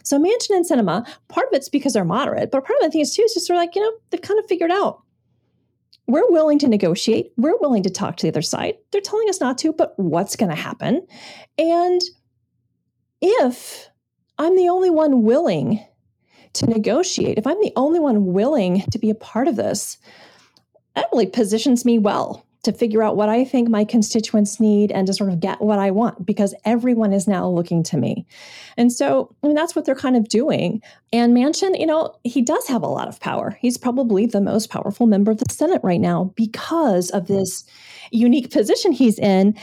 So 0.03 0.19
Manchin 0.19 0.51
and 0.51 0.69
Sinema, 0.69 1.07
part 1.29 1.47
of 1.47 1.55
it's 1.55 1.69
because 1.69 1.95
they're 1.95 2.05
moderate, 2.05 2.51
but 2.51 2.65
part 2.65 2.79
of 2.81 2.85
the 2.85 2.91
thing 2.91 3.01
is 3.01 3.15
too 3.15 3.23
is 3.23 3.35
just 3.35 3.47
sort 3.47 3.57
of 3.57 3.63
like, 3.63 3.75
you 3.75 3.83
know, 3.83 3.93
they've 4.11 4.21
kind 4.21 4.39
of 4.39 4.47
figured 4.47 4.71
out 4.71 5.05
we're 6.07 6.29
willing 6.31 6.59
to 6.59 6.69
negotiate. 6.69 7.33
We're 7.37 7.57
willing 7.59 7.83
to 7.85 7.91
talk 7.91 8.17
to 8.17 8.23
the 8.23 8.29
other 8.29 8.43
side. 8.43 8.75
They're 8.91 9.01
telling 9.01 9.29
us 9.29 9.41
not 9.41 9.59
to, 9.59 9.73
but 9.73 9.95
what's 9.97 10.37
going 10.37 10.51
to 10.51 10.57
happen? 10.57 11.07
And 11.59 12.01
if 13.21 13.89
I'm 14.39 14.57
the 14.57 14.69
only 14.69 14.91
one 14.91 15.23
willing 15.23 15.85
to 16.55 16.67
negotiate, 16.67 17.39
if 17.39 17.47
I'm 17.47 17.61
the 17.61 17.73
only 17.77 18.01
one 18.01 18.33
willing 18.33 18.83
to 18.91 18.99
be 18.99 19.11
a 19.11 19.15
part 19.15 19.49
of 19.49 19.57
this, 19.57 19.99
that 20.95 21.07
really 21.13 21.27
positions 21.27 21.85
me 21.85 21.99
well 21.99 22.47
to 22.65 22.73
figure 22.73 23.03
out 23.03 23.17
what 23.17 23.29
I 23.29 23.45
think 23.45 23.69
my 23.69 23.85
constituents 23.85 24.59
need 24.59 24.91
and 24.91 25.07
to 25.07 25.13
sort 25.13 25.31
of 25.31 25.39
get 25.39 25.61
what 25.61 25.79
I 25.79 25.91
want 25.91 26.25
because 26.25 26.55
everyone 26.65 27.13
is 27.13 27.29
now 27.29 27.47
looking 27.47 27.83
to 27.85 27.97
me. 27.97 28.27
And 28.77 28.91
so, 28.91 29.35
I 29.43 29.47
mean, 29.47 29.57
that's 29.57 29.77
what 29.77 29.85
they're 29.85 29.95
kind 29.95 30.17
of 30.17 30.29
doing. 30.29 30.83
And 31.13 31.37
Manchin, 31.37 31.79
you 31.79 31.87
know, 31.87 32.15
he 32.25 32.41
does 32.41 32.67
have 32.69 32.83
a 32.83 32.89
lot 32.89 33.09
of 33.09 33.21
power. 33.21 33.57
He's 33.61 33.77
probably 33.77 34.27
the 34.27 34.41
most 34.41 34.71
powerful 34.71 35.07
member 35.07 35.31
of 35.31 35.39
the 35.39 35.53
Senate 35.53 35.83
right 35.85 36.01
now 36.01 36.33
because 36.37 37.11
of 37.11 37.27
hmm. 37.27 37.35
this 37.35 37.65
unique 38.11 38.51
position 38.51 38.93
he's 38.93 39.19
in 39.19 39.57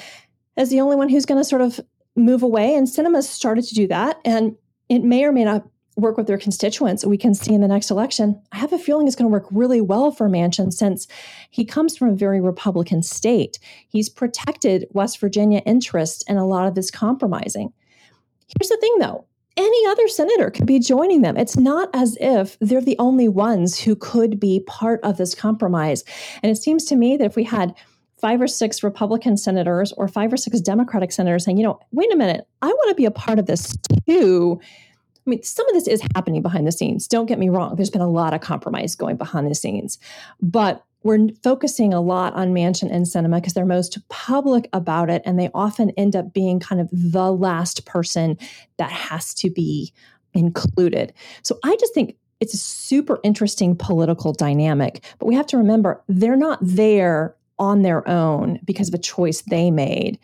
as 0.56 0.70
the 0.70 0.82
only 0.82 0.96
one 0.96 1.10
who's 1.10 1.26
going 1.26 1.40
to 1.40 1.46
sort 1.46 1.62
of 1.62 1.80
move 2.16 2.44
away. 2.44 2.76
And 2.76 2.88
Sinema's 2.88 3.28
started 3.28 3.64
to 3.66 3.76
do 3.76 3.88
that. 3.88 4.20
And 4.26 4.56
it 4.90 5.04
may 5.04 5.24
or 5.24 5.32
may 5.32 5.46
not 5.46 5.66
work 5.98 6.18
with 6.18 6.28
their 6.28 6.38
constituents, 6.38 7.06
we 7.06 7.18
can 7.18 7.34
see 7.34 7.54
in 7.54 7.62
the 7.62 7.68
next 7.68 7.92
election, 7.92 8.42
I 8.52 8.58
have 8.58 8.74
a 8.74 8.78
feeling 8.78 9.08
it's 9.08 9.16
going 9.16 9.30
to 9.30 9.34
work 9.34 9.48
really 9.52 9.82
well 9.82 10.12
for 10.12 10.30
Manchin 10.30 10.72
since 10.72 11.08
he 11.50 11.66
comes 11.66 11.98
from 11.98 12.10
a 12.10 12.16
very 12.16 12.40
Republican 12.40 13.04
state. 13.04 13.60
He's 13.90 14.10
protected 14.10 14.88
West 14.92 15.20
Virginia 15.20 15.60
interests 15.66 16.24
in 16.28 16.38
a 16.38 16.48
lot 16.48 16.68
of 16.68 16.76
this 16.76 16.92
compromising. 16.92 17.74
Here's 18.48 18.70
the 18.70 18.78
thing 18.78 18.98
though 19.00 19.26
any 19.58 19.88
other 19.88 20.08
senator 20.08 20.50
could 20.50 20.66
be 20.66 20.80
joining 20.80 21.22
them. 21.22 21.36
It's 21.36 21.58
not 21.58 21.90
as 21.94 22.18
if 22.22 22.58
they're 22.60 22.82
the 22.82 22.98
only 23.00 23.28
ones 23.28 23.80
who 23.80 23.96
could 23.96 24.40
be 24.40 24.62
part 24.66 25.02
of 25.04 25.18
this 25.18 25.36
compromise. 25.36 26.04
And 26.42 26.50
it 26.50 26.56
seems 26.56 26.86
to 26.86 26.96
me 26.96 27.18
that 27.18 27.26
if 27.26 27.36
we 27.36 27.44
had 27.44 27.76
five 28.20 28.40
or 28.40 28.48
six 28.48 28.82
Republican 28.84 29.36
senators 29.36 29.92
or 29.98 30.08
five 30.08 30.32
or 30.32 30.38
six 30.38 30.62
Democratic 30.62 31.12
senators 31.12 31.44
saying, 31.44 31.58
you 31.58 31.64
know, 31.64 31.80
wait 31.92 32.14
a 32.14 32.16
minute, 32.16 32.48
I 32.62 32.68
want 32.68 32.90
to 32.90 32.96
be 32.96 33.06
a 33.06 33.12
part 33.12 33.40
of 33.40 33.48
this 33.48 33.76
too 34.08 34.62
mean, 35.32 35.44
some 35.44 35.68
of 35.68 35.74
this 35.74 35.88
is 35.88 36.02
happening 36.16 36.42
behind 36.42 36.68
the 36.68 36.72
scenes. 36.72 37.08
Don't 37.08 37.26
get 37.26 37.40
me 37.40 37.50
wrong. 37.50 37.76
There's 37.76 37.90
been 37.90 38.02
a 38.02 38.10
lot 38.10 38.34
of 38.34 38.42
compromise 38.42 38.96
going 38.96 39.18
behind 39.18 39.50
the 39.50 39.56
scenes, 39.56 39.98
but 40.42 40.86
we're 41.04 41.30
focusing 41.44 41.94
a 41.94 42.02
lot 42.02 42.34
on 42.36 42.54
Manchin 42.54 42.94
and 42.94 43.06
Sinema 43.06 43.38
because 43.38 43.54
they're 43.54 43.66
most 43.66 43.98
public 44.10 44.70
about 44.72 45.10
it, 45.10 45.24
and 45.26 45.40
they 45.40 45.50
often 45.54 45.90
end 45.92 46.16
up 46.16 46.32
being 46.34 46.60
kind 46.60 46.80
of 46.80 46.90
the 46.92 47.32
last 47.32 47.86
person 47.86 48.38
that 48.78 48.92
has 48.92 49.34
to 49.36 49.50
be 49.50 49.94
included. 50.34 51.14
So 51.42 51.58
I 51.64 51.76
just 51.78 51.94
think 51.94 52.18
it's 52.40 52.54
a 52.54 52.58
super 52.58 53.20
interesting 53.24 53.76
political 53.76 54.34
dynamic, 54.34 55.04
but 55.18 55.26
we 55.26 55.36
have 55.36 55.48
to 55.48 55.58
remember 55.58 56.04
they're 56.08 56.36
not 56.36 56.60
there 56.62 57.36
on 57.58 57.84
their 57.84 58.08
own 58.08 58.60
because 58.66 58.88
of 58.88 58.94
a 58.94 58.98
choice 58.98 59.42
they 59.42 59.72
made. 59.72 60.20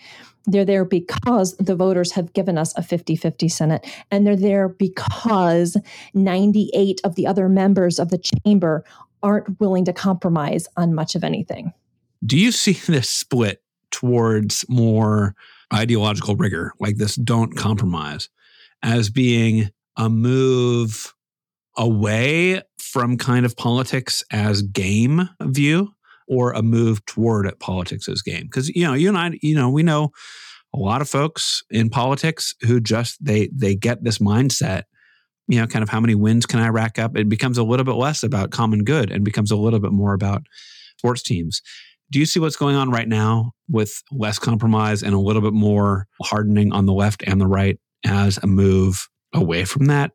They're 0.48 0.66
there 0.66 0.86
because 0.86 1.56
the 1.58 1.76
voters 1.76 2.14
have 2.14 2.34
given 2.34 2.58
us 2.58 2.76
a 2.78 2.82
50 2.82 3.16
50 3.16 3.50
Senate, 3.50 3.86
and 4.10 4.26
they're 4.26 4.36
there 4.36 4.70
because 4.70 5.78
98 6.14 7.02
of 7.04 7.16
the 7.16 7.28
other 7.28 7.50
members 7.50 8.00
of 8.00 8.10
the 8.10 8.18
chamber 8.18 8.84
aren't 9.22 9.60
willing 9.60 9.86
to 9.86 9.94
compromise 9.94 10.68
on 10.78 10.96
much 10.96 11.16
of 11.16 11.24
anything. 11.24 11.74
Do 12.26 12.38
you 12.38 12.52
see 12.52 12.74
this 12.92 13.10
split 13.10 13.62
towards 13.92 14.66
more 14.70 15.36
ideological 15.74 16.36
rigor, 16.36 16.72
like 16.80 16.98
this 16.98 17.16
don't 17.16 17.56
compromise, 17.56 18.30
as 18.82 19.10
being 19.10 19.70
a 19.98 20.10
move 20.10 21.14
away 21.76 22.62
from 22.80 23.18
kind 23.18 23.46
of 23.46 23.56
politics 23.56 24.24
as 24.32 24.62
game 24.62 25.30
view 25.42 25.94
or 26.28 26.52
a 26.52 26.62
move 26.62 27.06
toward 27.06 27.52
politics 27.60 28.08
as 28.10 28.22
game. 28.22 28.44
Because 28.44 28.70
you 28.70 28.84
know, 28.84 28.94
you 28.94 29.10
and 29.10 29.18
I, 29.18 29.38
you 29.42 29.56
know, 29.56 29.70
we 29.70 29.84
know 29.84 30.12
a 30.74 30.78
lot 30.78 31.02
of 31.02 31.10
folks 31.10 31.64
in 31.70 31.90
politics 31.90 32.54
who 32.62 32.80
just 32.80 33.24
they 33.24 33.50
they 33.54 33.76
get 33.76 34.04
this 34.04 34.20
mindset 34.20 34.84
you 35.48 35.60
know 35.60 35.68
kind 35.68 35.84
of 35.84 35.90
how 35.90 36.00
many 36.00 36.16
wins 36.16 36.46
can 36.46 36.60
i 36.60 36.68
rack 36.68 37.00
up? 37.00 37.18
It 37.18 37.30
becomes 37.30 37.58
a 37.58 37.64
little 37.64 37.86
bit 37.86 37.96
less 37.96 38.24
about 38.24 38.52
common 38.52 38.84
good 38.84 39.12
and 39.12 39.24
becomes 39.24 39.52
a 39.52 39.56
little 39.56 39.80
bit 39.80 39.92
more 39.92 40.14
about 40.14 40.44
sports 40.98 41.24
teams. 41.24 41.62
Do 42.12 42.20
you 42.20 42.26
see 42.26 42.40
what's 42.40 42.56
going 42.56 42.76
on 42.76 42.90
right 42.90 43.08
now 43.08 43.52
with 43.70 44.02
less 44.12 44.40
compromise 44.40 45.04
and 45.04 45.14
a 45.14 45.20
little 45.20 45.42
bit 45.42 45.54
more 45.54 46.08
hardening 46.22 46.72
on 46.72 46.86
the 46.86 46.94
left 46.94 47.24
and 47.26 47.40
the 47.42 47.48
right 47.48 47.78
as 48.06 48.38
a 48.38 48.48
move 48.48 49.08
away 49.34 49.66
from 49.66 49.86
that 49.86 50.12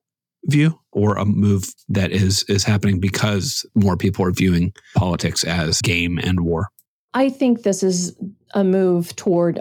view 0.46 0.78
or 0.90 1.16
a 1.16 1.24
move 1.24 1.72
that 1.88 2.10
is 2.10 2.42
is 2.44 2.64
happening 2.64 2.98
because 2.98 3.64
more 3.74 3.96
people 3.96 4.24
are 4.24 4.32
viewing 4.32 4.72
politics 4.94 5.44
as 5.44 5.80
game 5.82 6.18
and 6.18 6.40
war 6.40 6.68
i 7.14 7.28
think 7.28 7.62
this 7.62 7.82
is 7.82 8.16
a 8.54 8.64
move 8.64 9.14
toward 9.16 9.60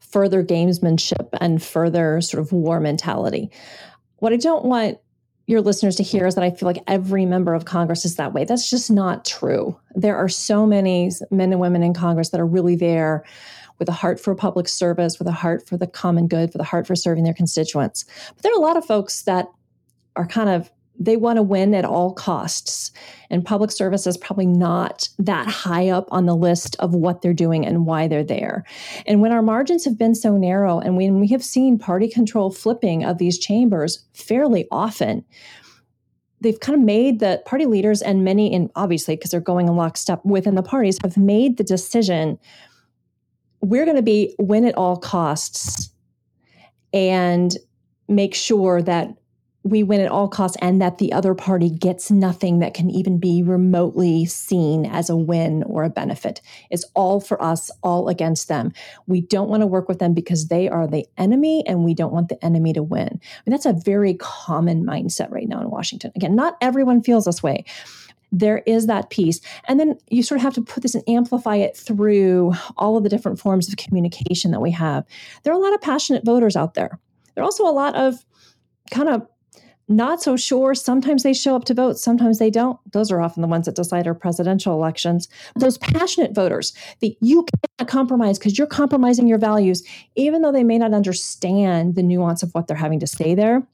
further 0.00 0.44
gamesmanship 0.44 1.28
and 1.40 1.62
further 1.62 2.20
sort 2.20 2.40
of 2.40 2.52
war 2.52 2.78
mentality 2.78 3.50
what 4.18 4.32
i 4.32 4.36
don't 4.36 4.64
want 4.64 4.98
your 5.46 5.60
listeners 5.60 5.96
to 5.96 6.02
hear 6.02 6.26
is 6.26 6.34
that 6.36 6.44
I 6.44 6.50
feel 6.50 6.66
like 6.66 6.82
every 6.86 7.26
member 7.26 7.52
of 7.54 7.64
Congress 7.64 8.04
is 8.04 8.16
that 8.16 8.32
way. 8.32 8.44
That's 8.44 8.70
just 8.70 8.90
not 8.90 9.24
true. 9.24 9.76
There 9.94 10.16
are 10.16 10.28
so 10.28 10.66
many 10.66 11.10
men 11.30 11.52
and 11.52 11.60
women 11.60 11.82
in 11.82 11.94
Congress 11.94 12.30
that 12.30 12.40
are 12.40 12.46
really 12.46 12.76
there 12.76 13.24
with 13.78 13.88
a 13.88 13.92
heart 13.92 14.20
for 14.20 14.34
public 14.34 14.68
service, 14.68 15.18
with 15.18 15.26
a 15.26 15.32
heart 15.32 15.66
for 15.66 15.76
the 15.76 15.86
common 15.86 16.28
good, 16.28 16.52
with 16.52 16.60
a 16.60 16.64
heart 16.64 16.86
for 16.86 16.94
serving 16.94 17.24
their 17.24 17.34
constituents. 17.34 18.04
But 18.28 18.42
there 18.42 18.52
are 18.52 18.58
a 18.58 18.60
lot 18.60 18.76
of 18.76 18.86
folks 18.86 19.22
that 19.22 19.48
are 20.16 20.26
kind 20.26 20.48
of 20.48 20.70
they 20.98 21.16
want 21.16 21.36
to 21.38 21.42
win 21.42 21.74
at 21.74 21.84
all 21.84 22.12
costs. 22.12 22.92
And 23.30 23.44
public 23.44 23.70
service 23.70 24.06
is 24.06 24.16
probably 24.16 24.46
not 24.46 25.08
that 25.18 25.48
high 25.48 25.88
up 25.88 26.06
on 26.10 26.26
the 26.26 26.36
list 26.36 26.76
of 26.78 26.94
what 26.94 27.22
they're 27.22 27.32
doing 27.32 27.66
and 27.66 27.86
why 27.86 28.06
they're 28.08 28.22
there. 28.22 28.64
And 29.06 29.20
when 29.20 29.32
our 29.32 29.42
margins 29.42 29.84
have 29.84 29.98
been 29.98 30.14
so 30.14 30.36
narrow, 30.36 30.78
and 30.78 30.96
when 30.96 31.18
we 31.18 31.28
have 31.28 31.42
seen 31.42 31.78
party 31.78 32.08
control 32.08 32.50
flipping 32.50 33.04
of 33.04 33.18
these 33.18 33.38
chambers 33.38 34.04
fairly 34.12 34.68
often, 34.70 35.24
they've 36.40 36.60
kind 36.60 36.78
of 36.78 36.84
made 36.84 37.20
the 37.20 37.42
party 37.46 37.66
leaders 37.66 38.02
and 38.02 38.24
many, 38.24 38.52
and 38.52 38.70
obviously 38.76 39.16
because 39.16 39.30
they're 39.30 39.40
going 39.40 39.68
in 39.68 39.76
lockstep 39.76 40.24
within 40.24 40.56
the 40.56 40.62
parties, 40.62 40.98
have 41.02 41.16
made 41.16 41.56
the 41.56 41.64
decision 41.64 42.38
we're 43.62 43.84
going 43.84 43.96
to 43.96 44.02
be 44.02 44.34
win 44.38 44.64
at 44.64 44.76
all 44.76 44.96
costs 44.96 45.90
and 46.92 47.56
make 48.08 48.34
sure 48.34 48.82
that 48.82 49.16
we 49.64 49.82
win 49.82 50.00
at 50.00 50.10
all 50.10 50.28
costs 50.28 50.56
and 50.60 50.80
that 50.82 50.98
the 50.98 51.12
other 51.12 51.34
party 51.34 51.70
gets 51.70 52.10
nothing 52.10 52.58
that 52.58 52.74
can 52.74 52.90
even 52.90 53.18
be 53.18 53.42
remotely 53.42 54.24
seen 54.26 54.86
as 54.86 55.08
a 55.08 55.16
win 55.16 55.62
or 55.64 55.84
a 55.84 55.90
benefit. 55.90 56.40
It's 56.70 56.84
all 56.94 57.20
for 57.20 57.40
us, 57.42 57.70
all 57.82 58.08
against 58.08 58.48
them. 58.48 58.72
We 59.06 59.20
don't 59.20 59.48
want 59.48 59.60
to 59.62 59.66
work 59.66 59.88
with 59.88 60.00
them 60.00 60.14
because 60.14 60.48
they 60.48 60.68
are 60.68 60.86
the 60.86 61.06
enemy 61.16 61.64
and 61.66 61.84
we 61.84 61.94
don't 61.94 62.12
want 62.12 62.28
the 62.28 62.44
enemy 62.44 62.72
to 62.72 62.82
win. 62.82 63.08
I 63.08 63.40
mean, 63.46 63.52
that's 63.52 63.66
a 63.66 63.72
very 63.72 64.14
common 64.14 64.84
mindset 64.84 65.30
right 65.30 65.48
now 65.48 65.60
in 65.60 65.70
Washington. 65.70 66.10
Again, 66.16 66.34
not 66.34 66.56
everyone 66.60 67.02
feels 67.02 67.24
this 67.24 67.42
way. 67.42 67.64
There 68.32 68.62
is 68.66 68.86
that 68.86 69.10
piece. 69.10 69.40
And 69.68 69.78
then 69.78 69.98
you 70.08 70.22
sort 70.22 70.38
of 70.38 70.42
have 70.42 70.54
to 70.54 70.62
put 70.62 70.82
this 70.82 70.94
and 70.94 71.04
amplify 71.06 71.56
it 71.56 71.76
through 71.76 72.54
all 72.78 72.96
of 72.96 73.04
the 73.04 73.10
different 73.10 73.38
forms 73.38 73.68
of 73.68 73.76
communication 73.76 74.50
that 74.52 74.60
we 74.60 74.70
have. 74.72 75.04
There 75.42 75.52
are 75.52 75.56
a 75.56 75.62
lot 75.62 75.74
of 75.74 75.82
passionate 75.82 76.24
voters 76.24 76.56
out 76.56 76.74
there. 76.74 76.98
There 77.34 77.42
are 77.42 77.44
also 77.44 77.64
a 77.64 77.70
lot 77.70 77.94
of 77.94 78.24
kind 78.90 79.08
of 79.08 79.26
not 79.96 80.22
so 80.22 80.36
sure. 80.36 80.74
Sometimes 80.74 81.22
they 81.22 81.32
show 81.32 81.56
up 81.56 81.64
to 81.64 81.74
vote, 81.74 81.98
sometimes 81.98 82.38
they 82.38 82.50
don't. 82.50 82.78
Those 82.92 83.10
are 83.10 83.20
often 83.20 83.42
the 83.42 83.48
ones 83.48 83.66
that 83.66 83.76
decide 83.76 84.06
our 84.06 84.14
presidential 84.14 84.74
elections. 84.74 85.28
Those 85.56 85.78
passionate 85.78 86.34
voters 86.34 86.72
that 87.00 87.14
you 87.20 87.46
can't 87.78 87.88
compromise 87.88 88.38
because 88.38 88.58
you're 88.58 88.66
compromising 88.66 89.26
your 89.26 89.38
values, 89.38 89.82
even 90.14 90.42
though 90.42 90.52
they 90.52 90.64
may 90.64 90.78
not 90.78 90.94
understand 90.94 91.94
the 91.94 92.02
nuance 92.02 92.42
of 92.42 92.52
what 92.52 92.66
they're 92.66 92.76
having 92.76 93.00
to 93.00 93.06
say 93.06 93.34
there. 93.34 93.66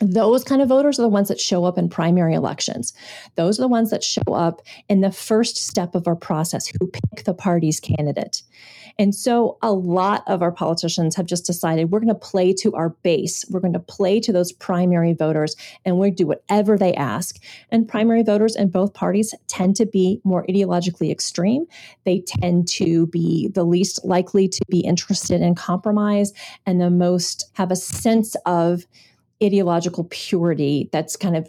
Those 0.00 0.44
kind 0.44 0.62
of 0.62 0.68
voters 0.68 0.98
are 0.98 1.02
the 1.02 1.08
ones 1.08 1.28
that 1.28 1.40
show 1.40 1.64
up 1.64 1.76
in 1.76 1.88
primary 1.88 2.34
elections. 2.34 2.92
Those 3.34 3.58
are 3.58 3.62
the 3.62 3.68
ones 3.68 3.90
that 3.90 4.04
show 4.04 4.32
up 4.32 4.62
in 4.88 5.00
the 5.00 5.10
first 5.10 5.56
step 5.56 5.96
of 5.96 6.06
our 6.06 6.14
process 6.14 6.68
who 6.68 6.86
pick 6.86 7.24
the 7.24 7.34
party's 7.34 7.80
candidate. 7.80 8.42
And 8.98 9.14
so 9.14 9.58
a 9.62 9.72
lot 9.72 10.24
of 10.26 10.42
our 10.42 10.50
politicians 10.50 11.14
have 11.14 11.26
just 11.26 11.46
decided 11.46 11.90
we're 11.90 12.00
going 12.00 12.08
to 12.08 12.14
play 12.14 12.52
to 12.54 12.74
our 12.74 12.90
base. 12.90 13.44
We're 13.48 13.60
going 13.60 13.72
to 13.74 13.78
play 13.78 14.18
to 14.20 14.32
those 14.32 14.50
primary 14.50 15.12
voters 15.12 15.54
and 15.84 15.98
we 15.98 16.10
do 16.10 16.26
whatever 16.26 16.76
they 16.76 16.94
ask. 16.94 17.36
And 17.70 17.88
primary 17.88 18.24
voters 18.24 18.56
in 18.56 18.70
both 18.70 18.94
parties 18.94 19.34
tend 19.46 19.76
to 19.76 19.86
be 19.86 20.20
more 20.24 20.44
ideologically 20.46 21.12
extreme. 21.12 21.66
They 22.04 22.24
tend 22.26 22.66
to 22.68 23.06
be 23.06 23.48
the 23.48 23.64
least 23.64 24.04
likely 24.04 24.48
to 24.48 24.60
be 24.68 24.80
interested 24.80 25.40
in 25.42 25.54
compromise 25.54 26.32
and 26.66 26.80
the 26.80 26.90
most 26.90 27.50
have 27.52 27.70
a 27.70 27.76
sense 27.76 28.34
of 28.46 28.84
ideological 29.42 30.04
purity 30.10 30.88
that's 30.92 31.14
kind 31.14 31.36
of 31.36 31.48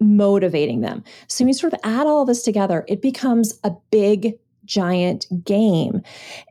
motivating 0.00 0.80
them. 0.80 1.04
So 1.28 1.44
when 1.44 1.48
you 1.48 1.54
sort 1.54 1.72
of 1.72 1.80
add 1.84 2.08
all 2.08 2.24
this 2.24 2.42
together, 2.42 2.84
it 2.88 3.00
becomes 3.00 3.58
a 3.62 3.70
big 3.92 4.34
giant 4.64 5.26
game. 5.44 6.02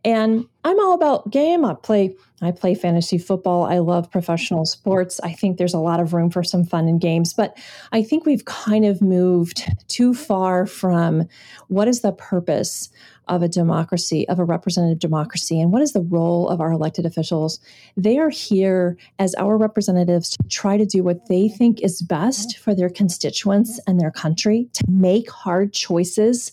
And 0.04 0.46
I'm 0.64 0.80
all 0.80 0.94
about 0.94 1.32
game. 1.32 1.66
I 1.66 1.74
play 1.74 2.16
I 2.44 2.52
play 2.52 2.74
fantasy 2.74 3.20
football. 3.20 3.64
I 3.64 3.78
love 3.78 4.10
professional 4.10 4.66
sports. 4.66 5.20
I 5.24 5.32
think 5.32 5.58
there's 5.58 5.76
a 5.76 5.80
lot 5.80 6.00
of 6.00 6.14
room 6.14 6.32
for 6.32 6.44
some 6.44 6.66
fun 6.66 6.88
and 6.88 7.00
games, 7.00 7.34
but 7.34 7.56
I 7.92 8.02
think 8.02 8.26
we've 8.26 8.46
kind 8.46 8.84
of 8.84 9.00
moved 9.00 9.72
too 9.88 10.16
far 10.16 10.66
from 10.66 11.28
what 11.68 11.88
is 11.88 12.02
the 12.02 12.14
purpose 12.14 12.90
of 13.28 13.42
a 13.42 13.48
democracy, 13.48 14.28
of 14.30 14.40
a 14.40 14.44
representative 14.44 15.00
democracy, 15.00 15.60
and 15.62 15.72
what 15.72 15.82
is 15.82 15.94
the 15.94 16.02
role 16.02 16.50
of 16.50 16.60
our 16.60 16.72
elected 16.72 17.06
officials? 17.06 17.60
They 17.96 18.18
are 18.18 18.30
here 18.30 18.98
as 19.20 19.36
our 19.36 19.58
representatives 19.58 20.30
to 20.30 20.38
try 20.50 20.78
to 20.78 20.86
do 20.86 21.04
what 21.04 21.28
they 21.28 21.48
think 21.48 21.82
is 21.82 22.02
best 22.02 22.58
for 22.58 22.76
their 22.76 22.90
constituents 22.90 23.80
and 23.88 24.00
their 24.00 24.12
country, 24.12 24.70
to 24.74 24.84
make 24.90 25.30
hard 25.30 25.74
choices, 25.74 26.52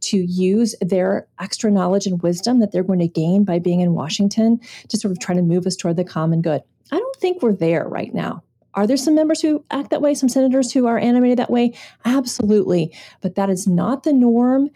to 0.00 0.18
use 0.18 0.74
their 0.80 1.26
extra 1.40 1.70
knowledge 1.70 2.06
and 2.06 2.22
wisdom 2.22 2.60
that 2.60 2.72
they're 2.72 2.82
going 2.82 2.98
to 2.98 3.08
gain 3.08 3.44
by 3.44 3.58
being 3.58 3.80
in 3.80 3.94
Washington 3.94 4.60
to 4.88 4.96
sort 4.96 5.12
of 5.12 5.18
try 5.18 5.34
to 5.34 5.42
move 5.42 5.66
us 5.66 5.76
toward 5.76 5.96
the 5.96 6.04
common 6.04 6.42
good. 6.42 6.62
I 6.92 6.98
don't 6.98 7.16
think 7.16 7.42
we're 7.42 7.54
there 7.54 7.88
right 7.88 8.14
now. 8.14 8.42
Are 8.74 8.86
there 8.86 8.96
some 8.96 9.14
members 9.14 9.40
who 9.40 9.64
act 9.70 9.90
that 9.90 10.02
way, 10.02 10.14
some 10.14 10.28
senators 10.28 10.72
who 10.72 10.86
are 10.86 10.98
animated 10.98 11.38
that 11.38 11.50
way? 11.50 11.74
Absolutely. 12.04 12.92
But 13.20 13.36
that 13.36 13.48
is 13.48 13.66
not 13.66 14.02
the 14.02 14.12
norm. 14.12 14.68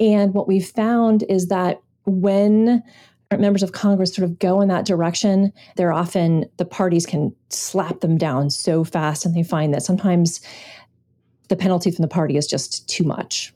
And 0.00 0.34
what 0.34 0.48
we've 0.48 0.66
found 0.66 1.24
is 1.28 1.48
that 1.48 1.80
when 2.04 2.82
members 3.30 3.62
of 3.62 3.72
Congress 3.72 4.14
sort 4.14 4.28
of 4.28 4.38
go 4.38 4.60
in 4.60 4.68
that 4.68 4.86
direction, 4.86 5.52
they're 5.76 5.92
often, 5.92 6.46
the 6.56 6.64
parties 6.64 7.06
can 7.06 7.34
slap 7.50 8.00
them 8.00 8.16
down 8.16 8.50
so 8.50 8.84
fast. 8.84 9.24
And 9.24 9.34
they 9.34 9.42
find 9.42 9.74
that 9.74 9.82
sometimes 9.82 10.40
the 11.48 11.56
penalty 11.56 11.90
from 11.90 12.02
the 12.02 12.08
party 12.08 12.36
is 12.36 12.46
just 12.46 12.88
too 12.88 13.04
much. 13.04 13.52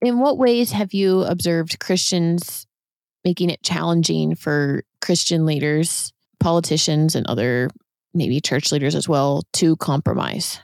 In 0.00 0.20
what 0.20 0.38
ways 0.38 0.70
have 0.72 0.94
you 0.94 1.22
observed 1.22 1.80
Christians 1.80 2.66
making 3.24 3.50
it 3.50 3.62
challenging 3.62 4.34
for 4.34 4.82
Christian 5.00 5.44
leaders, 5.44 6.12
politicians, 6.40 7.14
and 7.14 7.26
other 7.26 7.68
maybe 8.14 8.40
church 8.40 8.72
leaders 8.72 8.94
as 8.94 9.08
well 9.08 9.42
to 9.54 9.76
compromise? 9.76 10.60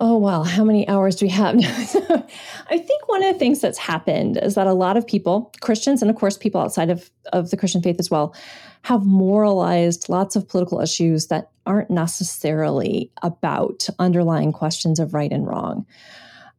Oh, 0.00 0.18
well, 0.18 0.44
how 0.44 0.64
many 0.64 0.86
hours 0.88 1.16
do 1.16 1.26
we 1.26 1.30
have? 1.30 1.56
I 2.70 2.78
think 2.78 3.08
one 3.08 3.22
of 3.22 3.32
the 3.32 3.38
things 3.38 3.60
that's 3.60 3.78
happened 3.78 4.38
is 4.42 4.54
that 4.54 4.66
a 4.66 4.72
lot 4.72 4.96
of 4.96 5.06
people, 5.06 5.52
Christians, 5.60 6.02
and 6.02 6.10
of 6.10 6.16
course, 6.16 6.36
people 6.36 6.60
outside 6.60 6.90
of, 6.90 7.10
of 7.32 7.50
the 7.50 7.56
Christian 7.56 7.82
faith 7.82 7.96
as 7.98 8.10
well, 8.10 8.34
have 8.82 9.04
moralized 9.04 10.08
lots 10.08 10.36
of 10.36 10.48
political 10.48 10.80
issues 10.80 11.28
that 11.28 11.50
aren't 11.66 11.90
necessarily 11.90 13.10
about 13.22 13.88
underlying 13.98 14.52
questions 14.52 14.98
of 14.98 15.14
right 15.14 15.32
and 15.32 15.46
wrong. 15.46 15.86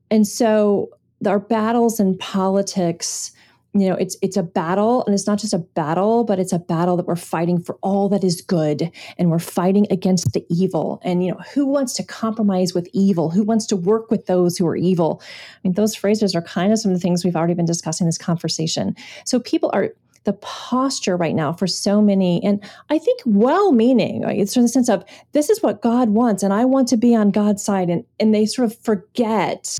And 0.09 0.27
so 0.27 0.89
our 1.25 1.39
battles 1.39 1.99
in 1.99 2.17
politics 2.17 3.31
you 3.79 3.87
know 3.87 3.95
it's 3.95 4.17
it's 4.21 4.37
a 4.37 4.43
battle 4.43 5.05
and 5.05 5.13
it's 5.13 5.27
not 5.27 5.39
just 5.39 5.53
a 5.53 5.59
battle 5.59 6.23
but 6.23 6.39
it's 6.39 6.53
a 6.53 6.59
battle 6.59 6.97
that 6.97 7.05
we're 7.05 7.15
fighting 7.15 7.61
for 7.61 7.77
all 7.81 8.09
that 8.09 8.23
is 8.23 8.41
good 8.41 8.91
and 9.17 9.29
we're 9.29 9.39
fighting 9.39 9.87
against 9.91 10.33
the 10.33 10.45
evil. 10.49 10.99
And 11.03 11.23
you 11.23 11.31
know 11.31 11.39
who 11.53 11.65
wants 11.65 11.93
to 11.93 12.03
compromise 12.03 12.73
with 12.73 12.89
evil? 12.93 13.29
Who 13.29 13.43
wants 13.43 13.65
to 13.67 13.75
work 13.75 14.09
with 14.11 14.25
those 14.25 14.57
who 14.57 14.67
are 14.67 14.75
evil? 14.75 15.21
I 15.23 15.59
mean 15.63 15.73
those 15.73 15.95
phrases 15.95 16.35
are 16.35 16.41
kind 16.41 16.71
of 16.71 16.79
some 16.79 16.91
of 16.91 16.97
the 16.97 17.01
things 17.01 17.23
we've 17.23 17.35
already 17.35 17.53
been 17.53 17.65
discussing 17.65 18.05
in 18.05 18.09
this 18.09 18.17
conversation. 18.17 18.95
So 19.25 19.39
people 19.39 19.69
are 19.73 19.93
the 20.23 20.33
posture 20.33 21.15
right 21.15 21.35
now 21.35 21.53
for 21.53 21.67
so 21.67 22.01
many 22.01 22.43
and 22.43 22.61
i 22.89 22.99
think 22.99 23.21
well 23.25 23.71
meaning 23.71 24.23
right? 24.23 24.37
it's 24.37 24.57
in 24.57 24.61
the 24.61 24.67
sense 24.67 24.89
of 24.89 25.05
this 25.31 25.49
is 25.49 25.63
what 25.63 25.81
god 25.81 26.09
wants 26.09 26.43
and 26.43 26.51
i 26.51 26.65
want 26.65 26.85
to 26.85 26.97
be 26.97 27.15
on 27.15 27.31
god's 27.31 27.63
side. 27.63 27.89
And 27.89 28.03
and 28.19 28.35
they 28.35 28.45
sort 28.45 28.69
of 28.69 28.77
forget 28.79 29.79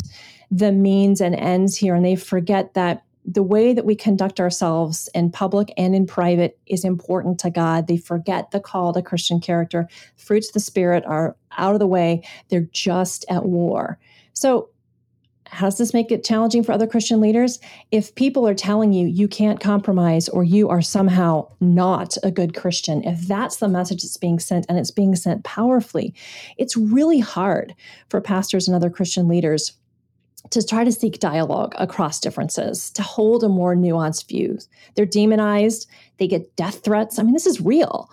the 0.50 0.72
means 0.72 1.20
and 1.20 1.36
ends 1.36 1.76
here 1.76 1.94
and 1.96 2.06
they 2.06 2.16
forget 2.16 2.74
that 2.76 3.04
the 3.28 3.44
way 3.44 3.74
that 3.74 3.86
we 3.86 3.94
conduct 3.94 4.40
ourselves 4.40 5.10
in 5.14 5.30
public 5.30 5.74
and 5.78 5.94
in 5.94 6.08
private 6.08 6.58
is 6.66 6.86
important 6.86 7.38
to 7.42 7.50
God. 7.50 7.88
They 7.88 7.98
forget 7.98 8.52
the 8.52 8.62
call 8.62 8.94
to 8.94 9.02
Christian 9.02 9.42
character. 9.42 9.90
Fruits 10.16 10.48
of 10.48 10.54
the 10.54 10.62
Spirit 10.62 11.04
are 11.06 11.36
out 11.58 11.74
of 11.74 11.80
the 11.80 11.88
way, 11.88 12.24
they're 12.48 12.70
just 12.72 13.26
at 13.30 13.46
war. 13.46 14.00
So, 14.32 14.70
how 15.50 15.68
does 15.68 15.78
this 15.78 15.94
make 15.94 16.12
it 16.12 16.26
challenging 16.26 16.62
for 16.62 16.74
other 16.74 16.88
Christian 16.88 17.22
leaders? 17.22 17.60
If 17.90 18.14
people 18.16 18.46
are 18.46 18.54
telling 18.54 18.92
you 18.92 19.08
you 19.08 19.30
can't 19.30 19.62
compromise 19.62 20.28
or 20.28 20.44
you 20.44 20.68
are 20.68 20.82
somehow 20.82 21.50
not 21.62 22.18
a 22.22 22.32
good 22.32 22.54
Christian, 22.54 23.02
if 23.06 23.22
that's 23.22 23.56
the 23.58 23.70
message 23.70 24.04
that's 24.04 24.18
being 24.18 24.40
sent 24.40 24.66
and 24.68 24.78
it's 24.78 24.92
being 24.92 25.16
sent 25.16 25.46
powerfully, 25.46 26.14
it's 26.58 26.76
really 26.76 27.20
hard 27.20 27.74
for 28.10 28.20
pastors 28.20 28.68
and 28.68 28.76
other 28.76 28.90
Christian 28.90 29.30
leaders 29.30 29.72
to 30.50 30.66
try 30.66 30.84
to 30.84 30.92
seek 30.92 31.20
dialogue 31.20 31.76
across 31.78 32.20
differences, 32.20 32.90
to 32.92 33.02
hold 33.02 33.44
a 33.44 33.50
more 33.50 33.76
nuanced 33.76 34.28
view. 34.28 34.60
They're 34.96 35.06
demonized, 35.06 35.90
they 36.18 36.28
get 36.28 36.56
death 36.56 36.84
threats. 36.84 37.20
I 37.20 37.24
mean, 37.24 37.34
this 37.34 37.48
is 37.48 37.62
real. 37.62 38.10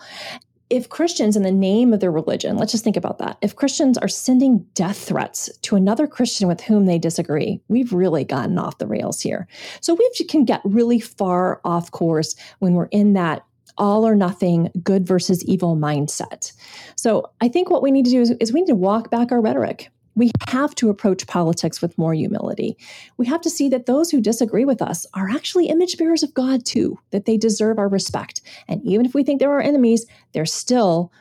If 0.69 0.89
Christians, 0.89 1.37
in 1.37 1.43
the 1.43 1.51
name 1.51 1.93
of 1.93 1.99
their 1.99 2.11
religion, 2.11 2.57
let's 2.57 2.71
just 2.71 2.83
think 2.83 2.97
about 2.97 3.19
that. 3.19 3.37
If 3.41 3.55
Christians 3.55 3.99
are 3.99 4.07
sending 4.07 4.65
death 4.73 4.97
threats 4.97 5.49
to 5.61 5.75
another 5.75 6.07
Christian 6.07 6.47
with 6.47 6.61
whom 6.61 6.87
they 6.87 6.97
disagree, 6.97 7.61
we've 7.67 7.93
really 7.93 8.23
gotten 8.23 8.57
off 8.57 8.79
the 8.79 8.87
rails 8.87 9.21
here. 9.21 9.47
So 9.79 9.93
we 9.93 10.09
can 10.27 10.43
get 10.43 10.61
really 10.65 10.99
far 10.99 11.61
off 11.63 11.91
course 11.91 12.35
when 12.59 12.73
we're 12.73 12.85
in 12.87 13.13
that 13.13 13.45
all 13.77 14.07
or 14.07 14.15
nothing, 14.15 14.71
good 14.83 15.05
versus 15.05 15.43
evil 15.45 15.75
mindset. 15.75 16.51
So 16.95 17.29
I 17.41 17.47
think 17.47 17.69
what 17.69 17.83
we 17.83 17.91
need 17.91 18.05
to 18.05 18.11
do 18.11 18.21
is, 18.21 18.31
is 18.39 18.51
we 18.51 18.61
need 18.61 18.67
to 18.67 18.75
walk 18.75 19.11
back 19.11 19.31
our 19.31 19.41
rhetoric 19.41 19.91
we 20.15 20.31
have 20.47 20.73
to 20.75 20.89
approach 20.89 21.27
politics 21.27 21.81
with 21.81 21.97
more 21.97 22.13
humility. 22.13 22.77
We 23.17 23.25
have 23.27 23.41
to 23.41 23.49
see 23.49 23.69
that 23.69 23.85
those 23.85 24.09
who 24.09 24.21
disagree 24.21 24.65
with 24.65 24.81
us 24.81 25.05
are 25.13 25.29
actually 25.29 25.67
image 25.67 25.97
bearers 25.97 26.23
of 26.23 26.33
God 26.33 26.65
too, 26.65 26.97
that 27.11 27.25
they 27.25 27.37
deserve 27.37 27.77
our 27.77 27.89
respect. 27.89 28.41
And 28.67 28.81
even 28.83 29.05
if 29.05 29.13
we 29.13 29.23
think 29.23 29.39
they're 29.39 29.51
our 29.51 29.61
enemies, 29.61 30.05
they're 30.31 30.45
still 30.45 31.11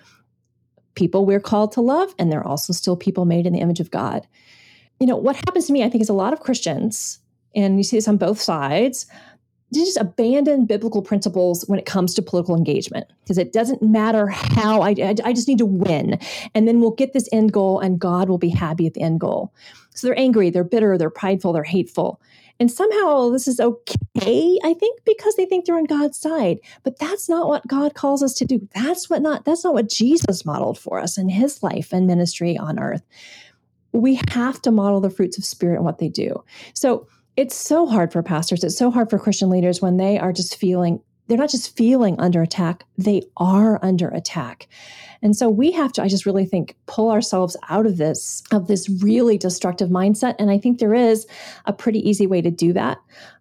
people 0.94 1.26
we're 1.26 1.40
called 1.40 1.72
to 1.72 1.80
love, 1.80 2.14
and 2.18 2.30
they're 2.30 2.46
also 2.46 2.72
still 2.72 2.96
people 2.96 3.24
made 3.24 3.46
in 3.46 3.52
the 3.52 3.58
image 3.58 3.80
of 3.80 3.90
God. 3.90 4.26
You 5.00 5.08
know, 5.08 5.16
what 5.16 5.34
happens 5.34 5.66
to 5.66 5.72
me, 5.72 5.82
I 5.82 5.90
think, 5.90 6.02
is 6.02 6.08
a 6.08 6.14
lot 6.14 6.32
of 6.32 6.40
Christians, 6.40 7.18
and 7.54 7.78
you 7.78 7.82
see 7.82 7.96
this 7.96 8.06
on 8.06 8.16
both 8.16 8.40
sides, 8.40 9.06
just 9.74 9.96
abandon 9.98 10.66
biblical 10.66 11.02
principles 11.02 11.64
when 11.66 11.78
it 11.78 11.86
comes 11.86 12.14
to 12.14 12.22
political 12.22 12.56
engagement? 12.56 13.06
Because 13.22 13.38
it 13.38 13.52
doesn't 13.52 13.82
matter 13.82 14.26
how 14.28 14.82
I, 14.82 14.90
I, 14.90 15.14
I 15.24 15.32
just 15.32 15.48
need 15.48 15.58
to 15.58 15.66
win. 15.66 16.18
And 16.54 16.68
then 16.68 16.80
we'll 16.80 16.92
get 16.92 17.12
this 17.12 17.28
end 17.32 17.52
goal 17.52 17.80
and 17.80 17.98
god 17.98 18.28
will 18.28 18.38
be 18.38 18.48
happy 18.48 18.86
at 18.86 18.94
the 18.94 19.02
end 19.02 19.20
goal. 19.20 19.52
So 19.94 20.06
they're 20.06 20.18
angry 20.18 20.50
they're 20.50 20.64
bitter 20.64 20.98
they're 20.98 21.10
prideful 21.10 21.52
they're 21.52 21.64
hateful. 21.64 22.20
And 22.60 22.70
somehow 22.70 23.30
this 23.30 23.48
is 23.48 23.58
okay 23.58 24.58
i 24.62 24.74
think 24.78 25.00
because 25.04 25.34
they 25.34 25.44
think 25.44 25.64
they're 25.64 25.76
on 25.76 25.84
god's 25.84 26.18
side. 26.18 26.58
But 26.82 26.98
that's 26.98 27.28
not 27.28 27.48
what 27.48 27.66
god 27.66 27.94
calls 27.94 28.22
us 28.22 28.34
to 28.34 28.44
do. 28.44 28.66
That's 28.74 29.10
what 29.10 29.22
not 29.22 29.44
that's 29.44 29.64
not 29.64 29.74
what 29.74 29.88
jesus 29.88 30.44
modeled 30.44 30.78
for 30.78 30.98
us 30.98 31.18
in 31.18 31.28
his 31.28 31.62
life 31.62 31.92
and 31.92 32.06
ministry 32.06 32.56
on 32.56 32.78
earth. 32.78 33.02
We 33.92 34.20
have 34.30 34.60
to 34.62 34.70
model 34.70 35.00
the 35.00 35.10
fruits 35.10 35.38
of 35.38 35.44
spirit 35.44 35.76
and 35.76 35.84
what 35.84 35.98
they 35.98 36.08
do. 36.08 36.42
So 36.74 37.06
it's 37.36 37.56
so 37.56 37.86
hard 37.86 38.12
for 38.12 38.22
pastors. 38.22 38.62
It's 38.62 38.78
so 38.78 38.90
hard 38.90 39.10
for 39.10 39.18
Christian 39.18 39.50
leaders 39.50 39.82
when 39.82 39.96
they 39.96 40.18
are 40.18 40.32
just 40.32 40.56
feeling, 40.56 41.00
they're 41.26 41.38
not 41.38 41.50
just 41.50 41.76
feeling 41.76 42.18
under 42.20 42.42
attack, 42.42 42.84
they 42.96 43.22
are 43.36 43.78
under 43.82 44.08
attack. 44.08 44.68
And 45.22 45.34
so 45.34 45.48
we 45.48 45.72
have 45.72 45.92
to, 45.94 46.02
I 46.02 46.08
just 46.08 46.26
really 46.26 46.44
think, 46.44 46.76
pull 46.86 47.10
ourselves 47.10 47.56
out 47.70 47.86
of 47.86 47.96
this, 47.96 48.42
of 48.52 48.66
this 48.66 48.88
really 49.02 49.38
destructive 49.38 49.88
mindset. 49.88 50.36
And 50.38 50.50
I 50.50 50.58
think 50.58 50.78
there 50.78 50.94
is 50.94 51.26
a 51.64 51.72
pretty 51.72 52.06
easy 52.08 52.26
way 52.26 52.42
to 52.42 52.50
do 52.50 52.72
that. 52.74 52.98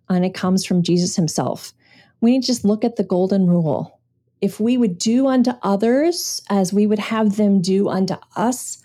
And 0.09 0.25
it 0.25 0.33
comes 0.33 0.65
from 0.65 0.81
Jesus 0.81 1.15
himself. 1.15 1.73
We 2.21 2.31
need 2.31 2.41
to 2.43 2.47
just 2.47 2.63
look 2.63 2.85
at 2.85 2.95
the 2.95 3.03
golden 3.03 3.47
rule. 3.47 3.99
If 4.41 4.59
we 4.59 4.77
would 4.77 4.97
do 4.97 5.27
unto 5.27 5.51
others 5.61 6.41
as 6.49 6.73
we 6.73 6.87
would 6.87 6.99
have 6.99 7.37
them 7.37 7.61
do 7.61 7.89
unto 7.89 8.15
us, 8.35 8.82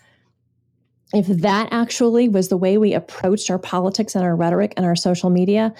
if 1.13 1.27
that 1.27 1.69
actually 1.71 2.29
was 2.29 2.49
the 2.49 2.57
way 2.57 2.77
we 2.77 2.93
approached 2.93 3.49
our 3.49 3.59
politics 3.59 4.15
and 4.15 4.23
our 4.23 4.35
rhetoric 4.35 4.73
and 4.77 4.85
our 4.85 4.95
social 4.95 5.29
media, 5.29 5.73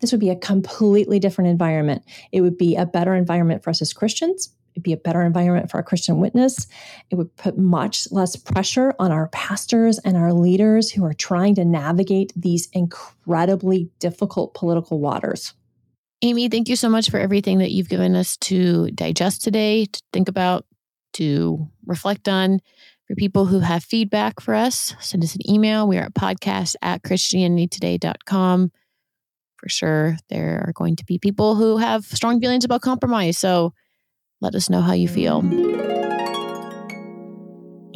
this 0.00 0.12
would 0.12 0.20
be 0.20 0.30
a 0.30 0.36
completely 0.36 1.18
different 1.18 1.50
environment. 1.50 2.02
It 2.32 2.40
would 2.40 2.56
be 2.56 2.76
a 2.76 2.86
better 2.86 3.14
environment 3.14 3.62
for 3.62 3.70
us 3.70 3.82
as 3.82 3.92
Christians. 3.92 4.50
It'd 4.74 4.82
be 4.84 4.92
a 4.92 4.96
better 4.96 5.22
environment 5.22 5.70
for 5.70 5.78
our 5.78 5.82
Christian 5.82 6.20
witness. 6.20 6.66
It 7.10 7.16
would 7.16 7.34
put 7.36 7.58
much 7.58 8.10
less 8.10 8.36
pressure 8.36 8.94
on 8.98 9.12
our 9.12 9.28
pastors 9.28 9.98
and 9.98 10.16
our 10.16 10.32
leaders 10.32 10.90
who 10.90 11.04
are 11.04 11.12
trying 11.12 11.56
to 11.56 11.64
navigate 11.64 12.32
these 12.34 12.68
incredibly 12.72 13.90
difficult 13.98 14.54
political 14.54 15.00
waters. 15.00 15.52
Amy, 16.22 16.48
thank 16.48 16.68
you 16.68 16.76
so 16.76 16.88
much 16.88 17.10
for 17.10 17.18
everything 17.18 17.58
that 17.58 17.72
you've 17.72 17.88
given 17.88 18.14
us 18.14 18.36
to 18.38 18.90
digest 18.92 19.42
today, 19.42 19.86
to 19.86 20.02
think 20.12 20.28
about, 20.28 20.66
to 21.14 21.68
reflect 21.86 22.28
on. 22.28 22.60
For 23.10 23.16
people 23.16 23.46
who 23.46 23.58
have 23.58 23.82
feedback 23.82 24.38
for 24.38 24.54
us, 24.54 24.94
send 25.00 25.24
us 25.24 25.34
an 25.34 25.40
email. 25.50 25.88
We 25.88 25.98
are 25.98 26.04
at 26.04 26.14
podcast 26.14 26.76
at 26.80 27.02
christianitytoday.com. 27.02 28.70
For 29.56 29.68
sure, 29.68 30.16
there 30.28 30.64
are 30.64 30.72
going 30.72 30.94
to 30.94 31.04
be 31.04 31.18
people 31.18 31.56
who 31.56 31.78
have 31.78 32.04
strong 32.04 32.40
feelings 32.40 32.64
about 32.64 32.82
compromise. 32.82 33.36
So 33.36 33.74
let 34.40 34.54
us 34.54 34.70
know 34.70 34.80
how 34.80 34.92
you 34.92 35.08
feel. 35.08 35.42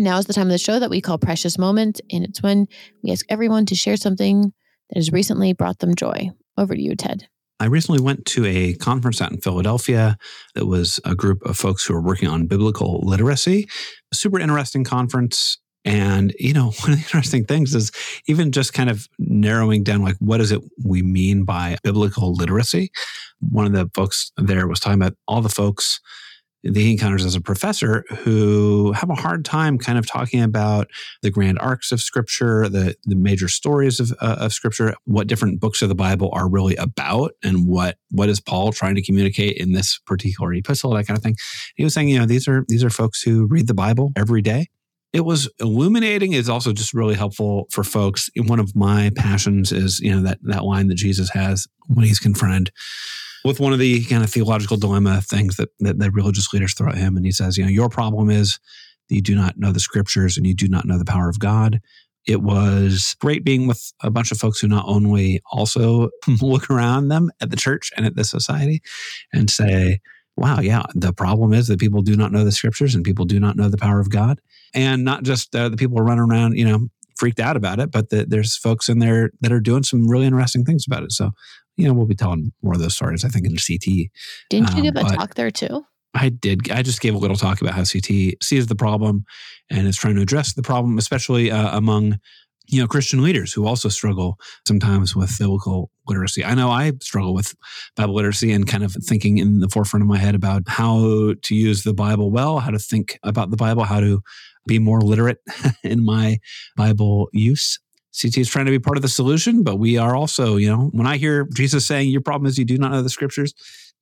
Now 0.01 0.19
is 0.19 0.27
the 0.27 0.33
time 0.33 0.49
of 0.49 0.53
the 0.53 0.59
show 0.59 0.81
that 0.81 0.91
we 0.91 1.01
call 1.01 1.19
Precious 1.19 1.59
Moment, 1.59 2.01
and 2.11 2.25
it's 2.25 2.43
when 2.43 2.67
we 3.05 3.13
ask 3.13 3.25
everyone 3.29 3.67
to 3.67 3.77
share 3.77 3.97
something 3.97 4.53
that 4.91 4.97
has 4.97 5.13
recently 5.13 5.53
brought 5.53 5.79
them 5.79 5.95
joy. 5.95 6.31
Over 6.59 6.75
to 6.75 6.83
you, 6.83 6.97
Ted. 6.97 7.29
I 7.61 7.67
recently 7.67 8.01
went 8.01 8.27
to 8.27 8.45
a 8.47 8.75
conference 8.75 9.21
out 9.21 9.33
in 9.33 9.41
Philadelphia 9.41 10.17
that 10.55 10.67
was 10.67 11.01
a 11.05 11.15
group 11.15 11.43
of 11.43 11.57
folks 11.57 11.85
who 11.85 11.95
were 11.95 12.03
working 12.03 12.29
on 12.29 12.47
biblical 12.47 13.01
literacy. 13.05 13.69
A 14.13 14.17
super 14.17 14.41
interesting 14.41 14.85
conference. 14.85 15.59
And, 15.85 16.35
you 16.39 16.53
know, 16.53 16.65
one 16.81 16.93
of 16.93 16.99
the 16.99 17.05
interesting 17.05 17.45
things 17.45 17.75
is 17.75 17.93
even 18.27 18.53
just 18.53 18.73
kind 18.73 18.91
of 18.91 19.07
narrowing 19.19 19.85
down, 19.85 20.03
like, 20.03 20.17
what 20.19 20.41
is 20.41 20.51
it 20.51 20.63
we 20.85 21.03
mean 21.03 21.45
by 21.45 21.77
biblical 21.85 22.35
literacy? 22.35 22.91
One 23.39 23.67
of 23.67 23.73
the 23.73 23.91
folks 23.95 24.33
there 24.37 24.67
was 24.67 24.81
talking 24.81 25.01
about 25.01 25.17
all 25.29 25.41
the 25.41 25.49
folks 25.49 26.01
he 26.73 26.93
encounters 26.93 27.25
as 27.25 27.35
a 27.35 27.41
professor 27.41 28.05
who 28.21 28.93
have 28.93 29.11
a 29.11 29.15
hard 29.15 29.45
time 29.45 29.79
kind 29.79 29.99
of 29.99 30.07
talking 30.07 30.43
about 30.43 30.91
the 31.23 31.31
grand 31.31 31.59
arcs 31.59 31.93
of 31.93 32.01
scripture, 32.01 32.69
the, 32.69 32.97
the 33.05 33.17
major 33.17 33.49
stories 33.49 34.01
of, 34.01 34.13
uh, 34.21 34.37
of 34.41 34.53
scripture, 34.53 34.95
what 35.05 35.27
different 35.27 35.61
books 35.61 35.83
of 35.83 35.89
the 35.91 35.95
Bible 35.95 36.31
are 36.33 36.49
really 36.49 36.77
about, 36.77 37.33
and 37.43 37.69
what, 37.69 37.99
what 38.11 38.29
is 38.29 38.41
Paul 38.41 38.73
trying 38.73 38.95
to 38.95 39.03
communicate 39.03 39.59
in 39.59 39.73
this 39.73 39.99
particular 40.07 40.55
epistle, 40.55 40.95
that 40.95 41.07
kind 41.07 41.19
of 41.19 41.23
thing. 41.23 41.37
He 41.77 41.85
was 41.85 41.93
saying, 41.93 42.09
you 42.09 42.19
know, 42.19 42.27
these 42.27 42.49
are, 42.49 42.65
these 42.69 42.83
are 42.83 42.91
folks 42.91 43.21
who 43.21 43.47
read 43.47 43.67
the 43.67 43.75
Bible 43.75 44.13
every 44.17 44.41
day. 44.41 44.69
It 45.13 45.25
was 45.25 45.49
illuminating. 45.61 46.33
It's 46.33 46.49
also 46.49 46.73
just 46.73 46.93
really 46.93 47.15
helpful 47.15 47.67
for 47.71 47.85
folks. 47.85 48.29
One 48.37 48.59
of 48.59 48.75
my 48.75 49.13
passions 49.15 49.71
is, 49.71 50.01
you 50.01 50.11
know, 50.15 50.23
that, 50.23 50.39
that 50.43 50.65
line 50.65 50.89
that 50.89 50.97
Jesus 50.97 51.31
has 51.31 51.69
when 51.87 52.05
he's 52.05 52.19
confronted 52.19 52.73
with 53.45 53.61
one 53.61 53.73
of 53.73 53.79
the 53.79 54.05
kind 54.05 54.25
of 54.25 54.31
theological 54.31 54.77
dilemma 54.77 55.21
things 55.21 55.57
that, 55.57 55.69
that 55.81 55.99
the 55.99 56.11
religious 56.11 56.53
leaders 56.53 56.75
throw 56.75 56.89
at 56.89 56.97
him. 56.97 57.17
And 57.17 57.27
he 57.27 57.33
says, 57.33 57.57
you 57.57 57.65
know, 57.65 57.71
your 57.71 57.89
problem 57.89 58.31
is 58.31 58.59
that 59.09 59.15
you 59.15 59.23
do 59.23 59.35
not 59.35 59.59
know 59.59 59.71
the 59.71 59.81
scriptures 59.81 60.37
and 60.37 60.47
you 60.47 60.55
do 60.55 60.69
not 60.69 60.87
know 60.87 60.99
the 60.99 61.05
power 61.05 61.29
of 61.29 61.39
God. 61.39 61.81
It 62.27 62.41
was 62.41 63.15
great 63.21 63.45
being 63.45 63.67
with 63.67 63.93
a 64.03 64.11
bunch 64.11 64.33
of 64.33 64.39
folks 64.39 64.61
who 64.61 64.69
not 64.69 64.87
only 64.89 65.43
also 65.53 66.09
look 66.41 66.71
around 66.71 67.09
them 67.09 67.31
at 67.41 67.51
the 67.51 67.57
church 67.57 67.91
and 67.97 68.07
at 68.07 68.17
the 68.17 68.25
society 68.25 68.81
and 69.33 69.51
say, 69.51 70.01
wow, 70.37 70.61
yeah, 70.61 70.83
the 70.95 71.13
problem 71.13 71.53
is 71.53 71.69
that 71.69 71.79
people 71.79 72.03
do 72.03 72.17
not 72.17 72.33
know 72.33 72.45
the 72.45 72.51
scriptures 72.51 72.95
and 72.95 73.05
people 73.05 73.27
do 73.27 73.39
not 73.39 73.57
know 73.57 73.69
the 73.69 73.77
power 73.77 74.01
of 74.01 74.11
God. 74.11 74.41
And 74.73 75.05
not 75.05 75.23
just 75.23 75.55
uh, 75.55 75.69
the 75.69 75.77
people 75.77 75.99
running 75.99 76.25
around, 76.25 76.57
you 76.57 76.65
know, 76.65 76.89
freaked 77.17 77.39
out 77.39 77.57
about 77.57 77.79
it, 77.79 77.93
but 77.93 78.11
that 78.11 78.31
there's 78.31 78.57
folks 78.57 78.89
in 78.89 78.99
there 78.99 79.31
that 79.41 79.53
are 79.53 79.61
doing 79.61 79.85
some 79.85 80.09
really 80.09 80.27
interesting 80.27 80.65
things 80.65 80.85
about 80.87 81.05
it. 81.05 81.13
So 81.13 81.31
you 81.77 81.87
know, 81.87 81.95
we'll 81.95 82.07
be 82.07 82.15
telling 82.15 82.53
more 82.63 82.75
of 82.75 82.81
those 82.81 82.95
stories, 82.95 83.25
I 83.25 83.29
think, 83.29 83.47
in 83.47 83.53
CT. 83.53 84.11
Didn't 84.51 84.71
you 84.71 84.77
um, 84.77 84.83
give 84.83 84.97
a 84.97 85.05
talk 85.05 85.35
there 85.35 85.51
too? 85.51 85.85
I 86.15 86.29
did. 86.29 86.71
I 86.71 86.83
just 86.83 87.01
gave 87.01 87.15
a 87.15 87.19
little 87.19 87.37
talk 87.37 87.61
about 87.61 87.75
how 87.75 87.83
CT 87.85 88.43
sees 88.43 88.67
the 88.69 88.77
problem 88.77 89.25
and 89.71 89.87
is 89.87 89.97
trying 89.97 90.15
to 90.15 90.23
address 90.23 90.55
the 90.55 90.63
problem, 90.63 90.97
especially 90.97 91.51
uh, 91.51 91.77
among 91.77 92.19
you 92.67 92.81
know 92.81 92.87
Christian 92.87 93.23
leaders 93.23 93.53
who 93.53 93.67
also 93.67 93.89
struggle 93.89 94.39
sometimes 94.67 95.15
with 95.17 95.37
biblical 95.39 95.91
literacy. 96.07 96.45
I 96.45 96.55
know 96.55 96.71
I 96.71 96.93
struggle 97.03 97.35
with 97.35 97.55
Bible 97.97 98.15
literacy 98.15 98.53
and 98.53 98.67
kind 98.67 98.85
of 98.85 98.93
thinking 98.93 99.39
in 99.39 99.61
the 99.61 99.69
forefront 99.69 100.03
of 100.03 100.09
my 100.09 100.19
head 100.19 100.35
about 100.35 100.63
how 100.67 101.35
to 101.43 101.55
use 101.55 101.83
the 101.83 101.95
Bible 101.95 102.31
well, 102.31 102.61
how 102.61 102.71
to 102.71 102.79
think 102.79 103.19
about 103.23 103.51
the 103.51 103.57
Bible, 103.57 103.85
how 103.85 104.01
to 104.01 104.23
be 104.67 104.79
more 104.79 105.01
literate 105.01 105.39
in 105.83 106.05
my 106.05 106.39
Bible 106.77 107.29
use. 107.33 107.79
CT 108.21 108.39
is 108.39 108.49
trying 108.49 108.67
to 108.67 108.71
be 108.71 108.79
part 108.79 108.97
of 108.97 109.03
the 109.03 109.09
solution, 109.09 109.63
but 109.63 109.77
we 109.77 109.99
are 109.99 110.15
also, 110.15 110.57
you 110.57 110.69
know, 110.69 110.91
when 110.93 111.07
I 111.07 111.17
hear 111.17 111.49
Jesus 111.55 111.87
saying, 111.87 112.11
Your 112.11 112.21
problem 112.21 112.47
is 112.47 112.59
you 112.59 112.65
do 112.65 112.79
not 112.79 112.93
know 112.93 113.03
the 113.03 113.11
scriptures 113.11 113.55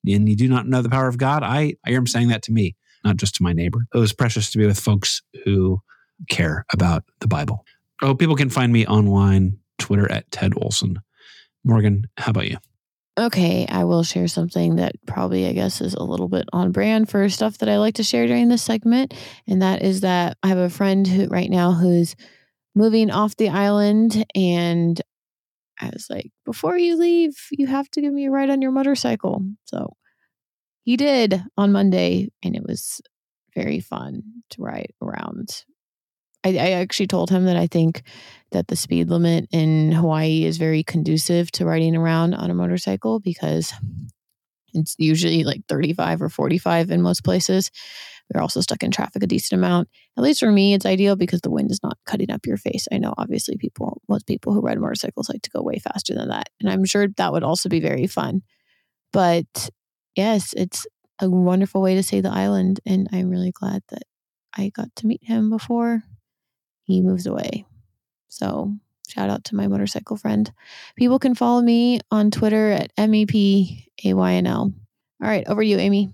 and 0.06 0.28
you 0.28 0.36
do 0.36 0.48
not 0.48 0.66
know 0.66 0.82
the 0.82 0.90
power 0.90 1.08
of 1.08 1.18
God, 1.18 1.42
I, 1.42 1.74
I 1.84 1.90
hear 1.90 1.98
him 1.98 2.06
saying 2.06 2.28
that 2.28 2.42
to 2.42 2.52
me, 2.52 2.76
not 3.04 3.16
just 3.16 3.36
to 3.36 3.42
my 3.42 3.52
neighbor. 3.52 3.86
It 3.94 3.98
was 3.98 4.12
precious 4.12 4.50
to 4.50 4.58
be 4.58 4.66
with 4.66 4.78
folks 4.78 5.22
who 5.44 5.80
care 6.28 6.64
about 6.72 7.04
the 7.20 7.28
Bible. 7.28 7.64
Oh, 8.02 8.14
people 8.14 8.36
can 8.36 8.50
find 8.50 8.72
me 8.72 8.86
online, 8.86 9.58
Twitter 9.78 10.10
at 10.10 10.30
Ted 10.30 10.52
Olsen. 10.56 11.00
Morgan, 11.64 12.08
how 12.18 12.30
about 12.30 12.50
you? 12.50 12.58
Okay, 13.18 13.66
I 13.68 13.84
will 13.84 14.02
share 14.02 14.26
something 14.26 14.76
that 14.76 14.94
probably, 15.06 15.46
I 15.46 15.52
guess, 15.52 15.80
is 15.80 15.94
a 15.94 16.02
little 16.02 16.28
bit 16.28 16.46
on 16.52 16.72
brand 16.72 17.10
for 17.10 17.28
stuff 17.28 17.58
that 17.58 17.68
I 17.68 17.78
like 17.78 17.96
to 17.96 18.02
share 18.02 18.26
during 18.26 18.48
this 18.48 18.62
segment. 18.62 19.14
And 19.46 19.60
that 19.60 19.82
is 19.82 20.00
that 20.00 20.38
I 20.42 20.48
have 20.48 20.58
a 20.58 20.70
friend 20.70 21.06
who 21.06 21.26
right 21.26 21.50
now 21.50 21.72
who's 21.72 22.16
moving 22.74 23.10
off 23.10 23.36
the 23.36 23.48
island 23.48 24.24
and 24.34 25.00
I 25.80 25.90
was 25.92 26.06
like, 26.08 26.30
before 26.44 26.78
you 26.78 26.96
leave, 26.96 27.34
you 27.50 27.66
have 27.66 27.90
to 27.90 28.00
give 28.00 28.12
me 28.12 28.26
a 28.26 28.30
ride 28.30 28.50
on 28.50 28.62
your 28.62 28.70
motorcycle. 28.70 29.42
So 29.64 29.96
he 30.84 30.96
did 30.96 31.42
on 31.56 31.72
Monday, 31.72 32.30
and 32.42 32.54
it 32.54 32.62
was 32.64 33.00
very 33.54 33.80
fun 33.80 34.22
to 34.50 34.62
ride 34.62 34.92
around. 35.02 35.64
I, 36.44 36.50
I, 36.50 36.70
actually 36.72 37.06
told 37.06 37.30
him 37.30 37.44
that 37.44 37.56
I 37.56 37.68
think 37.68 38.02
that 38.50 38.66
the 38.66 38.74
speed 38.74 39.08
limit 39.08 39.46
in 39.52 39.92
Hawaii 39.92 40.44
is 40.44 40.56
very 40.56 40.82
conducive 40.82 41.52
to 41.52 41.64
riding 41.64 41.94
around 41.94 42.34
on 42.34 42.50
a 42.50 42.54
motorcycle 42.54 43.20
because 43.20 43.72
it's 44.74 44.96
usually 44.98 45.44
like 45.44 45.62
35 45.68 46.22
or 46.22 46.28
45 46.28 46.90
in 46.90 47.02
most 47.02 47.22
places. 47.22 47.70
We're 48.34 48.40
also 48.40 48.60
stuck 48.60 48.82
in 48.82 48.90
traffic 48.90 49.22
a 49.22 49.26
decent 49.26 49.58
amount. 49.58 49.88
At 50.16 50.24
least 50.24 50.40
for 50.40 50.50
me, 50.50 50.74
it's 50.74 50.86
ideal 50.86 51.16
because 51.16 51.40
the 51.40 51.50
wind 51.50 51.70
is 51.70 51.80
not 51.82 51.98
cutting 52.06 52.30
up 52.30 52.46
your 52.46 52.56
face. 52.56 52.86
I 52.92 52.98
know 52.98 53.14
obviously 53.16 53.56
people, 53.56 54.00
most 54.08 54.26
people 54.26 54.52
who 54.52 54.60
ride 54.60 54.78
motorcycles 54.78 55.28
like 55.28 55.42
to 55.42 55.50
go 55.50 55.62
way 55.62 55.78
faster 55.78 56.14
than 56.14 56.28
that. 56.28 56.48
And 56.60 56.70
I'm 56.70 56.84
sure 56.84 57.08
that 57.16 57.32
would 57.32 57.42
also 57.42 57.68
be 57.68 57.80
very 57.80 58.06
fun. 58.06 58.42
But 59.12 59.70
yes, 60.16 60.54
it's 60.56 60.86
a 61.20 61.28
wonderful 61.28 61.82
way 61.82 61.94
to 61.94 62.02
see 62.02 62.20
the 62.20 62.30
island. 62.30 62.80
And 62.86 63.08
I'm 63.12 63.28
really 63.30 63.52
glad 63.52 63.82
that 63.88 64.02
I 64.56 64.70
got 64.70 64.94
to 64.96 65.06
meet 65.06 65.24
him 65.24 65.50
before 65.50 66.02
he 66.84 67.00
moves 67.00 67.26
away. 67.26 67.64
So 68.28 68.74
shout 69.08 69.30
out 69.30 69.44
to 69.44 69.56
my 69.56 69.68
motorcycle 69.68 70.16
friend. 70.16 70.50
People 70.96 71.18
can 71.18 71.34
follow 71.34 71.60
me 71.60 72.00
on 72.10 72.30
Twitter 72.30 72.70
at 72.70 72.94
MEPAYNL. 72.96 74.74
All 75.22 75.28
right, 75.28 75.46
over 75.46 75.62
to 75.62 75.68
you, 75.68 75.78
Amy. 75.78 76.12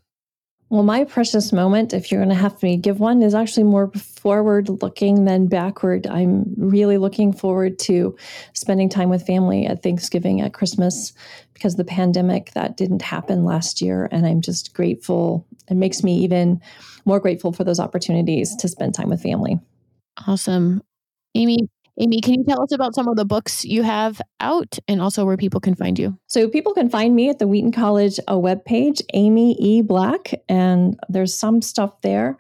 Well, 0.71 0.83
my 0.83 1.05
precious 1.05 1.51
moment, 1.51 1.95
if 1.95 2.11
you're 2.11 2.21
going 2.21 2.35
to 2.35 2.35
have 2.35 2.62
me 2.62 2.77
give 2.77 3.01
one, 3.01 3.23
is 3.23 3.35
actually 3.35 3.62
more 3.62 3.91
forward 3.93 4.69
looking 4.83 5.25
than 5.25 5.47
backward. 5.47 6.07
I'm 6.07 6.45
really 6.59 6.99
looking 6.99 7.33
forward 7.33 7.79
to 7.81 8.14
spending 8.53 8.91
time 8.91 9.09
with 9.09 9.27
family 9.27 9.64
at 9.64 9.83
Thanksgiving, 9.83 10.43
at 10.43 10.53
Christmas, 10.53 11.14
because 11.55 11.77
the 11.77 11.85
pandemic 11.85 12.53
that 12.53 12.77
didn't 12.77 13.01
happen 13.01 13.45
last 13.45 13.81
year. 13.81 14.11
And 14.12 14.27
I'm 14.27 14.43
just 14.43 14.75
grateful. 14.75 15.47
It 15.71 15.77
makes 15.77 16.05
me 16.05 16.19
even 16.19 16.61
more 17.07 17.19
grateful 17.19 17.53
for 17.53 17.64
those 17.64 17.81
opportunities 17.81 18.55
to 18.57 18.69
spend 18.69 18.95
time 18.95 19.09
with 19.09 19.23
family. 19.23 19.59
Awesome. 20.27 20.83
Amy, 21.35 21.71
Amy, 22.01 22.20
can 22.20 22.34
you 22.34 22.44
tell 22.44 22.62
us 22.62 22.72
about 22.72 22.94
some 22.94 23.09
of 23.09 23.16
the 23.16 23.24
books 23.24 23.64
you 23.64 23.82
have 23.82 24.20
out 24.38 24.78
and 24.86 25.03
also 25.03 25.24
where 25.24 25.36
people 25.36 25.59
can 25.59 25.74
find 25.74 25.99
you? 25.99 26.16
So 26.28 26.49
people 26.49 26.72
can 26.72 26.88
find 26.88 27.16
me 27.16 27.28
at 27.28 27.40
the 27.40 27.49
Wheaton 27.49 27.72
College 27.72 28.20
a 28.28 28.34
webpage, 28.34 29.03
Amy 29.14 29.57
E. 29.59 29.82
Black, 29.82 30.34
and 30.49 30.99
there's 31.09 31.34
some 31.34 31.61
stuff 31.61 32.01
there. 32.03 32.38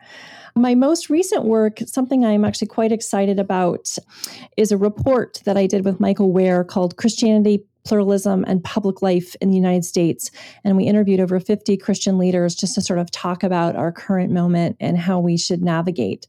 My 0.54 0.76
most 0.76 1.10
recent 1.10 1.44
work, 1.44 1.80
something 1.86 2.24
I'm 2.24 2.44
actually 2.44 2.68
quite 2.68 2.92
excited 2.92 3.40
about, 3.40 3.96
is 4.56 4.70
a 4.70 4.76
report 4.76 5.42
that 5.44 5.56
I 5.56 5.66
did 5.66 5.84
with 5.84 5.98
Michael 5.98 6.30
Wear 6.30 6.62
called 6.62 6.96
Christianity, 6.96 7.64
Pluralism, 7.88 8.44
and 8.46 8.62
Public 8.62 9.00
Life 9.00 9.34
in 9.40 9.48
the 9.48 9.56
United 9.56 9.84
States. 9.84 10.30
And 10.62 10.76
we 10.76 10.84
interviewed 10.84 11.20
over 11.20 11.40
50 11.40 11.78
Christian 11.78 12.18
leaders 12.18 12.54
just 12.54 12.74
to 12.74 12.82
sort 12.82 12.98
of 12.98 13.10
talk 13.10 13.42
about 13.42 13.76
our 13.76 13.90
current 13.90 14.30
moment 14.30 14.76
and 14.78 14.98
how 14.98 15.18
we 15.20 15.38
should 15.38 15.62
navigate 15.62 16.26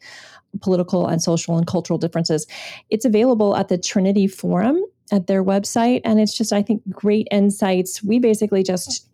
political 0.61 1.05
and 1.05 1.21
social 1.21 1.57
and 1.57 1.67
cultural 1.67 1.99
differences. 1.99 2.47
It's 2.89 3.03
available 3.03 3.57
at 3.57 3.67
the 3.67 3.77
Trinity 3.77 4.25
Forum 4.25 4.81
at 5.11 5.27
their 5.27 5.43
website. 5.43 6.01
And 6.05 6.19
it's 6.19 6.35
just, 6.35 6.53
I 6.53 6.61
think, 6.61 6.81
great 6.89 7.27
insights. 7.29 8.01
We 8.01 8.19
basically 8.19 8.63
just 8.63 9.07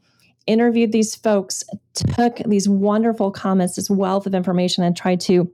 interviewed 0.45 0.91
these 0.91 1.15
folks, 1.15 1.63
took 1.93 2.37
these 2.45 2.69
wonderful 2.69 3.31
comments, 3.31 3.75
this 3.75 3.89
wealth 3.89 4.27
of 4.27 4.35
information, 4.35 4.83
and 4.83 4.95
tried 4.95 5.19
to 5.21 5.51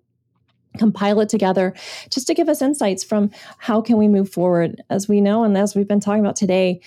compile 0.78 1.20
it 1.20 1.30
together 1.30 1.74
just 2.10 2.28
to 2.28 2.34
give 2.34 2.48
us 2.48 2.62
insights 2.62 3.04
from 3.04 3.30
how 3.58 3.82
can 3.82 3.98
we 3.98 4.08
move 4.08 4.30
forward 4.30 4.82
as 4.90 5.08
we 5.08 5.20
know 5.22 5.44
and 5.44 5.58
as 5.58 5.76
we've 5.76 5.88
been 5.88 6.00
talking 6.00 6.22
about 6.22 6.36
today 6.36 6.80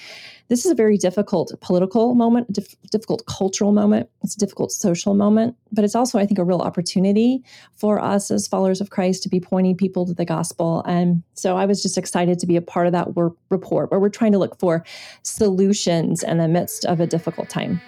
this 0.48 0.64
is 0.64 0.70
a 0.70 0.74
very 0.74 0.98
difficult 0.98 1.52
political 1.60 2.14
moment, 2.14 2.52
dif- 2.52 2.76
difficult 2.90 3.24
cultural 3.26 3.72
moment. 3.72 4.10
It's 4.22 4.34
a 4.34 4.38
difficult 4.38 4.72
social 4.72 5.14
moment, 5.14 5.56
but 5.72 5.84
it's 5.84 5.94
also, 5.94 6.18
I 6.18 6.26
think, 6.26 6.38
a 6.38 6.44
real 6.44 6.60
opportunity 6.60 7.42
for 7.74 7.98
us 8.00 8.30
as 8.30 8.46
followers 8.46 8.80
of 8.80 8.90
Christ 8.90 9.22
to 9.22 9.28
be 9.28 9.40
pointing 9.40 9.76
people 9.76 10.04
to 10.06 10.14
the 10.14 10.24
gospel. 10.24 10.82
And 10.86 11.22
so 11.34 11.56
I 11.56 11.64
was 11.64 11.82
just 11.82 11.96
excited 11.96 12.38
to 12.40 12.46
be 12.46 12.56
a 12.56 12.62
part 12.62 12.86
of 12.86 12.92
that 12.92 13.14
work 13.14 13.34
report 13.48 13.90
where 13.90 14.00
we're 14.00 14.10
trying 14.10 14.32
to 14.32 14.38
look 14.38 14.58
for 14.58 14.84
solutions 15.22 16.22
in 16.22 16.38
the 16.38 16.48
midst 16.48 16.84
of 16.84 17.00
a 17.00 17.06
difficult 17.06 17.48
time. 17.48 17.80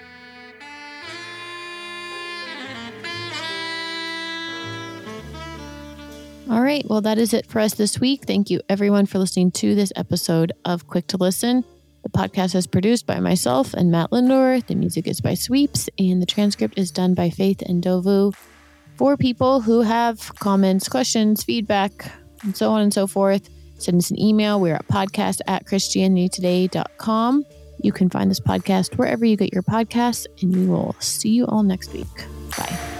All 6.48 6.62
right. 6.62 6.84
Well, 6.88 7.00
that 7.00 7.18
is 7.18 7.34
it 7.34 7.46
for 7.46 7.58
us 7.58 7.74
this 7.74 7.98
week. 7.98 8.24
Thank 8.24 8.50
you, 8.50 8.60
everyone, 8.68 9.06
for 9.06 9.18
listening 9.18 9.50
to 9.52 9.74
this 9.74 9.92
episode 9.96 10.52
of 10.64 10.86
Quick 10.86 11.08
to 11.08 11.16
Listen. 11.16 11.64
The 12.04 12.08
podcast 12.08 12.54
is 12.54 12.68
produced 12.68 13.04
by 13.04 13.18
myself 13.18 13.74
and 13.74 13.90
Matt 13.90 14.12
Linder. 14.12 14.60
The 14.60 14.76
music 14.76 15.08
is 15.08 15.20
by 15.20 15.34
Sweeps, 15.34 15.88
and 15.98 16.22
the 16.22 16.26
transcript 16.26 16.78
is 16.78 16.92
done 16.92 17.14
by 17.14 17.30
Faith 17.30 17.62
and 17.62 17.82
Dovu. 17.82 18.32
For 18.94 19.16
people 19.16 19.60
who 19.60 19.82
have 19.82 20.32
comments, 20.36 20.88
questions, 20.88 21.42
feedback, 21.42 22.12
and 22.42 22.56
so 22.56 22.70
on 22.70 22.80
and 22.80 22.94
so 22.94 23.08
forth, 23.08 23.48
send 23.78 23.98
us 23.98 24.12
an 24.12 24.20
email. 24.20 24.60
We're 24.60 24.76
at 24.76 24.86
podcast 24.86 25.40
at 25.48 25.66
christianitytoday.com. 25.66 27.44
You 27.82 27.92
can 27.92 28.08
find 28.08 28.30
this 28.30 28.40
podcast 28.40 28.96
wherever 28.96 29.24
you 29.24 29.36
get 29.36 29.52
your 29.52 29.64
podcasts, 29.64 30.26
and 30.40 30.54
we 30.54 30.64
will 30.66 30.94
see 31.00 31.30
you 31.30 31.46
all 31.46 31.64
next 31.64 31.92
week. 31.92 32.06
Bye. 32.56 32.95